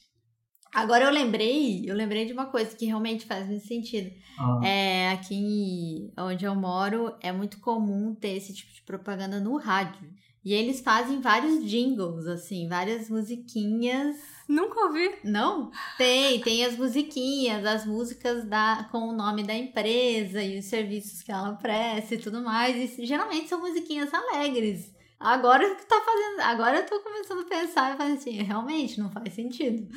Agora 0.74 1.04
eu 1.06 1.12
lembrei, 1.12 1.84
eu 1.86 1.96
lembrei 1.96 2.26
de 2.26 2.32
uma 2.32 2.46
coisa 2.46 2.76
que 2.76 2.86
realmente 2.86 3.26
faz 3.26 3.46
muito 3.48 3.66
sentido. 3.66 4.10
Ah, 4.40 4.66
É, 4.66 5.10
aqui 5.12 6.12
onde 6.18 6.46
eu 6.46 6.56
moro 6.56 7.14
é 7.20 7.32
muito 7.32 7.60
comum 7.60 8.16
ter 8.16 8.38
esse 8.38 8.54
tipo 8.54 8.72
de 8.74 8.82
propaganda 8.84 9.40
no 9.40 9.58
rádio. 9.58 10.10
E 10.44 10.54
eles 10.54 10.82
fazem 10.82 11.22
vários 11.22 11.64
jingles, 11.70 12.26
assim, 12.26 12.68
várias 12.68 13.10
musiquinhas. 13.10 14.18
Nunca 14.48 14.86
ouvi. 14.86 15.12
Não? 15.24 15.70
Tem, 15.98 16.42
tem 16.42 16.66
as 16.66 16.76
musiquinhas, 16.76 17.64
as 17.64 17.86
músicas 17.86 18.44
da, 18.46 18.88
com 18.92 19.10
o 19.10 19.16
nome 19.16 19.44
da 19.44 19.54
empresa 19.54 20.42
e 20.42 20.58
os 20.58 20.66
serviços 20.66 21.22
que 21.22 21.32
ela 21.32 21.54
presta 21.54 22.16
e 22.16 22.18
tudo 22.18 22.42
mais. 22.42 22.98
E 22.98 23.06
geralmente 23.06 23.50
são 23.50 23.60
musiquinhas 23.60 24.12
alegres. 24.12 24.92
Agora 25.20 25.76
que 25.76 25.86
tá 25.86 26.02
fazendo. 26.04 26.42
Agora 26.42 26.78
eu 26.78 26.86
tô 26.88 27.00
começando 27.02 27.42
a 27.42 27.50
pensar 27.50 27.94
e 27.94 27.98
falar 27.98 28.14
assim, 28.14 28.42
realmente 28.42 29.00
não 29.00 29.12
faz 29.12 29.34
sentido. 29.34 29.88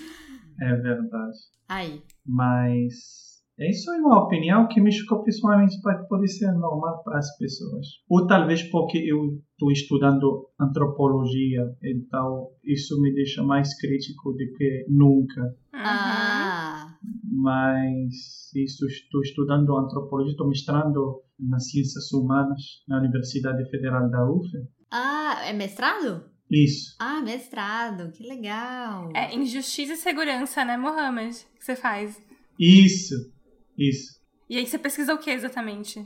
é 0.61 0.75
verdade. 0.77 1.39
Aí. 1.67 2.03
Mas 2.27 3.24
isso 3.59 3.93
é 3.93 3.99
uma 3.99 4.25
opinião 4.25 4.67
que 4.67 4.81
me 4.81 4.91
chocou 4.91 5.23
pessoalmente, 5.23 5.81
pode, 6.09 6.29
ser 6.29 6.51
normal 6.53 7.03
para 7.05 7.19
as 7.19 7.37
pessoas. 7.39 7.87
Ou 8.09 8.27
talvez 8.27 8.63
porque 8.65 8.99
eu 8.99 9.41
estou 9.53 9.71
estudando 9.71 10.49
antropologia, 10.61 11.63
então 11.83 12.49
isso 12.65 13.01
me 13.01 13.15
deixa 13.15 13.43
mais 13.45 13.79
crítico 13.79 14.33
do 14.33 14.57
que 14.57 14.87
nunca. 14.89 15.55
Ah. 15.73 16.97
Mas 17.31 18.53
isso 18.57 18.87
estou 18.87 19.21
estudando 19.23 19.77
antropologia, 19.77 20.33
estou 20.33 20.49
mestrando 20.49 21.23
nas 21.39 21.71
ciências 21.71 22.13
humanas 22.13 22.61
na 22.89 22.99
Universidade 22.99 23.69
Federal 23.71 24.11
da 24.11 24.29
UF. 24.29 24.49
Ah, 24.91 25.43
é 25.45 25.53
mestrado? 25.53 26.25
Isso. 26.51 26.97
Ah, 26.99 27.21
mestrado, 27.23 28.11
que 28.13 28.27
legal. 28.27 29.11
É 29.15 29.35
injustiça 29.35 29.95
e 29.95 29.97
segurança, 29.97 30.65
né, 30.65 30.77
Mohamed? 30.77 31.35
Que 31.57 31.65
você 31.65 31.77
faz. 31.77 32.21
Isso. 32.59 33.34
Isso. 33.79 34.21
E 34.49 34.57
aí 34.59 34.67
você 34.67 34.79
pesquisa 34.79 35.15
o 35.15 35.19
que 35.19 35.31
exatamente? 35.31 36.05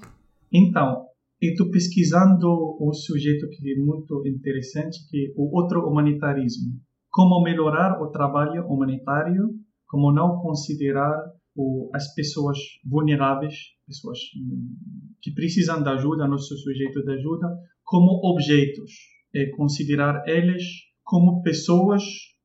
Então, 0.52 1.06
eu 1.40 1.50
estou 1.50 1.70
pesquisando 1.70 2.76
um 2.80 2.92
sujeito 2.92 3.48
que 3.48 3.72
é 3.72 3.76
muito 3.78 4.22
interessante, 4.26 4.98
que 5.08 5.26
é 5.26 5.32
o 5.36 5.54
outro 5.56 5.86
humanitarismo. 5.86 6.80
Como 7.10 7.42
melhorar 7.42 8.00
o 8.02 8.10
trabalho 8.10 8.66
humanitário, 8.66 9.54
como 9.86 10.12
não 10.12 10.40
considerar 10.40 11.16
o, 11.54 11.90
as 11.94 12.14
pessoas 12.14 12.58
vulneráveis, 12.84 13.54
pessoas 13.86 14.18
que 15.20 15.32
precisam 15.32 15.82
de 15.82 15.88
ajuda, 15.88 16.28
nosso 16.28 16.56
sujeito 16.56 17.02
de 17.02 17.12
ajuda, 17.12 17.48
como 17.84 18.20
objetos. 18.24 18.92
É 19.34 19.46
considerar 19.50 20.22
eles 20.26 20.62
como 21.04 21.42
pessoas 21.42 22.02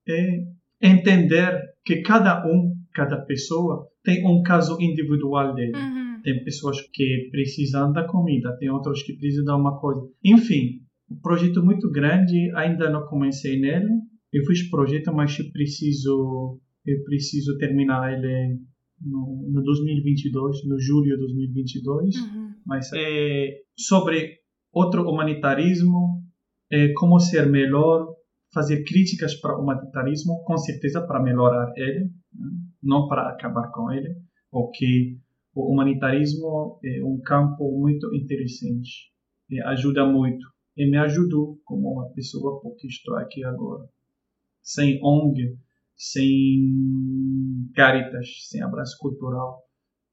e 0.08 0.46
entender 0.82 1.60
que 1.86 2.02
cada 2.02 2.46
um, 2.46 2.73
cada 2.94 3.18
pessoa, 3.26 3.88
tem 4.04 4.26
um 4.26 4.44
caso 4.44 4.78
individual 4.80 5.54
dele. 5.54 5.76
Uhum. 5.76 6.22
Tem 6.24 6.44
pessoas 6.44 6.78
que 6.94 7.30
precisam 7.32 7.92
da 7.92 8.06
comida, 8.06 8.56
tem 8.58 8.70
outras 8.70 9.04
que 9.04 9.14
precisam 9.14 9.46
de 9.46 9.62
uma 9.62 9.80
coisa. 9.80 10.02
Enfim, 10.24 10.82
um 11.10 11.20
projeto 11.22 11.64
muito 11.64 11.92
grande, 11.92 12.52
ainda 12.56 12.90
não 12.90 13.06
comecei 13.08 13.60
nele. 13.60 13.90
Eu 14.32 14.46
fiz 14.46 14.70
projeto, 14.70 15.14
mas 15.14 15.38
eu 15.38 15.52
preciso, 15.52 16.60
eu 16.86 17.04
preciso 17.04 17.58
terminar 17.58 18.14
ele 18.14 18.60
no, 19.02 19.50
no 19.52 19.64
2022, 19.64 20.66
no 20.68 20.80
julho 20.80 21.16
de 21.16 21.18
2022. 21.18 22.16
Uhum. 22.16 22.54
Mas 22.66 22.90
é 22.94 23.58
sobre 23.78 24.38
outro 24.72 25.04
humanitarismo, 25.04 26.24
é 26.72 26.92
como 26.94 27.20
ser 27.20 27.48
melhor, 27.48 28.08
fazer 28.54 28.84
críticas 28.84 29.36
para 29.36 29.58
o 29.58 29.62
humanitarismo, 29.62 30.44
com 30.44 30.58
certeza 30.58 31.02
para 31.06 31.22
melhorar 31.22 31.72
ele, 31.76 32.06
né? 32.34 32.50
não 32.82 33.08
para 33.08 33.30
acabar 33.30 33.72
com 33.72 33.92
ele, 33.92 34.16
porque 34.52 35.18
o 35.56 35.72
humanitarismo 35.72 36.80
é 36.84 37.04
um 37.04 37.20
campo 37.20 37.72
muito 37.80 38.14
interessante, 38.14 39.12
e 39.50 39.62
ajuda 39.62 40.06
muito, 40.06 40.46
e 40.78 40.90
me 40.90 40.98
ajudou 40.98 41.60
como 41.66 41.92
uma 41.92 42.10
pessoa 42.14 42.60
porque 42.62 42.88
estou 42.88 43.16
aqui 43.18 43.44
agora. 43.44 43.88
Sem 44.62 45.00
ONG, 45.04 45.58
sem 45.96 47.72
Caritas, 47.76 48.28
sem 48.50 48.62
abraço 48.62 48.98
cultural, 49.00 49.62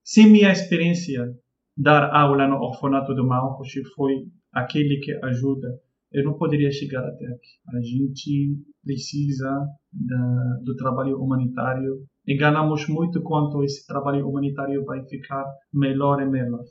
sem 0.02 0.30
minha 0.30 0.50
experiência 0.50 1.34
dar 1.76 2.10
aula 2.12 2.46
no 2.46 2.56
orfanato 2.56 3.14
do 3.14 3.26
Marrocos 3.26 3.72
foi 3.94 4.26
aquele 4.52 4.98
que 4.98 5.12
ajuda 5.24 5.80
eu 6.12 6.24
não 6.24 6.36
poderia 6.36 6.70
chegar 6.70 7.06
até 7.06 7.26
aqui. 7.26 7.58
A 7.68 7.80
gente 7.80 8.56
precisa 8.82 9.48
da, 9.92 10.58
do 10.62 10.74
trabalho 10.76 11.20
humanitário 11.20 12.04
e 12.26 12.36
ganhamos 12.36 12.88
muito 12.88 13.22
quanto 13.22 13.62
esse 13.62 13.86
trabalho 13.86 14.28
humanitário 14.28 14.84
vai 14.84 15.04
ficar 15.06 15.44
melhor 15.72 16.20
e 16.20 16.26
melhor. 16.26 16.64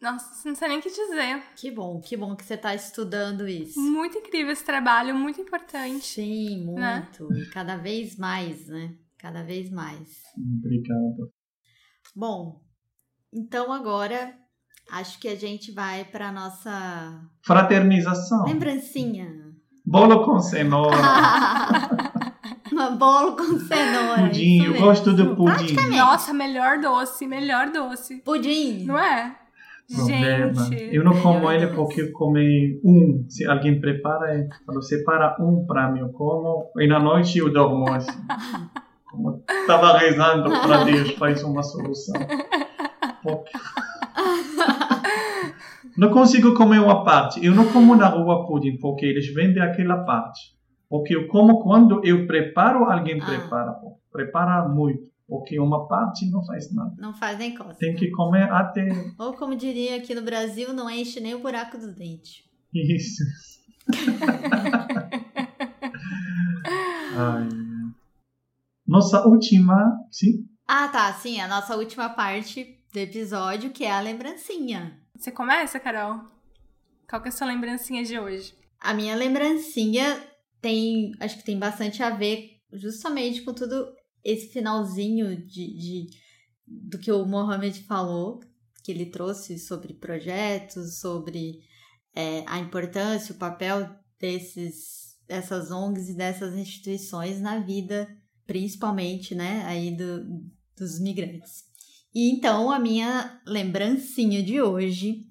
Nossa, 0.00 0.48
não 0.48 0.54
sei 0.54 0.68
nem 0.68 0.78
o 0.78 0.82
que 0.82 0.88
dizer. 0.88 1.42
Que 1.56 1.70
bom, 1.70 2.00
que 2.00 2.16
bom 2.16 2.34
que 2.34 2.44
você 2.44 2.56
tá 2.56 2.74
estudando 2.74 3.46
isso. 3.46 3.78
Muito 3.78 4.16
incrível 4.16 4.52
esse 4.52 4.64
trabalho, 4.64 5.14
muito 5.14 5.40
importante. 5.40 6.06
Sim, 6.06 6.64
muito. 6.64 7.28
Né? 7.28 7.40
E 7.42 7.50
cada 7.50 7.76
vez 7.76 8.16
mais, 8.16 8.66
né? 8.66 8.96
Cada 9.18 9.42
vez 9.42 9.70
mais. 9.70 10.22
Obrigado. 10.58 11.30
Bom, 12.16 12.62
então 13.32 13.70
agora 13.70 14.34
acho 14.92 15.18
que 15.20 15.28
a 15.28 15.36
gente 15.36 15.72
vai 15.72 16.04
para 16.04 16.30
nossa 16.32 17.20
Fraternização. 17.42 18.44
lembrancinha. 18.44 19.28
Bolo 19.84 20.24
com 20.24 20.38
cenoura. 20.40 20.96
Uma 22.72 22.90
bolo 22.90 23.36
com 23.36 23.58
cenoura. 23.58 24.22
pudim. 24.28 24.62
Eu 24.64 24.78
gosto 24.80 25.12
do 25.12 25.34
pudim. 25.34 25.74
Nossa, 25.90 26.32
melhor 26.32 26.78
doce, 26.78 27.26
melhor 27.26 27.70
doce. 27.72 28.16
Pudim. 28.18 28.84
Não 28.84 28.98
é? 28.98 29.36
Problema. 29.92 30.54
Gente. 30.66 30.94
Eu 30.94 31.02
não 31.02 31.20
como 31.20 31.50
ele 31.50 31.66
Deus. 31.66 31.74
porque 31.76 32.02
eu 32.02 32.12
comi 32.12 32.80
um. 32.84 33.26
Se 33.28 33.44
alguém 33.44 33.80
prepara, 33.80 34.36
eu 34.38 34.46
falo, 34.64 34.80
separa 34.82 35.36
um 35.40 35.66
para 35.66 35.90
mim, 35.90 35.98
eu 36.00 36.10
como. 36.10 36.70
E 36.78 36.86
na 36.86 37.00
noite 37.00 37.38
eu 37.38 37.52
dormo 37.52 37.90
assim. 37.92 38.10
Como 39.10 39.42
estava 39.50 39.98
rezando 39.98 40.48
para 40.48 40.84
Deus, 40.84 41.10
faz 41.16 41.42
uma 41.42 41.64
solução. 41.64 42.14
Porque- 43.24 43.50
Não 46.00 46.10
consigo 46.10 46.54
comer 46.54 46.78
uma 46.80 47.04
parte. 47.04 47.44
Eu 47.44 47.54
não 47.54 47.70
como 47.70 47.94
na 47.94 48.08
rua 48.08 48.46
pudim 48.46 48.78
porque 48.78 49.04
eles 49.04 49.26
vendem 49.34 49.62
aquela 49.62 49.98
parte. 50.02 50.40
Porque 50.88 51.14
eu 51.14 51.28
como 51.28 51.62
quando 51.62 52.02
eu 52.02 52.26
preparo, 52.26 52.86
alguém 52.86 53.20
Ah. 53.20 53.26
prepara. 53.26 53.74
Prepara 54.10 54.66
muito. 54.66 55.02
Porque 55.28 55.60
uma 55.60 55.86
parte 55.86 56.24
não 56.30 56.42
faz 56.46 56.74
nada. 56.74 56.94
Não 56.96 57.12
faz 57.12 57.36
nem 57.38 57.54
costa. 57.54 57.74
Tem 57.78 57.94
que 57.94 58.10
comer 58.12 58.50
até 58.50 58.88
Ou 59.18 59.34
como 59.34 59.54
diria 59.54 59.96
aqui 59.96 60.14
no 60.14 60.22
Brasil, 60.22 60.72
não 60.72 60.88
enche 60.88 61.20
nem 61.20 61.34
o 61.34 61.40
buraco 61.40 61.76
do 61.76 61.94
dente. 61.94 62.44
isso. 62.72 63.22
Nossa 68.86 69.26
última. 69.26 69.98
Sim? 70.10 70.46
Ah, 70.66 70.88
tá. 70.88 71.12
Sim, 71.12 71.42
a 71.42 71.46
nossa 71.46 71.76
última 71.76 72.08
parte 72.08 72.78
do 72.90 72.98
episódio, 72.98 73.68
que 73.70 73.84
é 73.84 73.92
a 73.92 74.00
lembrancinha. 74.00 74.98
Você 75.20 75.30
começa, 75.30 75.78
Carol? 75.78 76.18
Qual 77.06 77.20
que 77.20 77.28
é 77.28 77.30
a 77.30 77.32
sua 77.32 77.46
lembrancinha 77.46 78.02
de 78.02 78.18
hoje? 78.18 78.54
A 78.80 78.94
minha 78.94 79.14
lembrancinha 79.14 80.18
tem. 80.62 81.12
Acho 81.20 81.36
que 81.36 81.44
tem 81.44 81.58
bastante 81.58 82.02
a 82.02 82.08
ver 82.08 82.56
justamente 82.72 83.42
com 83.42 83.52
tudo 83.52 83.94
esse 84.24 84.48
finalzinho 84.50 85.36
de, 85.46 85.76
de 85.76 86.06
do 86.66 86.98
que 86.98 87.12
o 87.12 87.26
Mohamed 87.26 87.82
falou, 87.82 88.40
que 88.82 88.90
ele 88.90 89.04
trouxe 89.04 89.58
sobre 89.58 89.92
projetos, 89.92 91.00
sobre 91.00 91.60
é, 92.14 92.42
a 92.46 92.58
importância, 92.58 93.34
o 93.34 93.38
papel 93.38 93.94
desses, 94.18 95.18
dessas 95.28 95.70
ONGs 95.70 96.08
e 96.08 96.16
dessas 96.16 96.56
instituições 96.56 97.42
na 97.42 97.58
vida, 97.58 98.08
principalmente, 98.46 99.34
né, 99.34 99.64
aí 99.66 99.94
do, 99.94 100.24
dos 100.74 100.98
migrantes. 100.98 101.69
E 102.14 102.30
então 102.30 102.70
a 102.70 102.78
minha 102.78 103.40
lembrancinha 103.46 104.42
de 104.42 104.60
hoje 104.60 105.26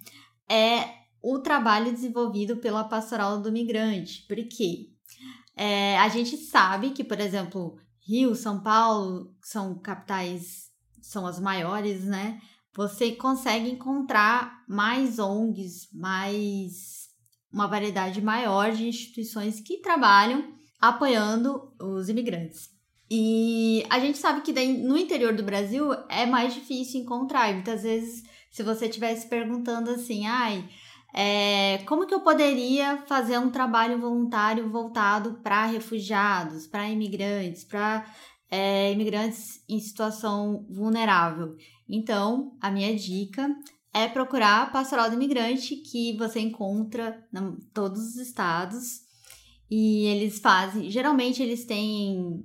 é 0.50 1.00
o 1.22 1.40
trabalho 1.40 1.92
desenvolvido 1.92 2.58
pela 2.58 2.84
Pastoral 2.84 3.42
do 3.42 3.52
Migrante. 3.52 4.26
Porque 4.28 4.90
é, 5.56 5.98
a 5.98 6.08
gente 6.08 6.38
sabe 6.38 6.92
que, 6.92 7.04
por 7.04 7.20
exemplo, 7.20 7.78
Rio, 8.08 8.34
São 8.34 8.62
Paulo 8.62 9.36
são 9.44 9.78
capitais, 9.78 10.70
são 11.02 11.28
as 11.28 11.40
maiores, 11.40 12.06
né? 12.06 12.40
Você 12.76 13.12
consegue 13.12 13.70
encontrar 13.70 14.64
mais 14.68 15.20
ONGs, 15.20 15.90
mais 15.94 17.10
uma 17.52 17.68
variedade 17.68 18.22
maior 18.22 18.72
de 18.72 18.88
instituições 18.88 19.60
que 19.60 19.82
trabalham 19.82 20.54
apoiando 20.80 21.74
os 21.80 22.08
imigrantes. 22.08 22.70
E 23.10 23.84
a 23.90 24.00
gente 24.00 24.20
sabe 24.20 24.42
que 24.42 24.54
no 24.54 24.96
interior 24.96 25.34
do 25.34 25.42
Brasil 25.42 25.92
é 26.08 26.26
mais 26.26 26.54
difícil 26.54 27.02
encontrar. 27.02 27.52
muitas 27.54 27.82
vezes, 27.82 28.24
se 28.52 28.62
você 28.62 28.86
estivesse 28.86 29.28
perguntando 29.28 29.90
assim, 29.90 30.28
ai, 30.28 30.70
é, 31.14 31.80
como 31.88 32.06
que 32.06 32.14
eu 32.14 32.22
poderia 32.22 32.98
fazer 33.08 33.40
um 33.40 33.50
trabalho 33.50 34.00
voluntário 34.00 34.70
voltado 34.70 35.40
para 35.42 35.66
refugiados, 35.66 36.68
para 36.68 36.90
imigrantes, 36.90 37.64
para 37.64 38.06
é, 38.52 38.92
imigrantes 38.92 39.64
em 39.68 39.80
situação 39.80 40.68
vulnerável? 40.70 41.56
Então, 41.90 42.56
a 42.62 42.70
minha 42.70 42.96
dica 42.96 43.50
é 43.92 44.08
procurar 44.08 44.64
a 44.64 44.66
Pastoral 44.68 45.10
do 45.10 45.16
Imigrante, 45.16 45.78
que 45.78 46.16
você 46.16 46.40
encontra 46.40 47.28
em 47.34 47.56
todos 47.74 48.02
os 48.02 48.16
estados. 48.18 49.02
E 49.70 50.06
eles 50.06 50.40
fazem, 50.40 50.92
geralmente 50.92 51.42
eles 51.42 51.66
têm 51.66 52.44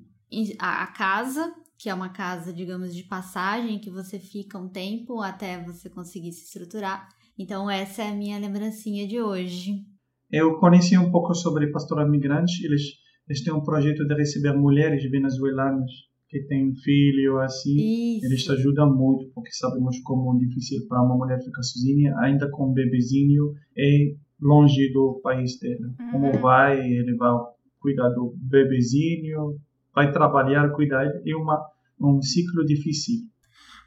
a, 0.58 0.82
a 0.82 0.86
casa, 0.88 1.52
que 1.78 1.88
é 1.88 1.94
uma 1.94 2.08
casa, 2.08 2.52
digamos, 2.52 2.94
de 2.94 3.02
passagem, 3.02 3.78
que 3.78 3.90
você 3.90 4.18
fica 4.18 4.58
um 4.58 4.68
tempo 4.68 5.20
até 5.20 5.62
você 5.62 5.88
conseguir 5.90 6.32
se 6.32 6.44
estruturar. 6.44 7.08
Então, 7.38 7.70
essa 7.70 8.02
é 8.02 8.08
a 8.08 8.14
minha 8.14 8.38
lembrancinha 8.38 9.06
de 9.06 9.20
hoje. 9.20 9.84
Eu 10.30 10.58
conheci 10.58 10.96
um 10.96 11.10
pouco 11.10 11.34
sobre 11.34 11.70
Pastoral 11.70 12.08
Migrante. 12.08 12.64
Eles, 12.64 12.82
eles 13.28 13.42
têm 13.42 13.52
um 13.52 13.62
projeto 13.62 14.06
de 14.06 14.14
receber 14.14 14.52
mulheres 14.52 15.08
venezuelanas 15.10 15.90
que 16.28 16.40
têm 16.44 16.74
filho, 16.74 17.38
assim. 17.38 17.76
Isso. 18.16 18.26
Eles 18.26 18.50
ajudam 18.50 18.92
muito, 18.92 19.30
porque 19.34 19.52
sabemos 19.52 20.00
como 20.00 20.34
é 20.34 20.38
difícil 20.38 20.86
para 20.88 21.02
uma 21.02 21.16
mulher 21.16 21.38
ficar 21.42 21.62
sozinha, 21.62 22.14
ainda 22.18 22.50
com 22.50 22.70
um 22.70 22.72
bebezinho, 22.72 23.54
e 23.76 24.16
longe 24.40 24.92
do 24.92 25.20
país 25.22 25.58
dela. 25.60 25.94
Uhum. 26.00 26.10
Como 26.10 26.40
vai, 26.40 26.80
ele 26.80 27.14
vai 27.16 27.32
cuidar 27.80 28.08
do 28.10 28.34
bebezinho, 28.36 29.56
vai 29.94 30.10
trabalhar, 30.12 30.72
cuidar, 30.72 31.04
é 31.04 31.36
uma, 31.36 31.64
um 32.00 32.20
ciclo 32.20 32.64
difícil. 32.64 33.20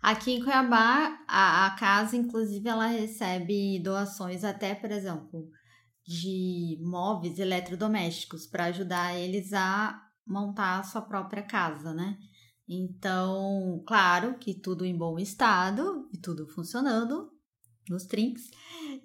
Aqui 0.01 0.33
em 0.33 0.43
Cuiabá, 0.43 1.19
a, 1.27 1.65
a 1.65 1.71
casa, 1.71 2.15
inclusive, 2.15 2.67
ela 2.69 2.87
recebe 2.87 3.79
doações 3.79 4.43
até, 4.43 4.73
por 4.73 4.91
exemplo, 4.91 5.49
de 6.05 6.77
móveis 6.81 7.39
eletrodomésticos 7.39 8.45
para 8.47 8.65
ajudar 8.65 9.17
eles 9.17 9.51
a 9.53 10.01
montar 10.25 10.79
a 10.79 10.83
sua 10.83 11.01
própria 11.01 11.43
casa, 11.43 11.93
né? 11.93 12.17
Então, 12.69 13.83
claro 13.87 14.37
que 14.37 14.53
tudo 14.53 14.85
em 14.85 14.95
bom 14.95 15.17
estado 15.17 16.07
e 16.13 16.17
tudo 16.17 16.47
funcionando 16.47 17.31
nos 17.89 18.05
trinks, 18.05 18.49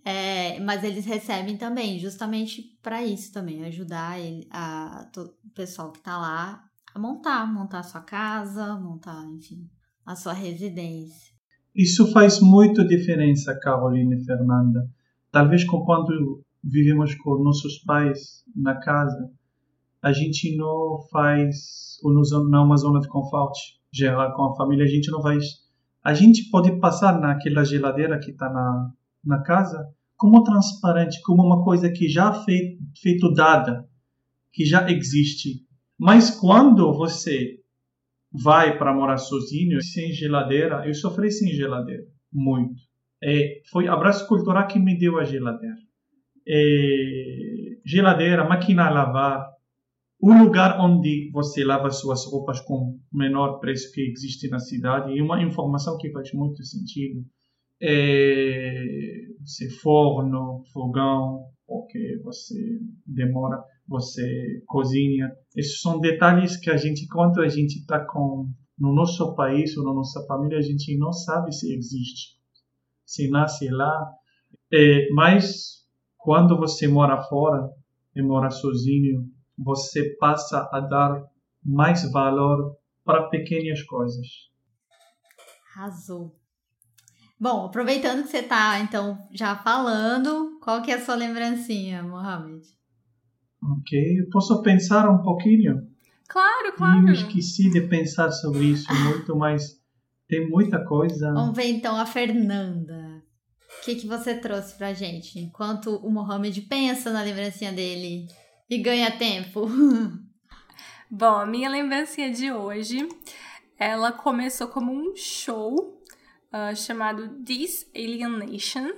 é, 0.04 0.58
mas 0.60 0.82
eles 0.82 1.04
recebem 1.06 1.56
também, 1.56 1.98
justamente 1.98 2.76
para 2.82 3.04
isso 3.04 3.32
também, 3.32 3.64
ajudar 3.64 4.18
ele, 4.18 4.48
a, 4.50 5.08
to, 5.12 5.32
o 5.44 5.50
pessoal 5.50 5.92
que 5.92 5.98
está 5.98 6.18
lá 6.18 6.68
a 6.94 6.98
montar, 6.98 7.52
montar 7.52 7.80
a 7.80 7.82
sua 7.82 8.00
casa, 8.00 8.76
montar, 8.76 9.24
enfim, 9.26 9.68
a 10.04 10.14
sua 10.14 10.32
residência. 10.32 11.32
Isso 11.74 12.12
faz 12.12 12.40
muita 12.40 12.84
diferença, 12.86 13.58
Carolina 13.58 14.14
e 14.14 14.24
Fernanda. 14.24 14.90
Talvez 15.30 15.64
quando 15.64 16.44
vivemos 16.62 17.14
com 17.14 17.42
nossos 17.42 17.78
pais 17.78 18.44
na 18.54 18.74
casa, 18.78 19.30
a 20.02 20.12
gente 20.12 20.56
não 20.56 20.98
faz, 21.10 21.98
ou 22.02 22.12
não 22.12 22.58
é 22.58 22.64
uma 22.64 22.76
zona 22.76 23.00
de 23.00 23.08
conforto 23.08 23.58
geral 23.90 24.34
com 24.34 24.44
a 24.44 24.56
família, 24.56 24.84
a 24.84 24.88
gente 24.88 25.10
não 25.10 25.22
vai. 25.22 25.38
A 26.04 26.12
gente 26.12 26.50
pode 26.50 26.78
passar 26.80 27.18
naquela 27.20 27.64
geladeira 27.64 28.18
que 28.18 28.32
está 28.32 28.50
na, 28.50 28.92
na 29.24 29.42
casa 29.42 29.94
como 30.16 30.44
transparente, 30.44 31.20
como 31.22 31.42
uma 31.42 31.64
coisa 31.64 31.90
que 31.90 32.08
já 32.08 32.32
feito, 32.32 32.82
feito 33.00 33.32
dada, 33.32 33.88
que 34.52 34.64
já 34.64 34.90
existe. 34.90 35.66
Mas 36.02 36.30
quando 36.30 36.92
você 36.92 37.60
vai 38.32 38.76
para 38.76 38.92
morar 38.92 39.18
sozinho, 39.18 39.80
sem 39.80 40.12
geladeira, 40.12 40.84
eu 40.84 40.92
sofri 40.94 41.30
sem 41.30 41.52
geladeira, 41.52 42.02
muito. 42.32 42.74
É, 43.22 43.60
foi 43.70 43.86
Abraço 43.86 44.26
Cultural 44.26 44.66
que 44.66 44.80
me 44.80 44.98
deu 44.98 45.20
a 45.20 45.24
geladeira. 45.24 45.76
É, 46.44 47.76
geladeira, 47.86 48.48
máquina 48.48 48.88
a 48.88 48.90
lavar, 48.90 49.48
o 50.20 50.32
lugar 50.32 50.80
onde 50.80 51.30
você 51.32 51.62
lava 51.62 51.88
suas 51.90 52.26
roupas 52.26 52.60
com 52.62 52.98
menor 53.12 53.60
preço 53.60 53.92
que 53.92 54.00
existe 54.00 54.48
na 54.48 54.58
cidade, 54.58 55.12
e 55.12 55.22
uma 55.22 55.40
informação 55.40 55.96
que 55.98 56.10
faz 56.10 56.32
muito 56.32 56.64
sentido. 56.64 57.24
É, 57.80 59.28
você 59.38 59.70
forno, 59.70 60.64
fogão, 60.72 61.44
porque 61.64 62.20
você 62.24 62.80
demora, 63.06 63.62
você 63.86 64.62
cozinha. 64.66 65.30
Esses 65.56 65.80
são 65.80 66.00
detalhes 66.00 66.56
que 66.56 66.70
a 66.70 66.76
gente, 66.76 67.06
quando 67.08 67.40
a 67.40 67.48
gente 67.48 67.80
está 67.80 68.04
com 68.04 68.48
no 68.78 68.92
nosso 68.92 69.34
país 69.34 69.76
ou 69.76 69.84
na 69.84 69.92
nossa 69.92 70.24
família, 70.26 70.58
a 70.58 70.62
gente 70.62 70.96
não 70.98 71.12
sabe 71.12 71.52
se 71.52 71.72
existe, 71.72 72.36
se 73.04 73.28
nasce 73.30 73.68
lá. 73.68 74.10
É, 74.72 75.08
mas 75.12 75.84
quando 76.16 76.56
você 76.56 76.88
mora 76.88 77.22
fora 77.22 77.70
e 78.14 78.22
mora 78.22 78.50
sozinho, 78.50 79.30
você 79.58 80.16
passa 80.16 80.68
a 80.72 80.80
dar 80.80 81.22
mais 81.64 82.10
valor 82.10 82.76
para 83.04 83.28
pequenas 83.28 83.82
coisas. 83.82 84.26
Arrasou. 85.76 86.36
Bom, 87.38 87.66
aproveitando 87.66 88.22
que 88.22 88.28
você 88.28 88.38
está 88.38 88.78
então 88.80 89.18
já 89.32 89.56
falando, 89.56 90.58
qual 90.60 90.82
que 90.82 90.90
é 90.90 90.94
a 90.94 91.04
sua 91.04 91.14
lembrancinha, 91.14 92.02
Mohamed? 92.02 92.62
Ok, 93.62 94.20
eu 94.20 94.28
posso 94.30 94.60
pensar 94.62 95.08
um 95.08 95.22
pouquinho? 95.22 95.86
Claro, 96.28 96.72
claro. 96.76 97.08
Eu 97.08 97.12
esqueci 97.12 97.70
de 97.70 97.82
pensar 97.82 98.30
sobre 98.32 98.64
isso 98.64 98.92
muito, 99.04 99.36
mas 99.36 99.80
tem 100.26 100.48
muita 100.48 100.84
coisa. 100.84 101.32
Vamos 101.32 101.54
ver 101.54 101.66
então 101.66 101.96
a 101.96 102.06
Fernanda. 102.06 103.22
O 103.78 103.84
que, 103.84 103.94
que 103.94 104.06
você 104.06 104.34
trouxe 104.34 104.76
pra 104.76 104.92
gente? 104.92 105.38
Enquanto 105.38 105.96
o 105.96 106.10
Mohamed 106.10 106.60
pensa 106.62 107.12
na 107.12 107.22
lembrancinha 107.22 107.72
dele 107.72 108.26
e 108.68 108.78
ganha 108.78 109.10
tempo. 109.10 109.68
Bom, 111.10 111.36
a 111.36 111.46
minha 111.46 111.68
lembrancinha 111.68 112.32
de 112.32 112.50
hoje, 112.50 113.06
ela 113.78 114.10
começou 114.10 114.68
como 114.68 114.90
um 114.90 115.14
show 115.14 116.02
uh, 116.52 116.74
chamado 116.74 117.28
This 117.44 117.86
Alien 117.94 118.38
Nation. 118.38 118.88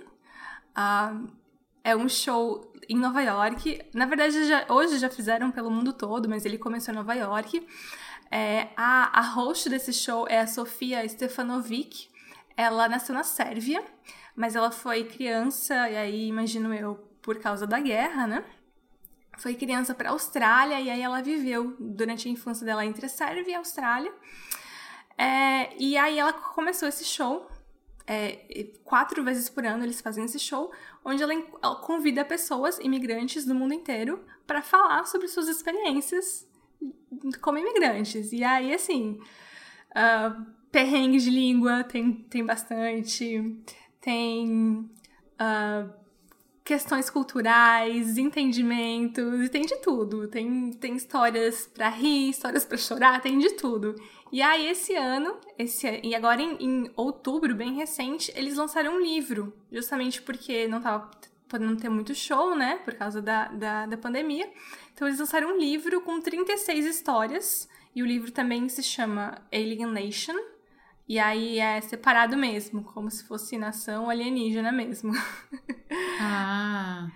Uh, 0.76 1.28
é 1.82 1.94
um 1.96 2.08
show 2.08 2.72
em 2.89 2.97
Nova 2.97 3.22
York. 3.22 3.80
Na 3.93 4.07
verdade, 4.07 4.45
já, 4.45 4.66
hoje 4.68 4.99
já 4.99 5.11
fizeram 5.11 5.51
pelo 5.51 5.70
mundo 5.70 5.93
todo, 5.93 6.28
mas 6.28 6.45
ele 6.45 6.59
começou 6.59 6.93
em 6.93 6.97
Nova 6.97 7.14
York. 7.14 7.66
É, 8.30 8.68
a, 8.76 9.18
a 9.18 9.22
host 9.22 9.68
desse 9.68 9.93
show 9.93 10.26
é 10.28 10.41
a 10.41 10.47
Sofia 10.47 11.09
Stefanovic. 11.09 12.09
Ela 12.57 12.89
nasceu 12.89 13.14
na 13.14 13.22
Sérvia, 13.22 13.85
mas 14.35 14.57
ela 14.57 14.70
foi 14.70 15.05
criança, 15.05 15.74
e 15.89 15.97
aí 15.97 16.28
imagino 16.28 16.72
eu, 16.72 16.97
por 17.20 17.39
causa 17.39 17.66
da 17.66 17.80
guerra, 17.80 18.26
né? 18.26 18.45
Foi 19.39 19.55
criança 19.55 19.95
para 19.95 20.11
a 20.11 20.12
Austrália 20.12 20.80
e 20.80 20.89
aí 20.89 21.01
ela 21.01 21.20
viveu 21.20 21.76
durante 21.78 22.28
a 22.28 22.30
infância 22.30 22.64
dela 22.64 22.85
entre 22.85 23.07
a 23.07 23.09
Sérvia 23.09 23.53
e 23.53 23.55
a 23.55 23.59
Austrália. 23.59 24.12
É, 25.18 25.74
e 25.78 25.97
aí 25.97 26.18
ela 26.18 26.32
começou 26.32 26.89
esse 26.89 27.05
show. 27.05 27.49
É, 28.07 28.68
quatro 28.84 29.24
vezes 29.24 29.48
por 29.48 29.64
ano 29.64 29.82
eles 29.82 30.00
fazem 30.00 30.24
esse 30.24 30.38
show, 30.38 30.70
onde 31.05 31.22
ela, 31.22 31.32
ela 31.62 31.76
convida 31.76 32.24
pessoas, 32.24 32.78
imigrantes 32.78 33.46
do 33.46 33.55
mundo 33.55 33.72
inteiro, 33.72 34.22
para 34.46 34.61
falar 34.61 35.07
sobre 35.07 35.26
suas 35.28 35.48
experiências 35.48 36.46
como 37.40 37.59
imigrantes. 37.59 38.32
E 38.32 38.44
aí, 38.44 38.74
assim, 38.74 39.18
uh, 39.90 40.46
de 41.18 41.30
língua 41.30 41.84
tem, 41.84 42.12
tem 42.12 42.44
bastante, 42.44 43.59
tem 44.00 44.90
uh, 45.40 46.03
questões 46.64 47.10
culturais, 47.10 48.16
entendimentos, 48.16 49.50
tem 49.50 49.62
de 49.62 49.76
tudo. 49.76 50.26
Tem, 50.28 50.72
tem 50.72 50.96
histórias 50.96 51.66
para 51.66 51.90
rir, 51.90 52.30
histórias 52.30 52.64
para 52.64 52.78
chorar, 52.78 53.20
tem 53.20 53.38
de 53.38 53.50
tudo. 53.50 53.94
E 54.32 54.40
aí, 54.40 54.66
esse 54.66 54.94
ano, 54.96 55.36
esse, 55.58 56.00
e 56.02 56.14
agora 56.14 56.40
em, 56.40 56.56
em, 56.58 56.90
outubro, 56.96 57.54
bem 57.54 57.74
recente, 57.74 58.32
eles 58.34 58.56
lançaram 58.56 58.96
um 58.96 59.00
livro, 59.00 59.54
justamente 59.70 60.22
porque 60.22 60.66
não 60.66 60.80
tava 60.80 61.10
podendo 61.46 61.76
ter 61.76 61.88
muito 61.88 62.14
show, 62.14 62.56
né, 62.56 62.80
por 62.84 62.94
causa 62.94 63.20
da, 63.20 63.48
da, 63.48 63.86
da 63.86 63.96
pandemia. 63.96 64.50
Então, 64.92 65.06
eles 65.06 65.20
lançaram 65.20 65.54
um 65.54 65.58
livro 65.58 66.00
com 66.00 66.20
36 66.20 66.86
histórias, 66.86 67.68
e 67.94 68.02
o 68.02 68.06
livro 68.06 68.32
também 68.32 68.68
se 68.68 68.82
chama 68.82 69.40
Alien 69.52 69.86
Nation, 69.86 70.34
e 71.09 71.18
aí 71.18 71.59
é 71.59 71.80
separado 71.80 72.36
mesmo, 72.36 72.82
como 72.82 73.11
se 73.11 73.24
fosse 73.24 73.59
nação 73.59 74.09
alienígena 74.09 74.72
mesmo. 74.72 75.12
Ah. 76.20 77.11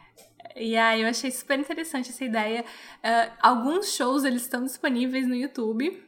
E 0.57 0.77
aí 0.77 1.03
eu 1.03 1.09
achei 1.09 1.31
super 1.31 1.59
interessante 1.59 2.11
essa 2.11 2.25
ideia. 2.25 2.65
Uh, 2.99 3.33
alguns 3.41 3.95
shows 3.95 4.25
eles 4.25 4.43
estão 4.43 4.65
disponíveis 4.65 5.27
no 5.27 5.35
YouTube. 5.35 6.03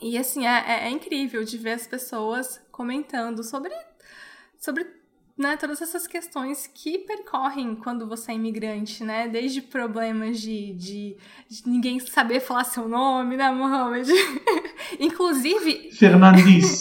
E 0.00 0.18
assim, 0.18 0.46
é, 0.46 0.64
é, 0.66 0.86
é, 0.86 0.90
incrível 0.90 1.44
de 1.44 1.56
ver 1.56 1.72
as 1.72 1.86
pessoas 1.86 2.60
comentando 2.72 3.44
sobre, 3.44 3.72
sobre 4.58 4.84
né, 5.40 5.56
todas 5.56 5.80
essas 5.80 6.06
questões 6.06 6.70
que 6.72 6.98
percorrem 6.98 7.74
quando 7.74 8.06
você 8.06 8.32
é 8.32 8.34
imigrante, 8.34 9.02
né? 9.02 9.26
Desde 9.26 9.62
problemas 9.62 10.38
de, 10.38 10.74
de, 10.74 11.16
de 11.48 11.62
ninguém 11.66 11.98
saber 11.98 12.40
falar 12.40 12.64
seu 12.64 12.86
nome, 12.86 13.38
né, 13.38 13.50
Mohamed? 13.50 14.10
Inclusive. 15.00 15.92
Fernandes. 15.92 16.78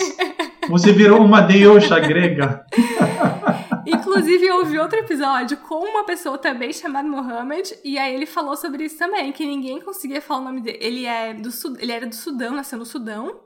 Você 0.68 0.92
virou 0.92 1.24
uma 1.24 1.40
deusa 1.40 2.00
grega. 2.00 2.66
Inclusive, 3.88 4.46
eu 4.46 4.58
ouvi 4.58 4.78
outro 4.78 5.00
episódio 5.00 5.56
com 5.58 5.76
uma 5.76 6.04
pessoa 6.04 6.38
também 6.38 6.74
chamada 6.74 7.08
Mohamed, 7.08 7.76
e 7.84 7.98
aí 7.98 8.14
ele 8.14 8.26
falou 8.26 8.58
sobre 8.58 8.84
isso 8.84 8.98
também, 8.98 9.32
que 9.32 9.46
ninguém 9.46 9.80
conseguia 9.80 10.22
falar 10.22 10.42
o 10.42 10.44
nome 10.44 10.62
dele. 10.62 10.78
Ele, 10.82 11.06
é 11.06 11.34
do, 11.34 11.50
ele 11.80 11.92
era 11.92 12.06
do 12.06 12.14
Sudão, 12.14 12.54
nasceu 12.54 12.78
no 12.78 12.86
Sudão. 12.86 13.40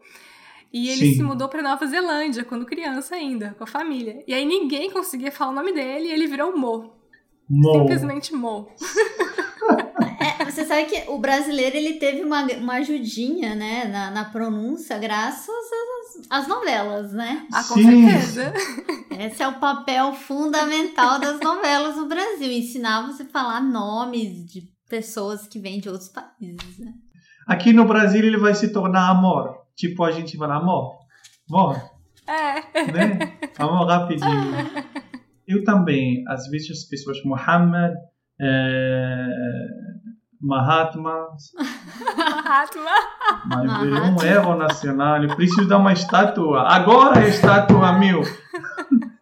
E 0.74 0.90
ele 0.90 1.10
Sim. 1.10 1.16
se 1.18 1.24
mudou 1.24 1.48
para 1.48 1.62
Nova 1.62 1.86
Zelândia 1.86 2.44
quando 2.44 2.66
criança 2.66 3.14
ainda, 3.14 3.54
com 3.58 3.64
a 3.64 3.68
família. 3.68 4.24
E 4.28 4.34
aí 4.34 4.44
ninguém 4.44 4.90
conseguia 4.90 5.32
falar 5.32 5.52
o 5.52 5.56
nome 5.56 5.72
dele 5.72 6.08
e 6.08 6.12
ele 6.12 6.26
virou 6.26 6.58
Mo. 6.58 6.96
Mo. 7.48 7.74
Simplesmente 7.74 8.34
Mo. 8.34 8.68
É, 10.20 10.46
você 10.46 10.64
sabe 10.64 10.86
que 10.86 11.10
o 11.10 11.18
brasileiro 11.18 11.76
ele 11.76 11.94
teve 11.94 12.22
uma, 12.24 12.44
uma 12.44 12.74
ajudinha, 12.76 13.56
né, 13.56 13.86
na, 13.86 14.12
na 14.12 14.26
pronúncia, 14.26 14.98
graças 14.98 15.50
às, 16.30 16.42
às 16.42 16.48
novelas, 16.48 17.12
né? 17.12 17.46
Ah, 17.52 17.64
com 17.64 17.76
Sim. 17.76 18.08
certeza. 18.08 18.54
Esse 19.20 19.44
é 19.44 19.48
o 19.48 19.60
papel 19.60 20.14
fundamental 20.14 21.20
das 21.20 21.40
novelas 21.42 21.98
no 21.98 22.08
Brasil, 22.08 22.52
ensinar 22.52 23.06
você 23.06 23.24
a 23.24 23.28
falar 23.28 23.62
nomes 23.62 24.46
de 24.46 24.64
pessoas 24.90 25.48
que 25.48 25.60
vêm 25.60 25.80
de 25.80 25.90
outros 25.90 26.10
países, 26.10 26.80
né? 26.80 26.94
Aqui 27.48 27.74
no 27.74 27.86
Brasil 27.86 28.24
ele 28.24 28.38
vai 28.38 28.56
se 28.56 28.72
tornar 28.72 29.10
amor. 29.10 29.63
Tipo, 29.76 30.04
a 30.04 30.12
gente 30.12 30.38
fala 30.38 30.56
amor. 30.56 30.98
Amor. 31.50 31.76
É. 32.28 32.92
Né? 32.92 33.38
Amor 33.58 33.88
rapidinho. 33.88 34.54
Eu 35.48 35.64
também, 35.64 36.24
às 36.28 36.48
vezes 36.48 36.72
as 36.72 36.84
pessoas, 36.86 37.22
Muhammad, 37.26 37.94
é, 38.40 39.28
Mahatma. 40.42 41.28
Mahatma. 42.18 42.92
Mas 43.46 43.82
virou 43.82 44.04
um 44.04 44.24
erro 44.24 44.56
nacional. 44.56 45.24
Eu 45.24 45.36
preciso 45.36 45.68
dar 45.68 45.78
uma 45.78 45.94
estátua. 45.94 46.62
Agora 46.62 47.26
é 47.26 47.30
estátua 47.30 47.98
mil. 48.00 48.22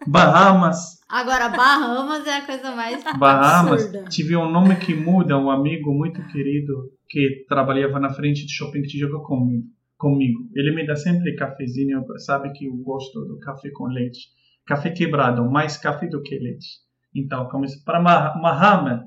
Bahamas. 0.05 0.99
Agora, 1.07 1.49
Bahamas 1.49 2.25
é 2.25 2.37
a 2.37 2.45
coisa 2.45 2.71
mais 2.71 3.03
Bahamas. 3.17 3.83
absurda. 3.85 4.09
Tive 4.09 4.35
um 4.35 4.49
nome 4.49 4.75
que 4.77 4.93
muda, 4.93 5.37
um 5.37 5.49
amigo 5.49 5.93
muito 5.93 6.25
querido 6.27 6.91
que 7.09 7.45
trabalhava 7.47 7.99
na 7.99 8.09
frente 8.09 8.45
de 8.45 8.53
shopping 8.53 8.81
que 8.83 8.97
jogou 8.97 9.21
comigo 9.21 9.65
comigo. 10.01 10.49
Ele 10.55 10.73
me 10.75 10.85
dá 10.85 10.95
sempre 10.95 11.35
cafezinho, 11.35 12.03
sabe 12.17 12.51
que 12.53 12.65
eu 12.65 12.75
gosto 12.77 13.23
do 13.23 13.37
café 13.37 13.69
com 13.71 13.85
leite. 13.85 14.29
Café 14.65 14.89
quebrado, 14.89 15.49
mais 15.49 15.77
café 15.77 16.07
do 16.07 16.23
que 16.23 16.37
leite. 16.39 16.67
Então, 17.15 17.47
comecei 17.47 17.79
para 17.85 18.01
Mahatma, 18.01 19.05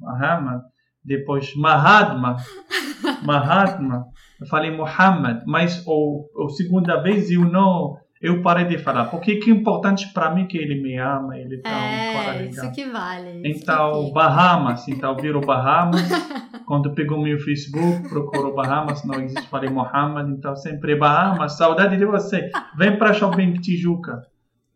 Mahatma, 0.00 0.62
depois 1.04 1.52
Mahatma, 1.56 2.36
Mahatma. 3.26 4.06
Eu 4.40 4.46
falei 4.46 4.70
Muhammad, 4.70 5.42
mas 5.46 5.82
o, 5.84 6.28
a 6.46 6.48
segunda 6.50 7.02
vez 7.02 7.28
eu 7.30 7.40
não 7.40 7.96
eu 8.20 8.40
parei 8.40 8.64
de 8.64 8.78
falar, 8.78 9.06
porque 9.06 9.36
que 9.36 9.50
é 9.50 9.54
importante 9.54 10.10
para 10.12 10.34
mim 10.34 10.46
que 10.46 10.56
ele 10.56 10.80
me 10.80 10.96
ama, 10.98 11.36
ele 11.38 11.58
tá 11.58 11.70
é, 11.70 12.10
um 12.10 12.12
cara 12.14 12.32
legal. 12.32 12.48
isso 12.48 12.72
que 12.72 12.84
vale. 12.86 13.48
Isso 13.48 13.62
então, 13.62 14.06
que 14.06 14.12
Bahamas, 14.12 14.88
então 14.88 15.16
virou 15.16 15.44
Bahamas. 15.44 16.00
Quando 16.66 16.94
pegou 16.94 17.22
meu 17.22 17.38
Facebook, 17.38 18.08
procurou 18.08 18.54
Bahamas, 18.54 19.04
não 19.04 19.20
existe, 19.20 19.48
falei 19.48 19.70
Mohammed, 19.70 20.32
então 20.32 20.56
sempre 20.56 20.96
Bahamas, 20.96 21.56
saudade 21.56 21.96
de 21.96 22.06
você. 22.06 22.50
Vem 22.76 22.98
para 22.98 23.12
Shopping 23.12 23.52
Tijuca. 23.54 24.22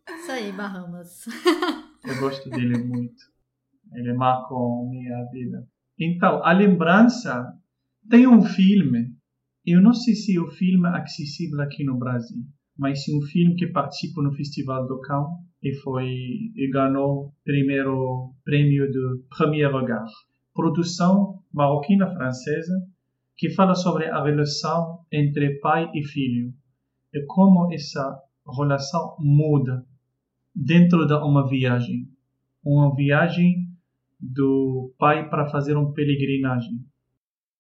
Isso 0.09 0.31
aí, 0.31 0.53
Bahamas. 0.53 1.25
Eu 2.07 2.21
gosto 2.21 2.49
dele 2.51 2.79
muito. 2.79 3.25
Ele 3.95 4.13
marcou 4.13 4.89
minha 4.89 5.25
vida. 5.33 5.67
Então, 5.99 6.45
a 6.45 6.53
lembrança 6.53 7.53
tem 8.09 8.27
um 8.27 8.43
filme. 8.43 9.09
Eu 9.67 9.81
não 9.81 9.93
sei 9.93 10.15
se 10.15 10.39
o 10.39 10.49
filme 10.49 10.89
é 10.89 11.01
acessível 11.01 11.61
aqui 11.61 11.85
no 11.85 11.99
Brasil 11.99 12.45
mas 12.81 13.05
sim 13.05 13.19
um 13.19 13.23
filme 13.23 13.55
que 13.57 13.67
participa 13.67 14.23
no 14.23 14.33
Festival 14.33 14.89
do 14.89 15.01
Cannes 15.03 15.39
e 15.63 15.75
foi 15.83 16.09
e 16.57 16.71
ganhou 16.73 17.35
primeiro 17.45 18.33
prêmio 18.43 18.91
de 18.91 19.23
primeiro 19.37 19.79
lugar. 19.79 20.07
Produção 20.55 21.43
marroquina 21.53 22.11
francesa 22.11 22.73
que 23.37 23.51
fala 23.51 23.75
sobre 23.75 24.07
a 24.07 24.25
relação 24.25 25.05
entre 25.13 25.61
pai 25.61 25.91
e 25.95 26.03
filho 26.03 26.55
e 27.13 27.23
como 27.27 27.71
essa 27.71 28.19
relação 28.59 29.15
muda 29.21 29.85
dentro 30.55 31.07
de 31.07 31.13
uma 31.13 31.47
viagem, 31.47 32.09
uma 32.65 32.95
viagem 32.95 33.69
do 34.19 34.95
pai 34.99 35.29
para 35.29 35.51
fazer 35.51 35.77
uma 35.77 35.93
peregrinagem 35.93 36.81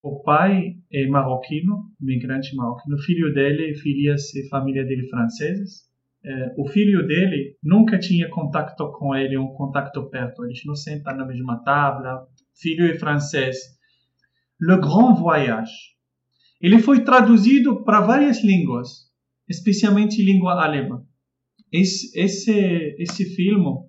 o 0.02 0.22
pai 0.22 0.79
é 0.92 1.06
marroquino, 1.06 1.92
migrante 2.00 2.54
marroquino. 2.56 2.96
O 2.96 3.02
filho 3.02 3.32
dele 3.32 3.74
filia-se 3.74 4.48
família 4.48 4.84
dele 4.84 5.08
franceses. 5.08 5.88
É, 6.22 6.54
o 6.58 6.66
filho 6.68 7.06
dele 7.06 7.56
nunca 7.62 7.98
tinha 7.98 8.28
contato 8.28 8.90
com 8.92 9.14
ele, 9.14 9.38
um 9.38 9.48
contato 9.54 10.10
perto. 10.10 10.44
Eles 10.44 10.60
não 10.66 10.74
sentam 10.74 11.16
na 11.16 11.24
mesma 11.24 11.62
tábua. 11.62 12.26
Filho 12.54 12.86
é 12.86 12.98
francês. 12.98 13.56
Le 14.60 14.76
Grand 14.76 15.14
Voyage. 15.14 15.72
Ele 16.60 16.78
foi 16.78 17.04
traduzido 17.04 17.82
para 17.84 18.02
várias 18.02 18.44
línguas, 18.44 19.10
especialmente 19.48 20.22
língua 20.22 20.62
alemã. 20.62 21.02
Esse, 21.72 22.18
esse, 22.18 22.96
esse 22.98 23.24
filme 23.34 23.88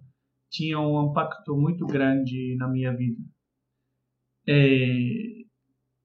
tinha 0.50 0.80
um 0.80 1.10
impacto 1.10 1.58
muito 1.58 1.86
grande 1.86 2.56
na 2.58 2.70
minha 2.70 2.96
vida. 2.96 3.22
É, 4.48 5.31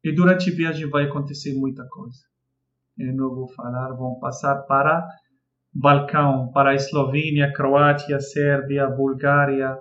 e 0.07 0.13
durante 0.13 0.51
a 0.51 0.55
viagem 0.55 0.89
vai 0.89 1.07
acontecer 1.07 1.53
muita 1.53 1.85
coisa. 1.89 2.21
Eu 2.97 3.13
não 3.13 3.35
vou 3.35 3.49
falar, 3.49 3.93
vão 3.95 4.21
passar 4.21 4.55
para 4.63 5.05
Balcão, 5.75 6.53
para 6.53 6.77
Eslovênia, 6.77 7.53
Croácia, 7.53 8.21
Sérvia, 8.21 8.89
Bulgária. 8.89 9.77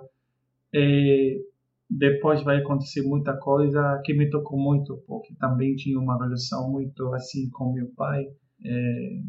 E 0.74 1.40
depois 1.88 2.42
vai 2.42 2.56
acontecer 2.56 3.02
muita 3.02 3.36
coisa 3.36 4.02
que 4.04 4.14
me 4.14 4.28
tocou 4.28 4.58
muito, 4.58 4.96
porque 5.06 5.32
também 5.36 5.76
tinha 5.76 5.96
uma 5.96 6.18
relação 6.20 6.72
muito 6.72 7.14
assim 7.14 7.48
com 7.50 7.72
meu 7.72 7.86
pai. 7.94 8.26
É, 8.64 9.20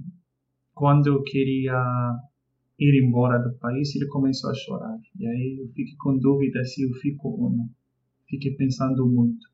quando 0.74 1.06
eu 1.06 1.22
queria 1.22 1.80
ir 2.80 3.06
embora 3.06 3.38
do 3.38 3.56
país, 3.60 3.96
ele 3.96 4.08
começou 4.08 4.50
a 4.50 4.56
chorar. 4.56 4.98
E 5.20 5.28
aí 5.28 5.58
eu 5.62 5.68
fiquei 5.68 5.96
com 6.00 6.18
dúvida 6.18 6.64
se 6.66 6.82
eu 6.82 6.92
fico 6.96 7.30
ou 7.30 7.52
não. 7.52 7.70
Fiquei 8.28 8.56
pensando 8.56 9.06
muito. 9.06 9.46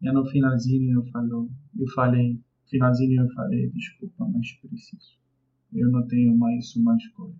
E 0.00 0.12
no 0.12 0.24
finalzinho 0.26 1.00
eu, 1.00 1.04
falo, 1.10 1.50
eu 1.78 1.88
falei, 1.94 2.40
finalzinho 2.70 3.22
eu 3.22 3.28
falei, 3.30 3.68
desculpa, 3.70 4.28
mas 4.32 4.52
preciso. 4.60 5.18
Eu 5.74 5.90
não 5.90 6.06
tenho 6.06 6.36
mais 6.36 6.74
uma 6.76 6.96
escolha. 6.96 7.34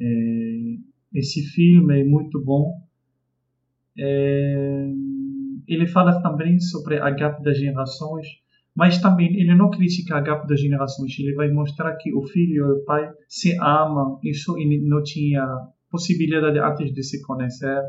É, 0.00 0.76
esse 1.14 1.42
filme 1.54 2.00
é 2.00 2.04
muito 2.04 2.42
bom. 2.44 2.82
É, 3.98 4.92
ele 5.66 5.86
fala 5.86 6.20
também 6.22 6.60
sobre 6.60 6.98
a 6.98 7.10
gap 7.10 7.42
das 7.42 7.58
gerações, 7.58 8.26
mas 8.74 9.00
também 9.00 9.34
ele 9.34 9.54
não 9.54 9.70
critica 9.70 10.16
a 10.16 10.20
gap 10.20 10.46
das 10.46 10.60
gerações. 10.60 11.18
Ele 11.18 11.34
vai 11.34 11.50
mostrar 11.50 11.96
que 11.96 12.14
o 12.14 12.22
filho 12.22 12.54
e 12.54 12.72
o 12.72 12.84
pai 12.84 13.10
se 13.26 13.56
amam. 13.58 14.20
Isso 14.22 14.54
não 14.82 15.02
tinha 15.02 15.42
possibilidade 15.90 16.58
antes 16.58 16.92
de 16.92 17.02
se 17.02 17.22
conhecer 17.22 17.82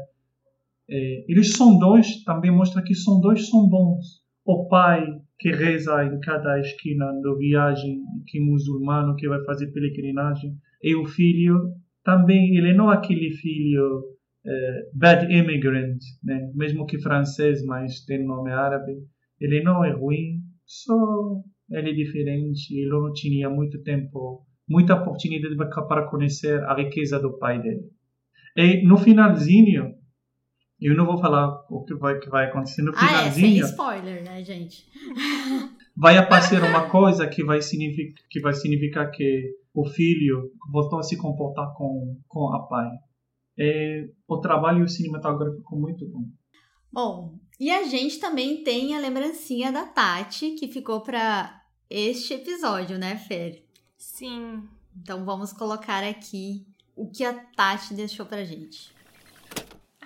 é, 0.90 1.26
eles 1.28 1.54
são 1.54 1.78
dois, 1.78 2.24
também 2.24 2.52
mostra 2.52 2.82
que 2.82 2.96
são 2.96 3.20
dois 3.20 3.50
são 3.50 3.68
bons. 3.68 4.22
o 4.46 4.68
pai 4.68 5.06
que 5.40 5.52
reza 5.52 6.04
em 6.06 6.20
cada 6.22 6.60
esquina 6.60 7.06
da 7.22 7.36
viagem, 7.36 8.02
que 8.26 8.40
muçulmano 8.40 9.16
que 9.16 9.28
vai 9.28 9.44
fazer 9.44 9.68
peregrinagem, 9.72 10.56
e 10.82 10.96
o 10.96 11.06
filho 11.06 11.74
também, 12.04 12.56
ele 12.56 12.74
não 12.74 12.92
é 12.92 12.96
aquele 12.96 13.32
filho 13.32 14.00
uh, 14.00 14.98
bad 14.98 15.26
immigrant, 15.32 16.00
né? 16.24 16.50
mesmo 16.56 16.86
que 16.86 16.98
francês, 17.00 17.64
mas 17.66 18.06
tem 18.06 18.26
nome 18.26 18.52
árabe, 18.52 18.94
ele 19.40 19.62
não 19.62 19.84
é 19.84 19.92
ruim, 19.92 20.40
só 20.66 20.96
ele 21.70 21.92
é 21.92 21.94
diferente, 21.94 22.74
ele 22.74 22.90
não 22.90 23.12
tinha 23.12 23.50
muito 23.50 23.84
tempo, 23.84 24.46
muita 24.68 24.96
oportunidade 24.96 25.56
para 25.56 26.08
conhecer 26.08 26.64
a 26.64 26.74
riqueza 26.76 27.20
do 27.20 27.38
pai 27.38 27.62
dele. 27.62 27.84
E 28.56 28.88
no 28.88 28.98
finalzinho, 28.98 29.94
eu 30.80 30.96
não 30.96 31.06
vou 31.06 31.18
falar 31.18 31.66
o 31.70 31.84
que 31.84 31.96
vai, 31.96 32.20
que 32.20 32.30
vai 32.30 32.46
acontecer 32.46 32.84
no 32.84 32.94
finalzinho. 32.94 33.18
Ah, 33.18 33.28
é, 33.28 33.32
sem 33.32 33.58
spoiler, 33.58 34.24
né, 34.24 34.44
gente? 34.44 34.86
vai 35.96 36.18
aparecer 36.18 36.62
uma 36.64 36.90
coisa 36.90 37.28
que 37.28 37.44
vai 37.44 37.62
significar 37.62 38.24
que, 38.30 38.40
vai 38.40 38.54
significar 38.54 39.10
que 39.10 39.56
o 39.74 39.86
filho 39.86 40.52
voltou 40.72 41.00
a 41.00 41.04
se 41.04 41.18
comportar 41.18 41.74
com, 41.76 42.20
com 42.28 42.54
a 42.54 42.68
pai. 42.68 42.90
É, 43.60 44.08
o 44.28 44.40
trabalho 44.40 44.88
cinematográfico 44.88 45.58
ficou 45.58 45.80
muito 45.80 46.08
bom. 46.08 46.26
Bom, 46.92 47.40
e 47.60 47.72
a 47.72 47.84
gente 47.84 48.20
também 48.20 48.64
tem 48.64 48.96
a 48.96 49.00
lembrancinha 49.00 49.72
da 49.72 49.86
Tati, 49.86 50.52
que 50.52 50.68
ficou 50.68 51.02
para 51.02 51.60
este 51.90 52.36
episódio, 52.36 53.00
né, 53.00 53.18
Fer? 53.18 53.66
Sim. 53.98 54.64
Então 54.96 55.26
vamos 55.26 55.52
colocar 55.54 56.04
aqui 56.04 56.68
o 56.96 57.10
que 57.10 57.24
a 57.24 57.34
Tati 57.34 57.96
deixou 57.96 58.26
pra 58.26 58.44
gente. 58.44 58.97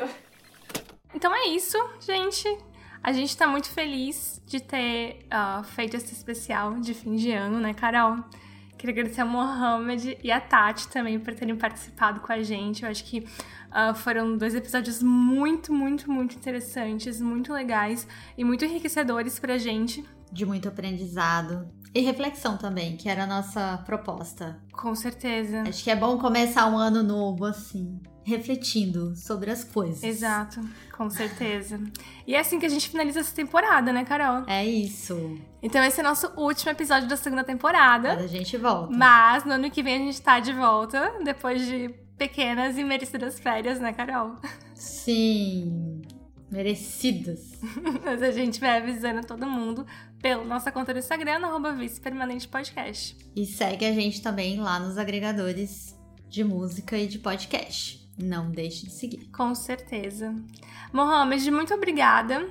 Então 1.13 1.33
é 1.35 1.47
isso, 1.47 1.77
gente. 1.99 2.47
A 3.03 3.11
gente 3.11 3.35
tá 3.35 3.47
muito 3.47 3.69
feliz 3.69 4.41
de 4.45 4.59
ter 4.59 5.25
uh, 5.25 5.63
feito 5.63 5.97
esse 5.97 6.13
especial 6.13 6.79
de 6.79 6.93
fim 6.93 7.15
de 7.15 7.31
ano, 7.31 7.59
né, 7.59 7.73
Carol? 7.73 8.23
Queria 8.77 8.93
agradecer 8.93 9.21
a 9.21 9.25
Mohamed 9.25 10.17
e 10.23 10.31
a 10.31 10.39
Tati 10.41 10.87
também 10.87 11.19
por 11.19 11.35
terem 11.35 11.55
participado 11.55 12.19
com 12.21 12.31
a 12.31 12.41
gente. 12.41 12.83
Eu 12.83 12.89
acho 12.89 13.03
que 13.03 13.19
uh, 13.19 13.93
foram 13.93 14.37
dois 14.37 14.55
episódios 14.55 15.03
muito, 15.03 15.71
muito, 15.73 16.11
muito 16.11 16.35
interessantes, 16.35 17.21
muito 17.21 17.53
legais 17.53 18.07
e 18.37 18.43
muito 18.43 18.65
enriquecedores 18.65 19.37
pra 19.37 19.57
gente. 19.57 20.03
De 20.31 20.45
muito 20.45 20.67
aprendizado. 20.67 21.69
E 21.93 21.99
reflexão 22.01 22.57
também, 22.57 22.95
que 22.95 23.09
era 23.09 23.23
a 23.23 23.27
nossa 23.27 23.77
proposta. 23.85 24.57
Com 24.71 24.95
certeza. 24.95 25.63
Acho 25.67 25.83
que 25.83 25.91
é 25.91 25.95
bom 25.95 26.17
começar 26.17 26.67
um 26.67 26.77
ano 26.77 27.03
novo 27.03 27.43
assim, 27.43 27.99
refletindo 28.23 29.13
sobre 29.15 29.51
as 29.51 29.65
coisas. 29.65 30.01
Exato, 30.01 30.61
com 30.95 31.09
certeza. 31.09 31.79
e 32.25 32.33
é 32.33 32.39
assim 32.39 32.59
que 32.59 32.65
a 32.65 32.69
gente 32.69 32.89
finaliza 32.89 33.19
essa 33.19 33.35
temporada, 33.35 33.91
né, 33.91 34.05
Carol? 34.05 34.45
É 34.47 34.65
isso. 34.65 35.37
Então 35.61 35.83
esse 35.83 35.99
é 35.99 36.03
o 36.03 36.07
nosso 36.07 36.31
último 36.37 36.71
episódio 36.71 37.09
da 37.09 37.17
segunda 37.17 37.43
temporada. 37.43 38.15
Mas 38.15 38.23
a 38.23 38.27
gente 38.27 38.55
volta. 38.55 38.95
Mas 38.95 39.43
no 39.43 39.51
ano 39.51 39.69
que 39.69 39.83
vem 39.83 39.95
a 39.95 39.99
gente 39.99 40.21
tá 40.21 40.39
de 40.39 40.53
volta, 40.53 41.19
depois 41.25 41.65
de 41.65 41.89
pequenas 42.17 42.77
e 42.77 42.85
merecidas 42.85 43.37
férias, 43.37 43.81
né, 43.81 43.91
Carol? 43.91 44.37
Sim 44.73 46.01
merecidas. 46.51 47.57
Mas 48.03 48.21
a 48.21 48.31
gente 48.31 48.59
vai 48.59 48.77
avisando 48.77 49.25
todo 49.25 49.47
mundo 49.47 49.87
pela 50.21 50.43
nossa 50.43 50.71
conta 50.71 50.93
do 50.93 50.99
Instagram, 50.99 51.45
arroba 51.45 51.75
Permanente 52.01 52.47
Podcast. 52.47 53.17
E 53.35 53.45
segue 53.45 53.85
a 53.85 53.91
gente 53.91 54.21
também 54.21 54.59
lá 54.59 54.79
nos 54.79 54.97
agregadores 54.97 55.97
de 56.29 56.43
música 56.43 56.97
e 56.97 57.07
de 57.07 57.19
podcast. 57.19 58.07
Não 58.17 58.51
deixe 58.51 58.85
de 58.85 58.91
seguir. 58.91 59.29
Com 59.31 59.55
certeza. 59.55 60.35
Mohamed, 60.93 61.49
muito 61.49 61.73
obrigada 61.73 62.47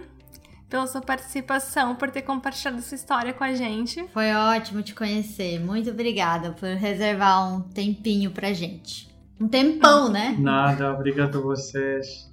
pela 0.69 0.87
sua 0.87 1.01
participação, 1.01 1.97
por 1.97 2.11
ter 2.11 2.23
compartilhado 2.23 2.81
sua 2.81 2.95
história 2.95 3.33
com 3.33 3.45
a 3.45 3.55
gente. 3.55 4.07
Foi 4.09 4.33
ótimo 4.33 4.83
te 4.83 4.95
conhecer. 4.95 5.59
Muito 5.59 5.91
obrigada 5.91 6.53
por 6.53 6.69
reservar 6.69 7.55
um 7.55 7.61
tempinho 7.61 8.31
pra 8.31 8.53
gente. 8.53 9.09
Um 9.41 9.49
tempão, 9.49 10.09
né? 10.11 10.37
Nada, 10.39 10.93
obrigado 10.93 11.39
a 11.39 11.41
vocês 11.41 12.31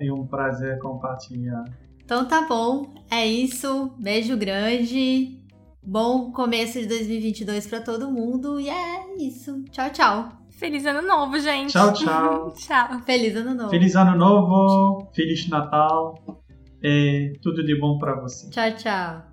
é 0.00 0.12
um 0.12 0.26
prazer 0.26 0.78
compartilhar. 0.78 1.64
Então 2.12 2.26
tá 2.26 2.46
bom, 2.46 2.92
é 3.10 3.26
isso. 3.26 3.90
Beijo 3.98 4.36
grande. 4.36 5.40
Bom 5.82 6.30
começo 6.30 6.78
de 6.78 6.86
2022 6.86 7.66
para 7.66 7.80
todo 7.80 8.12
mundo 8.12 8.60
e 8.60 8.68
é 8.68 9.16
isso. 9.16 9.64
Tchau, 9.70 9.88
tchau. 9.88 10.28
Feliz 10.50 10.84
ano 10.84 11.00
novo, 11.08 11.38
gente. 11.38 11.72
Tchau, 11.72 11.90
tchau. 11.94 12.52
tchau. 12.52 13.00
Feliz 13.06 13.34
ano 13.34 13.54
novo. 13.54 13.70
Feliz 13.70 13.96
ano 13.96 14.14
novo. 14.14 15.10
Feliz 15.14 15.48
Natal. 15.48 16.14
E 16.82 17.32
tudo 17.40 17.64
de 17.64 17.80
bom 17.80 17.98
para 17.98 18.20
você. 18.20 18.50
Tchau, 18.50 18.76
tchau. 18.76 19.31